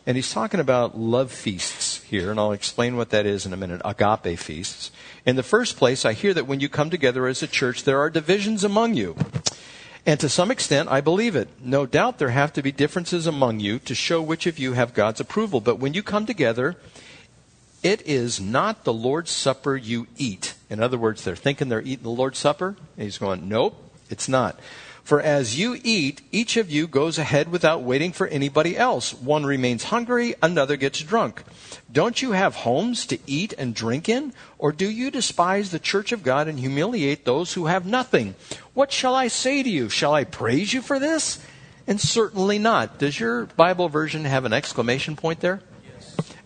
And 0.06 0.16
he's 0.16 0.32
talking 0.32 0.60
about 0.60 0.96
love 0.96 1.32
feasts 1.32 2.02
here, 2.02 2.30
and 2.30 2.38
I'll 2.38 2.52
explain 2.52 2.96
what 2.96 3.10
that 3.10 3.26
is 3.26 3.44
in 3.44 3.52
a 3.52 3.56
minute 3.56 3.80
agape 3.84 4.38
feasts. 4.38 4.92
In 5.26 5.34
the 5.34 5.42
first 5.42 5.76
place, 5.76 6.04
I 6.04 6.12
hear 6.12 6.32
that 6.32 6.46
when 6.46 6.60
you 6.60 6.68
come 6.68 6.90
together 6.90 7.26
as 7.26 7.42
a 7.42 7.48
church, 7.48 7.82
there 7.82 7.98
are 7.98 8.08
divisions 8.08 8.62
among 8.62 8.94
you. 8.94 9.16
And 10.06 10.20
to 10.20 10.28
some 10.28 10.50
extent, 10.50 10.90
I 10.90 11.00
believe 11.00 11.34
it. 11.34 11.48
No 11.60 11.86
doubt 11.86 12.18
there 12.18 12.28
have 12.28 12.52
to 12.52 12.62
be 12.62 12.70
differences 12.70 13.26
among 13.26 13.60
you 13.60 13.78
to 13.80 13.94
show 13.94 14.22
which 14.22 14.46
of 14.46 14.58
you 14.58 14.74
have 14.74 14.94
God's 14.94 15.20
approval. 15.20 15.60
But 15.60 15.78
when 15.78 15.94
you 15.94 16.02
come 16.02 16.26
together, 16.26 16.76
it 17.82 18.02
is 18.02 18.38
not 18.38 18.84
the 18.84 18.92
Lord's 18.92 19.30
Supper 19.30 19.76
you 19.76 20.06
eat. 20.18 20.54
In 20.68 20.80
other 20.80 20.98
words, 20.98 21.24
they're 21.24 21.34
thinking 21.34 21.68
they're 21.68 21.80
eating 21.80 22.02
the 22.02 22.10
Lord's 22.10 22.38
Supper. 22.38 22.76
And 22.96 23.04
he's 23.04 23.16
going, 23.16 23.48
Nope, 23.48 23.80
it's 24.14 24.28
not. 24.28 24.60
For 25.02 25.20
as 25.20 25.58
you 25.58 25.76
eat, 25.82 26.22
each 26.30 26.56
of 26.56 26.70
you 26.70 26.86
goes 26.86 27.18
ahead 27.18 27.50
without 27.50 27.82
waiting 27.82 28.12
for 28.12 28.28
anybody 28.28 28.76
else. 28.76 29.12
One 29.12 29.44
remains 29.44 29.84
hungry, 29.84 30.36
another 30.40 30.76
gets 30.76 31.00
drunk. 31.00 31.42
Don't 31.90 32.22
you 32.22 32.30
have 32.30 32.54
homes 32.54 33.06
to 33.06 33.18
eat 33.26 33.52
and 33.58 33.74
drink 33.74 34.08
in? 34.08 34.32
Or 34.56 34.70
do 34.70 34.88
you 34.88 35.10
despise 35.10 35.72
the 35.72 35.80
church 35.80 36.12
of 36.12 36.22
God 36.22 36.46
and 36.46 36.60
humiliate 36.60 37.24
those 37.24 37.52
who 37.52 37.66
have 37.66 37.84
nothing? 37.84 38.36
What 38.72 38.92
shall 38.92 39.16
I 39.16 39.26
say 39.26 39.64
to 39.64 39.68
you? 39.68 39.88
Shall 39.88 40.14
I 40.14 40.22
praise 40.22 40.72
you 40.72 40.80
for 40.80 41.00
this? 41.00 41.44
And 41.88 42.00
certainly 42.00 42.60
not. 42.60 42.98
Does 42.98 43.18
your 43.18 43.46
Bible 43.46 43.88
version 43.88 44.24
have 44.24 44.44
an 44.44 44.52
exclamation 44.52 45.16
point 45.16 45.40
there? 45.40 45.60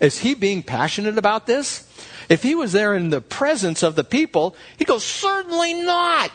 Is 0.00 0.20
he 0.20 0.34
being 0.34 0.62
passionate 0.62 1.18
about 1.18 1.46
this? 1.46 1.86
If 2.30 2.42
he 2.42 2.54
was 2.54 2.72
there 2.72 2.94
in 2.94 3.10
the 3.10 3.20
presence 3.20 3.82
of 3.82 3.94
the 3.94 4.04
people, 4.04 4.56
he 4.78 4.84
goes, 4.84 5.04
Certainly 5.04 5.74
not. 5.74 6.32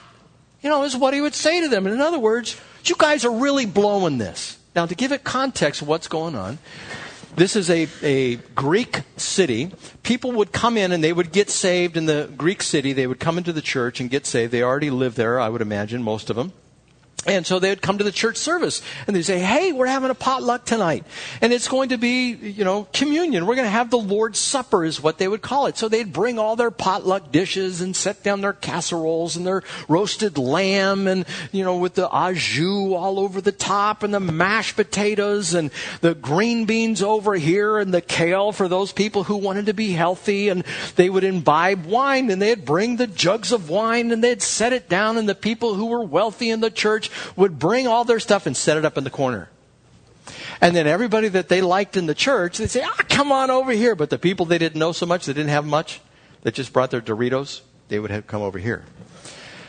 You 0.64 0.70
know, 0.70 0.84
is 0.84 0.96
what 0.96 1.14
he 1.14 1.22
would 1.22 1.36
say 1.36 1.62
to 1.62 1.68
them. 1.68 1.86
And 1.86 1.94
in 1.94 2.02
other 2.02 2.18
words, 2.18 2.60
you 2.86 2.96
guys 2.98 3.26
are 3.26 3.32
really 3.32 3.66
blowing 3.66 4.18
this. 4.18 4.58
Now, 4.76 4.86
to 4.86 4.96
give 4.96 5.12
it 5.12 5.24
context 5.24 5.82
of 5.82 5.88
what's 5.88 6.08
going 6.08 6.36
on, 6.36 6.58
this 7.36 7.56
is 7.56 7.70
a, 7.70 7.88
a 8.02 8.36
Greek 8.56 9.02
city. 9.18 9.72
People 10.04 10.32
would 10.34 10.52
come 10.52 10.78
in 10.78 10.92
and 10.92 11.04
they 11.04 11.14
would 11.14 11.32
get 11.32 11.50
saved 11.50 11.98
in 11.98 12.06
the 12.06 12.32
Greek 12.38 12.64
city. 12.64 12.94
They 12.94 13.08
would 13.08 13.20
come 13.20 13.38
into 13.38 13.52
the 13.52 13.62
church 13.62 14.00
and 14.00 14.10
get 14.10 14.26
saved. 14.26 14.52
They 14.52 14.64
already 14.64 14.90
lived 14.90 15.18
there, 15.18 15.40
I 15.40 15.50
would 15.50 15.62
imagine, 15.62 16.02
most 16.02 16.30
of 16.30 16.36
them. 16.36 16.54
And 17.26 17.48
so 17.48 17.60
they 17.60 17.70
would 17.70 17.82
come 17.82 17.98
to 18.00 18.04
the 18.04 18.12
church 18.12 18.36
service 18.36 18.82
and 19.08 19.16
they'd 19.16 19.24
say, 19.24 19.40
Hey, 19.40 19.72
we're 19.72 19.88
having 19.88 20.10
a 20.10 20.16
potluck 20.16 20.66
tonight. 20.66 21.06
And 21.42 21.54
it's 21.54 21.70
going 21.70 21.90
to 21.90 21.98
be, 21.98 22.32
you 22.34 22.66
know, 22.66 22.88
communion. 22.92 23.46
We're 23.46 23.56
going 23.56 23.66
to 23.66 23.72
have 23.72 23.90
the 23.90 23.98
Lord's 23.98 24.40
Supper 24.40 24.84
is 24.84 25.02
what 25.02 25.20
they 25.20 25.28
would 25.28 25.42
call 25.42 25.68
it. 25.68 25.78
So 25.78 25.88
they'd 25.88 26.12
bring 26.12 26.38
all 26.38 26.58
their 26.58 26.72
potluck 26.72 27.32
dishes 27.32 27.80
and 27.80 27.96
set 27.96 28.24
down 28.24 28.42
their 28.42 28.54
casseroles 28.54 29.38
and 29.38 29.48
their 29.48 29.64
roasted 29.88 30.38
lamb 30.38 31.08
and, 31.08 31.26
you 31.54 31.64
know, 31.64 31.78
with 31.78 31.94
the 31.94 32.10
au 32.10 32.34
jus 32.34 32.94
all 32.94 33.20
over 33.20 33.40
the 33.40 33.52
top 33.54 34.04
and 34.04 34.14
the 34.14 34.20
mashed 34.20 34.76
potatoes 34.76 35.54
and 35.54 35.72
the 36.02 36.16
green 36.16 36.66
beans 36.66 37.02
over 37.02 37.36
here 37.36 37.78
and 37.78 37.94
the 37.94 38.02
kale 38.02 38.52
for 38.52 38.68
those 38.68 38.92
people 38.92 39.24
who 39.24 39.38
wanted 39.38 39.68
to 39.68 39.74
be 39.74 39.94
healthy. 39.94 40.50
And 40.50 40.66
they 40.98 41.10
would 41.10 41.24
imbibe 41.24 41.86
wine 41.86 42.30
and 42.30 42.42
they'd 42.42 42.66
bring 42.66 42.98
the 42.98 43.08
jugs 43.08 43.54
of 43.54 43.70
wine 43.70 44.12
and 44.12 44.22
they'd 44.22 44.42
set 44.42 44.74
it 44.74 44.90
down 44.90 45.18
and 45.18 45.30
the 45.30 45.36
people 45.36 45.76
who 45.76 45.86
were 45.86 46.04
wealthy 46.04 46.50
in 46.50 46.60
the 46.60 46.70
church 46.70 47.10
would 47.36 47.60
bring 47.60 47.88
all 47.88 48.04
their 48.04 48.20
stuff 48.20 48.46
and 48.46 48.56
set 48.56 48.78
it 48.78 48.86
up 48.86 48.98
in 48.98 49.04
the 49.04 49.10
corner. 49.10 49.50
And 50.62 50.76
then 50.76 50.88
everybody 50.88 51.28
that 51.30 51.50
they 51.50 51.62
liked 51.62 51.98
in 51.98 52.06
the 52.06 52.16
church, 52.16 52.58
they'd 52.58 52.70
say, 52.70 52.84
ah, 52.84 53.06
come 53.10 53.32
on 53.32 53.52
over 53.52 53.72
here. 53.72 53.96
But 53.96 54.10
the 54.10 54.18
people 54.18 54.46
they 54.46 54.58
didn't 54.58 54.80
know 54.80 54.92
so 54.92 55.06
much, 55.06 55.26
they 55.26 55.34
didn't 55.34 55.50
have 55.50 55.66
much, 55.66 56.00
that 56.44 56.54
just 56.54 56.72
brought 56.72 56.92
their 56.92 57.02
Doritos, 57.02 57.62
they 57.90 58.00
would 58.00 58.12
have 58.12 58.28
come 58.28 58.42
over 58.42 58.60
here. 58.60 58.86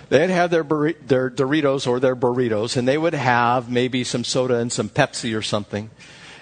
They'd 0.09 0.31
have 0.31 0.51
their, 0.51 0.65
burri- 0.65 0.97
their 1.07 1.31
Doritos 1.31 1.89
or 1.89 1.99
their 1.99 2.15
burritos, 2.15 2.77
and 2.77 2.87
they 2.87 2.99
would 2.99 3.15
have 3.15 3.71
maybe 3.71 4.05
some 4.05 4.23
soda 4.23 4.57
and 4.57 4.71
some 4.71 4.89
Pepsi 4.89 5.37
or 5.37 5.43
something. 5.43 5.91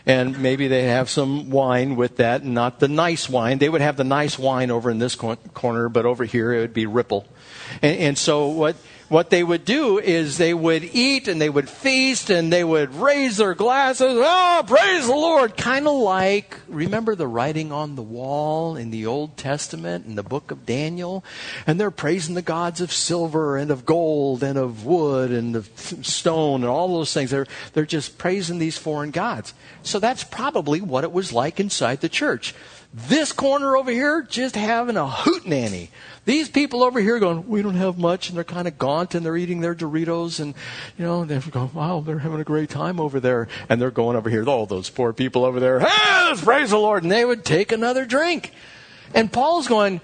And 0.04 0.42
maybe 0.42 0.66
they'd 0.66 0.88
have 0.88 1.08
some 1.08 1.50
wine 1.50 1.94
with 1.94 2.16
that, 2.16 2.44
not 2.44 2.80
the 2.80 2.88
nice 2.88 3.28
wine. 3.28 3.58
They 3.58 3.68
would 3.68 3.80
have 3.80 3.96
the 3.96 4.04
nice 4.04 4.36
wine 4.36 4.70
over 4.70 4.90
in 4.90 4.98
this 4.98 5.14
corner, 5.14 5.88
but 5.88 6.06
over 6.06 6.24
here 6.24 6.52
it 6.52 6.60
would 6.60 6.74
be 6.74 6.86
Ripple. 6.86 7.26
And, 7.80 7.98
and 7.98 8.18
so 8.18 8.48
what 8.48 8.76
what 9.12 9.28
they 9.28 9.44
would 9.44 9.66
do 9.66 9.98
is 9.98 10.38
they 10.38 10.54
would 10.54 10.82
eat 10.82 11.28
and 11.28 11.38
they 11.38 11.50
would 11.50 11.68
feast 11.68 12.30
and 12.30 12.50
they 12.50 12.64
would 12.64 12.94
raise 12.94 13.36
their 13.36 13.52
glasses. 13.52 14.14
Oh, 14.16 14.64
praise 14.66 15.06
the 15.06 15.12
Lord. 15.12 15.54
Kind 15.54 15.86
of 15.86 15.96
like, 15.96 16.58
remember 16.66 17.14
the 17.14 17.26
writing 17.26 17.72
on 17.72 17.94
the 17.94 18.02
wall 18.02 18.74
in 18.74 18.90
the 18.90 19.04
Old 19.04 19.36
Testament 19.36 20.06
in 20.06 20.14
the 20.14 20.22
book 20.22 20.50
of 20.50 20.64
Daniel? 20.64 21.22
And 21.66 21.78
they're 21.78 21.90
praising 21.90 22.34
the 22.34 22.40
gods 22.40 22.80
of 22.80 22.90
silver 22.90 23.58
and 23.58 23.70
of 23.70 23.84
gold 23.84 24.42
and 24.42 24.56
of 24.56 24.86
wood 24.86 25.30
and 25.30 25.56
of 25.56 25.68
stone 25.76 26.62
and 26.62 26.70
all 26.70 26.88
those 26.88 27.12
things. 27.12 27.30
They're, 27.30 27.46
they're 27.74 27.84
just 27.84 28.16
praising 28.16 28.58
these 28.58 28.78
foreign 28.78 29.10
gods. 29.10 29.52
So 29.82 29.98
that's 29.98 30.24
probably 30.24 30.80
what 30.80 31.04
it 31.04 31.12
was 31.12 31.34
like 31.34 31.60
inside 31.60 32.00
the 32.00 32.08
church. 32.08 32.54
This 32.94 33.32
corner 33.32 33.76
over 33.76 33.90
here 33.90 34.22
just 34.22 34.54
having 34.54 34.96
a 34.96 35.08
hoot 35.08 35.46
nanny. 35.46 35.90
These 36.24 36.50
people 36.50 36.84
over 36.84 37.00
here 37.00 37.18
going, 37.18 37.48
we 37.48 37.62
don't 37.62 37.74
have 37.74 37.98
much, 37.98 38.28
and 38.28 38.36
they're 38.36 38.44
kind 38.44 38.68
of 38.68 38.78
gaunt, 38.78 39.16
and 39.16 39.26
they're 39.26 39.36
eating 39.36 39.60
their 39.60 39.74
Doritos, 39.74 40.38
and 40.38 40.54
you 40.96 41.04
know, 41.04 41.24
they're 41.24 41.40
going, 41.40 41.72
wow, 41.74 42.00
they're 42.00 42.20
having 42.20 42.40
a 42.40 42.44
great 42.44 42.70
time 42.70 43.00
over 43.00 43.18
there, 43.18 43.48
and 43.68 43.80
they're 43.80 43.90
going 43.90 44.16
over 44.16 44.30
here, 44.30 44.44
all 44.48 44.66
those 44.66 44.88
poor 44.88 45.12
people 45.12 45.44
over 45.44 45.58
there, 45.58 45.80
hey, 45.80 46.24
let's 46.28 46.42
praise 46.42 46.70
the 46.70 46.78
Lord, 46.78 47.02
and 47.02 47.10
they 47.10 47.24
would 47.24 47.44
take 47.44 47.72
another 47.72 48.04
drink, 48.04 48.52
and 49.14 49.32
Paul's 49.32 49.66
going, 49.66 50.00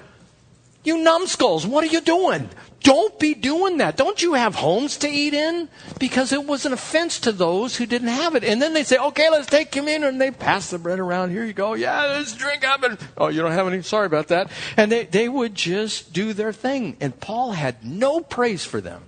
you 0.83 0.99
numbskulls, 0.99 1.65
what 1.65 1.85
are 1.85 1.89
you 1.89 2.01
doing? 2.01 2.49
Don't 2.81 3.19
be 3.19 3.35
doing 3.35 3.79
that. 3.79 3.97
Don't 3.97 4.23
you 4.23 4.35
have 4.35 4.55
homes 4.55 4.99
to 4.99 5.09
eat 5.09 5.35
in? 5.35 5.69
Because 5.99 6.33
it 6.33 6.47
was 6.47 6.65
an 6.65 6.73
offense 6.73 7.19
to 7.21 7.33
those 7.33 7.77
who 7.77 7.87
didn't 7.87 8.09
have 8.09 8.35
it. 8.35 8.45
And 8.45 8.63
then 8.63 8.73
they 8.73 8.85
say, 8.85 8.97
okay, 8.97 9.29
let's 9.31 9.47
take 9.47 9.73
communion. 9.73 10.05
And 10.05 10.21
they 10.21 10.31
pass 10.31 10.71
the 10.71 10.79
bread 10.79 11.01
around. 11.01 11.31
Here 11.31 11.45
you 11.45 11.53
go. 11.53 11.75
Yeah, 11.75 12.05
let's 12.07 12.35
drink 12.35 12.65
up. 12.65 12.83
And, 12.85 12.99
oh, 13.17 13.29
you 13.29 13.43
don't 13.43 13.53
have 13.53 13.67
any? 13.67 13.83
Sorry 13.83 14.07
about 14.07 14.29
that. 14.29 14.51
And 14.77 14.93
they, 14.93 15.07
they 15.07 15.29
would 15.29 15.55
just 15.55 16.13
do 16.13 16.33
their 16.33 16.53
thing. 16.53 16.97
And 17.01 17.19
Paul 17.19 17.53
had 17.53 17.85
no 17.85 18.21
praise 18.21 18.65
for 18.65 18.81
them. 18.81 19.03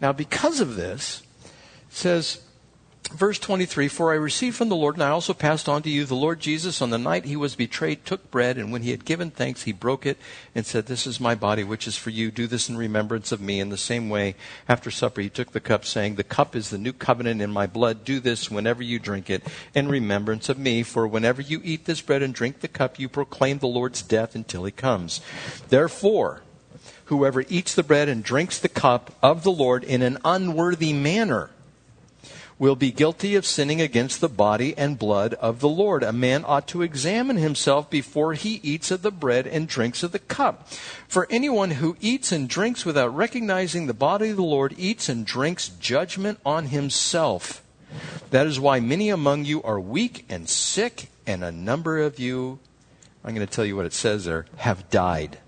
Now, 0.00 0.12
because 0.12 0.60
of 0.60 0.74
this, 0.74 1.22
says, 1.90 2.40
verse 3.12 3.38
23 3.38 3.88
For 3.88 4.12
I 4.12 4.16
received 4.16 4.56
from 4.56 4.68
the 4.68 4.76
Lord, 4.76 4.96
and 4.96 5.02
I 5.02 5.10
also 5.10 5.34
passed 5.34 5.68
on 5.68 5.82
to 5.82 5.90
you, 5.90 6.04
the 6.04 6.14
Lord 6.14 6.40
Jesus, 6.40 6.82
on 6.82 6.90
the 6.90 6.98
night 6.98 7.24
he 7.24 7.36
was 7.36 7.54
betrayed, 7.54 8.04
took 8.04 8.30
bread, 8.30 8.58
and 8.58 8.72
when 8.72 8.82
he 8.82 8.90
had 8.90 9.04
given 9.04 9.30
thanks, 9.30 9.62
he 9.62 9.72
broke 9.72 10.04
it 10.06 10.18
and 10.54 10.66
said, 10.66 10.86
This 10.86 11.06
is 11.06 11.20
my 11.20 11.34
body, 11.34 11.64
which 11.64 11.86
is 11.86 11.96
for 11.96 12.10
you. 12.10 12.30
Do 12.30 12.46
this 12.46 12.68
in 12.68 12.76
remembrance 12.76 13.32
of 13.32 13.40
me. 13.40 13.60
In 13.60 13.68
the 13.68 13.76
same 13.76 14.08
way, 14.08 14.34
after 14.68 14.90
supper, 14.90 15.20
he 15.20 15.28
took 15.28 15.52
the 15.52 15.60
cup, 15.60 15.84
saying, 15.84 16.14
The 16.14 16.24
cup 16.24 16.56
is 16.56 16.70
the 16.70 16.78
new 16.78 16.92
covenant 16.92 17.40
in 17.40 17.50
my 17.50 17.66
blood. 17.66 18.04
Do 18.04 18.20
this 18.20 18.50
whenever 18.50 18.82
you 18.82 18.98
drink 18.98 19.30
it 19.30 19.42
in 19.74 19.88
remembrance 19.88 20.48
of 20.48 20.58
me. 20.58 20.82
For 20.82 21.06
whenever 21.06 21.42
you 21.42 21.60
eat 21.62 21.84
this 21.84 22.00
bread 22.00 22.22
and 22.22 22.34
drink 22.34 22.60
the 22.60 22.68
cup, 22.68 22.98
you 22.98 23.08
proclaim 23.08 23.58
the 23.58 23.66
Lord's 23.66 24.02
death 24.02 24.34
until 24.34 24.64
he 24.64 24.72
comes. 24.72 25.20
Therefore, 25.68 26.42
whoever 27.06 27.44
eats 27.48 27.74
the 27.74 27.82
bread 27.82 28.08
and 28.08 28.24
drinks 28.24 28.58
the 28.58 28.68
cup 28.68 29.14
of 29.22 29.42
the 29.42 29.52
Lord 29.52 29.84
in 29.84 30.02
an 30.02 30.18
unworthy 30.24 30.92
manner, 30.92 31.50
will 32.58 32.76
be 32.76 32.92
guilty 32.92 33.34
of 33.34 33.46
sinning 33.46 33.80
against 33.80 34.20
the 34.20 34.28
body 34.28 34.76
and 34.76 34.98
blood 34.98 35.34
of 35.34 35.60
the 35.60 35.68
Lord. 35.68 36.02
A 36.02 36.12
man 36.12 36.44
ought 36.46 36.68
to 36.68 36.82
examine 36.82 37.36
himself 37.36 37.90
before 37.90 38.34
he 38.34 38.60
eats 38.62 38.90
of 38.90 39.02
the 39.02 39.10
bread 39.10 39.46
and 39.46 39.68
drinks 39.68 40.02
of 40.02 40.12
the 40.12 40.18
cup. 40.18 40.68
For 41.08 41.26
anyone 41.30 41.72
who 41.72 41.96
eats 42.00 42.32
and 42.32 42.48
drinks 42.48 42.84
without 42.84 43.14
recognizing 43.14 43.86
the 43.86 43.94
body 43.94 44.30
of 44.30 44.36
the 44.36 44.42
Lord 44.42 44.74
eats 44.78 45.08
and 45.08 45.26
drinks 45.26 45.68
judgment 45.68 46.38
on 46.44 46.66
himself. 46.66 47.62
That 48.30 48.46
is 48.46 48.58
why 48.58 48.80
many 48.80 49.10
among 49.10 49.44
you 49.44 49.62
are 49.62 49.80
weak 49.80 50.24
and 50.28 50.48
sick, 50.48 51.08
and 51.26 51.44
a 51.44 51.52
number 51.52 51.98
of 51.98 52.18
you, 52.18 52.58
I'm 53.24 53.34
going 53.34 53.46
to 53.46 53.52
tell 53.52 53.64
you 53.64 53.76
what 53.76 53.86
it 53.86 53.92
says 53.92 54.24
there, 54.24 54.46
have 54.56 54.88
died. 54.88 55.38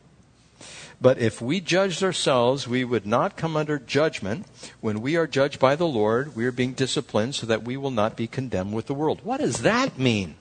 But 1.01 1.19
if 1.19 1.43
we 1.43 1.61
judged 1.61 2.03
ourselves, 2.03 2.67
we 2.67 2.85
would 2.85 3.07
not 3.07 3.37
come 3.37 3.57
under 3.57 3.79
judgment. 3.79 4.47
When 4.81 5.01
we 5.01 5.17
are 5.17 5.27
judged 5.27 5.59
by 5.59 5.77
the 5.77 5.87
Lord, 5.87 6.35
we 6.35 6.47
are 6.47 6.53
being 6.53 6.73
disciplined 6.73 7.35
so 7.35 7.47
that 7.47 7.63
we 7.63 7.77
will 7.77 7.91
not 7.91 8.17
be 8.17 8.27
condemned 8.27 8.73
with 8.73 8.87
the 8.87 8.95
world. 8.95 9.21
What 9.23 9.41
does 9.41 9.63
that 9.63 9.99
mean? 9.99 10.37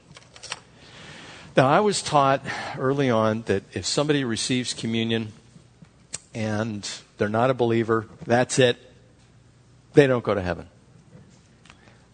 Now, 1.55 1.67
I 1.67 1.81
was 1.81 2.01
taught 2.01 2.43
early 2.77 3.09
on 3.09 3.43
that 3.43 3.63
if 3.73 3.85
somebody 3.85 4.23
receives 4.23 4.73
communion 4.73 5.33
and 6.33 6.89
they're 7.17 7.29
not 7.29 7.49
a 7.49 7.53
believer, 7.53 8.07
that's 8.25 8.57
it. 8.57 8.77
They 9.93 10.07
don't 10.07 10.23
go 10.23 10.33
to 10.33 10.41
heaven. 10.41 10.67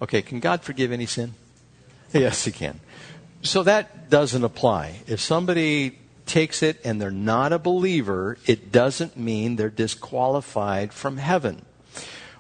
Okay, 0.02 0.22
can 0.22 0.40
God 0.40 0.62
forgive 0.62 0.92
any 0.92 1.06
sin? 1.06 1.36
Yes, 2.12 2.44
He 2.44 2.52
can. 2.52 2.80
So 3.42 3.64
that 3.64 4.10
doesn't 4.10 4.44
apply. 4.44 5.02
If 5.08 5.22
somebody 5.22 5.98
takes 6.30 6.64
it 6.64 6.80
and 6.86 7.02
they're 7.02 7.12
not 7.12 7.52
a 7.52 7.60
believer, 7.60 8.38
it 8.46 8.72
doesn't 8.72 9.18
mean 9.18 9.56
they're 9.56 9.70
disqualified 9.70 10.94
from 10.94 11.18
heaven. 11.18 11.66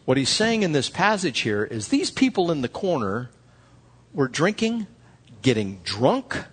What 0.06 0.18
he's 0.18 0.30
saying 0.30 0.64
in 0.64 0.72
this 0.72 0.90
passage 0.90 1.42
here 1.42 1.64
is 1.66 1.90
these 1.90 2.10
people 2.10 2.52
in 2.52 2.62
the 2.62 2.70
corner 2.70 3.30
were 4.14 4.28
drinking, 4.28 4.88
getting 5.42 5.82
drunk, 5.84 6.46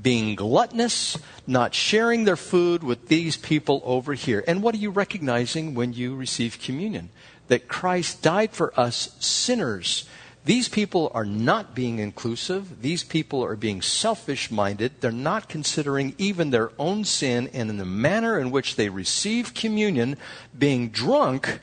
being 0.00 0.34
gluttonous, 0.34 1.18
not 1.46 1.74
sharing 1.74 2.24
their 2.24 2.36
food 2.36 2.82
with 2.82 3.08
these 3.08 3.36
people 3.36 3.82
over 3.84 4.14
here. 4.14 4.44
And 4.46 4.62
what 4.62 4.74
are 4.74 4.78
you 4.78 4.90
recognizing 4.90 5.74
when 5.74 5.92
you 5.92 6.14
receive 6.14 6.60
communion? 6.60 7.10
That 7.48 7.68
Christ 7.68 8.22
died 8.22 8.52
for 8.52 8.78
us 8.78 9.14
sinners 9.18 10.08
these 10.44 10.68
people 10.68 11.10
are 11.14 11.24
not 11.24 11.74
being 11.74 12.00
inclusive. 12.00 12.82
These 12.82 13.04
people 13.04 13.44
are 13.44 13.54
being 13.54 13.80
selfish 13.80 14.50
minded. 14.50 15.00
They're 15.00 15.12
not 15.12 15.48
considering 15.48 16.14
even 16.18 16.50
their 16.50 16.72
own 16.78 17.04
sin, 17.04 17.48
and 17.52 17.70
in 17.70 17.76
the 17.76 17.84
manner 17.84 18.38
in 18.38 18.50
which 18.50 18.74
they 18.74 18.88
receive 18.88 19.54
communion, 19.54 20.16
being 20.58 20.88
drunk, 20.88 21.60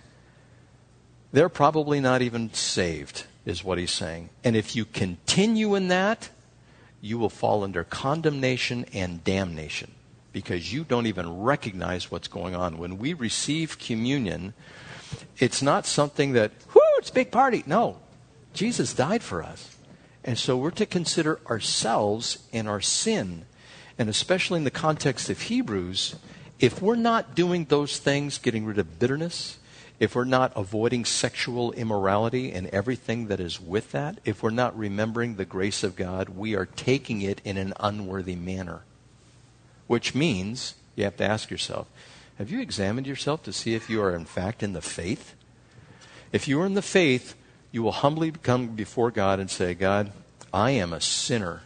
they're 1.34 1.50
probably 1.50 2.00
not 2.00 2.22
even 2.22 2.54
saved, 2.54 3.26
is 3.46 3.64
what 3.64 3.78
he's 3.78 3.92
saying. 3.92 4.30
And 4.46 4.56
if 4.56 4.76
you 4.78 4.86
continue 4.86 5.76
in 5.76 5.90
that, 5.90 6.30
you 7.02 7.18
will 7.18 7.30
fall 7.30 7.64
under 7.64 7.84
condemnation 7.84 8.86
and 8.94 9.24
damnation 9.24 9.92
because 10.32 10.72
you 10.72 10.86
don't 10.86 11.06
even 11.06 11.42
recognize 11.42 12.10
what's 12.10 12.28
going 12.28 12.56
on. 12.56 12.78
When 12.78 12.98
we 12.98 13.14
receive 13.14 13.78
communion, 13.78 14.54
it's 15.38 15.62
not 15.62 15.86
something 15.86 16.34
that, 16.34 16.52
whoo, 16.74 16.82
it's 16.98 17.10
big 17.10 17.32
party. 17.32 17.64
No, 17.66 17.98
Jesus 18.54 18.94
died 18.94 19.24
for 19.24 19.44
us. 19.44 19.78
And 20.24 20.38
so 20.38 20.58
we're 20.58 20.72
to 20.72 20.86
consider 20.86 21.40
ourselves 21.48 22.40
and 22.52 22.68
our 22.68 22.82
sin. 22.82 23.46
And 23.98 24.10
especially 24.10 24.58
in 24.58 24.64
the 24.64 24.72
context 24.72 25.30
of 25.30 25.42
Hebrews, 25.44 26.16
if 26.60 26.82
we're 26.82 26.96
not 26.96 27.36
doing 27.36 27.66
those 27.66 28.00
things, 28.00 28.38
getting 28.38 28.66
rid 28.66 28.78
of 28.78 29.00
bitterness, 29.00 29.60
if 30.00 30.16
we're 30.16 30.24
not 30.24 30.54
avoiding 30.56 31.04
sexual 31.04 31.72
immorality 31.74 32.52
and 32.52 32.68
everything 32.68 33.28
that 33.28 33.40
is 33.40 33.60
with 33.60 33.92
that, 33.92 34.20
if 34.24 34.42
we're 34.42 34.50
not 34.50 34.78
remembering 34.78 35.36
the 35.36 35.46
grace 35.46 35.84
of 35.84 35.96
God, 35.96 36.30
we 36.30 36.56
are 36.56 36.66
taking 36.66 37.22
it 37.22 37.42
in 37.44 37.58
an 37.58 37.74
unworthy 37.80 38.36
manner. 38.36 38.82
Which 39.88 40.16
means 40.16 40.76
you 40.96 41.04
have 41.04 41.18
to 41.18 41.26
ask 41.26 41.50
yourself 41.50 41.88
have 42.38 42.50
you 42.50 42.62
examined 42.62 43.06
yourself 43.06 43.44
to 43.44 43.52
see 43.52 43.74
if 43.74 43.90
you 43.90 44.02
are 44.02 44.16
in 44.16 44.24
fact 44.24 44.64
in 44.64 44.72
the 44.72 44.82
faith? 44.82 45.36
If 46.32 46.48
you 46.48 46.62
are 46.62 46.66
in 46.66 46.74
the 46.74 46.82
faith, 46.82 47.36
you 47.72 47.84
will 47.84 47.92
humbly 47.92 48.32
come 48.32 48.68
before 48.70 49.12
God 49.12 49.40
and 49.40 49.50
say, 49.50 49.74
God, 49.74 50.12
I 50.54 50.72
am 50.72 50.94
a 50.94 51.02
sinner. 51.02 51.62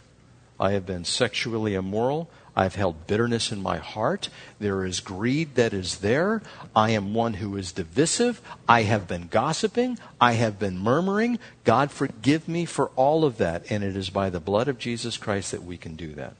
I 0.60 0.72
have 0.72 0.86
been 0.86 1.04
sexually 1.04 1.74
immoral. 1.74 2.28
I've 2.56 2.76
held 2.76 3.06
bitterness 3.06 3.50
in 3.50 3.60
my 3.60 3.78
heart. 3.78 4.28
There 4.60 4.84
is 4.84 5.00
greed 5.00 5.56
that 5.56 5.72
is 5.72 5.98
there. 5.98 6.42
I 6.74 6.90
am 6.90 7.14
one 7.14 7.34
who 7.34 7.56
is 7.56 7.72
divisive. 7.72 8.40
I 8.68 8.82
have 8.82 9.08
been 9.08 9.26
gossiping. 9.26 9.98
I 10.20 10.34
have 10.34 10.58
been 10.58 10.78
murmuring. 10.78 11.40
God, 11.64 11.90
forgive 11.90 12.46
me 12.46 12.64
for 12.64 12.90
all 12.94 13.24
of 13.24 13.38
that. 13.38 13.64
And 13.70 13.82
it 13.82 13.96
is 13.96 14.10
by 14.10 14.30
the 14.30 14.38
blood 14.38 14.68
of 14.68 14.78
Jesus 14.78 15.16
Christ 15.16 15.50
that 15.50 15.64
we 15.64 15.76
can 15.76 15.96
do 15.96 16.14
that. 16.14 16.34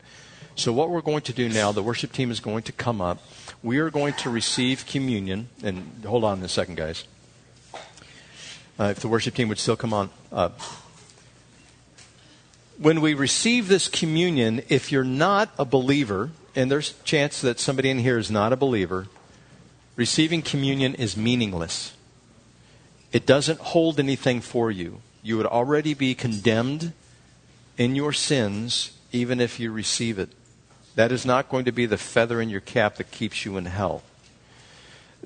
So, 0.56 0.72
what 0.72 0.90
we're 0.90 1.00
going 1.00 1.22
to 1.22 1.32
do 1.32 1.48
now, 1.48 1.72
the 1.72 1.82
worship 1.82 2.12
team 2.12 2.30
is 2.30 2.38
going 2.38 2.62
to 2.64 2.72
come 2.72 3.00
up. 3.00 3.20
We 3.60 3.78
are 3.78 3.90
going 3.90 4.14
to 4.14 4.30
receive 4.30 4.86
communion. 4.86 5.48
And 5.64 6.04
hold 6.06 6.22
on 6.22 6.40
a 6.44 6.48
second, 6.48 6.76
guys. 6.76 7.04
Uh, 8.78 8.84
if 8.84 9.00
the 9.00 9.08
worship 9.08 9.34
team 9.34 9.48
would 9.48 9.58
still 9.58 9.76
come 9.76 9.92
on 9.92 10.10
up. 10.32 10.60
When 12.76 13.00
we 13.00 13.14
receive 13.14 13.68
this 13.68 13.86
communion, 13.86 14.62
if 14.68 14.90
you're 14.90 15.04
not 15.04 15.50
a 15.58 15.64
believer, 15.64 16.32
and 16.56 16.70
there's 16.70 16.90
a 16.90 17.04
chance 17.04 17.40
that 17.40 17.60
somebody 17.60 17.88
in 17.90 18.00
here 18.00 18.18
is 18.18 18.30
not 18.30 18.52
a 18.52 18.56
believer, 18.56 19.06
receiving 19.94 20.42
communion 20.42 20.94
is 20.96 21.16
meaningless. 21.16 21.92
It 23.12 23.26
doesn't 23.26 23.60
hold 23.60 24.00
anything 24.00 24.40
for 24.40 24.72
you. 24.72 25.02
You 25.22 25.36
would 25.36 25.46
already 25.46 25.94
be 25.94 26.16
condemned 26.16 26.92
in 27.78 27.94
your 27.94 28.12
sins, 28.12 28.90
even 29.12 29.40
if 29.40 29.60
you 29.60 29.70
receive 29.70 30.18
it. 30.18 30.30
That 30.96 31.12
is 31.12 31.24
not 31.24 31.48
going 31.48 31.64
to 31.64 31.72
be 31.72 31.86
the 31.86 31.96
feather 31.96 32.40
in 32.40 32.50
your 32.50 32.60
cap 32.60 32.96
that 32.96 33.12
keeps 33.12 33.44
you 33.44 33.56
in 33.56 33.66
hell. 33.66 34.02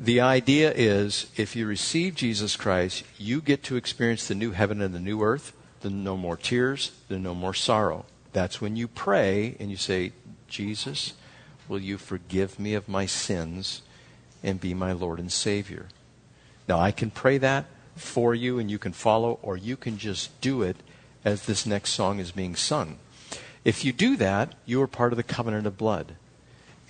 The 0.01 0.20
idea 0.20 0.72
is 0.72 1.26
if 1.36 1.57
you 1.57 1.66
receive 1.66 2.14
Jesus 2.14 2.55
Christ, 2.55 3.03
you 3.18 3.40
get 3.40 3.64
to 3.64 3.74
experience 3.74 4.28
the 4.28 4.36
new 4.36 4.53
heaven 4.53 4.80
and 4.80 4.94
the 4.94 5.01
new 5.01 5.22
earth, 5.22 5.53
the 5.80 5.90
no 5.90 6.16
more 6.16 6.36
tears, 6.36 6.92
the 7.09 7.18
no 7.18 7.34
more 7.34 7.53
sorrow. 7.53 8.07
That's 8.32 8.61
when 8.61 8.76
you 8.76 8.86
pray 8.86 9.57
and 9.59 9.72
you 9.72 9.76
say, 9.76 10.12
Jesus, 10.46 11.14
will 11.66 11.80
you 11.80 11.99
forgive 11.99 12.61
me 12.61 12.74
of 12.74 12.88
my 12.88 13.07
sins 13.07 13.82
and 14.40 14.61
be 14.61 14.72
my 14.72 14.92
Lord 14.92 15.18
and 15.18 15.32
Savior? 15.32 15.86
Now, 16.68 16.78
I 16.78 16.92
can 16.92 17.11
pray 17.11 17.36
that 17.38 17.64
for 17.96 18.36
you 18.36 18.61
and 18.61 18.70
you 18.70 18.78
can 18.78 18.92
follow, 18.92 19.40
or 19.42 19.57
you 19.57 19.76
can 19.76 19.99
just 19.99 20.40
do 20.40 20.62
it 20.62 20.76
as 21.24 21.46
this 21.46 21.66
next 21.66 21.90
song 21.90 22.20
is 22.20 22.30
being 22.30 22.55
sung. 22.55 22.99
If 23.64 23.84
you 23.84 23.92
do 23.92 24.16
that, 24.18 24.55
you 24.64 24.80
are 24.80 24.86
part 24.86 25.12
of 25.12 25.16
the 25.16 25.24
covenant 25.24 25.66
of 25.66 25.76
blood. 25.76 26.14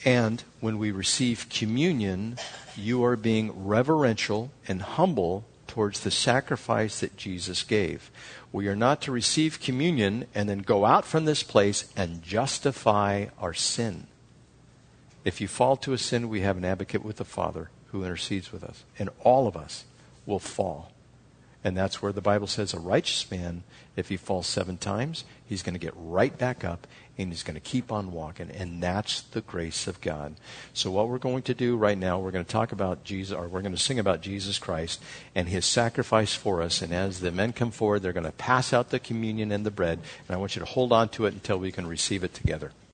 And 0.05 0.43
when 0.61 0.79
we 0.79 0.91
receive 0.91 1.49
communion, 1.49 2.37
you 2.77 3.05
are 3.05 3.17
being 3.17 3.67
reverential 3.67 4.51
and 4.67 4.83
humble 4.83 5.45
towards 5.67 6.01
the 6.01 6.11
sacrifice 6.11 7.01
that 7.01 7.17
Jesus 7.17 7.63
gave. 7.63 8.11
We 8.53 8.69
are 8.69 8.77
not 8.77 9.03
to 9.03 9.13
receive 9.13 9.61
communion 9.61 10.27
and 10.35 10.49
then 10.49 10.61
go 10.61 10.85
out 10.85 11.05
from 11.05 11.25
this 11.25 11.43
place 11.43 11.93
and 11.97 12.23
justify 12.23 13.27
our 13.39 13.55
sin. 13.55 14.07
If 15.25 15.41
you 15.41 15.49
fall 15.49 15.77
to 15.79 15.93
a 15.93 15.99
sin, 15.99 16.29
we 16.29 16.41
have 16.41 16.57
an 16.57 16.65
advocate 16.65 17.05
with 17.05 17.17
the 17.17 17.25
Father 17.25 17.71
who 17.87 18.05
intercedes 18.05 18.53
with 18.53 18.65
us. 18.65 18.85
And 18.99 19.11
all 19.23 19.47
of 19.47 19.57
us 19.57 19.85
will 20.25 20.39
fall. 20.39 20.93
And 21.65 21.77
that's 21.77 22.01
where 22.01 22.13
the 22.13 22.21
Bible 22.21 22.47
says 22.47 22.73
a 22.73 22.79
righteous 22.79 23.31
man, 23.31 23.65
if 23.97 24.09
he 24.09 24.17
falls 24.17 24.47
seven 24.47 24.79
times, 24.79 25.25
he's 25.45 25.63
going 25.63 25.75
to 25.75 25.81
get 25.81 25.93
right 25.97 26.37
back 26.39 26.65
up 26.65 26.87
and 27.19 27.33
he's 27.33 27.43
going 27.43 27.55
to 27.55 27.61
keep 27.61 27.91
on 27.91 28.13
walking. 28.13 28.51
And 28.51 28.83
that's 28.83 29.23
the 29.23 29.41
grace 29.41 29.87
of 29.87 30.01
God. 30.01 30.37
So, 30.73 30.91
what 30.91 31.09
we're 31.09 31.19
going 31.19 31.43
to 31.43 31.55
do 31.55 31.77
right 31.77 31.99
now, 31.99 32.19
we're 32.19 32.31
going 32.31 32.45
to 32.45 32.51
talk 32.51 32.73
about 32.73 33.05
Jesus, 33.05 33.37
or 33.37 33.49
we're 33.49 33.63
going 33.63 33.75
to 33.75 33.81
sing 33.81 33.99
about 33.99 34.21
Jesus 34.21 34.59
Christ 34.59 35.03
and 35.35 35.49
his 35.49 35.67
sacrifice 35.67 36.35
for 36.35 36.63
us. 36.63 36.81
And 36.81 36.95
as 36.95 37.21
the 37.21 37.33
men 37.33 37.53
come 37.53 37.73
forward, 37.73 38.03
they're 38.03 38.13
going 38.13 38.25
to 38.25 38.33
pass 38.33 38.73
out 38.73 38.91
the 38.91 39.01
communion 39.01 39.51
and 39.51 39.67
the 39.67 39.71
bread. 39.71 39.99
And 40.27 40.35
I 40.35 40.39
want 40.39 40.55
you 40.55 40.61
to 40.61 40.67
hold 40.67 40.93
on 40.93 41.09
to 41.11 41.27
it 41.27 41.35
until 41.35 41.59
we 41.59 41.73
can 41.73 41.87
receive 41.87 42.23
it 42.23 42.35
together. 42.35 42.73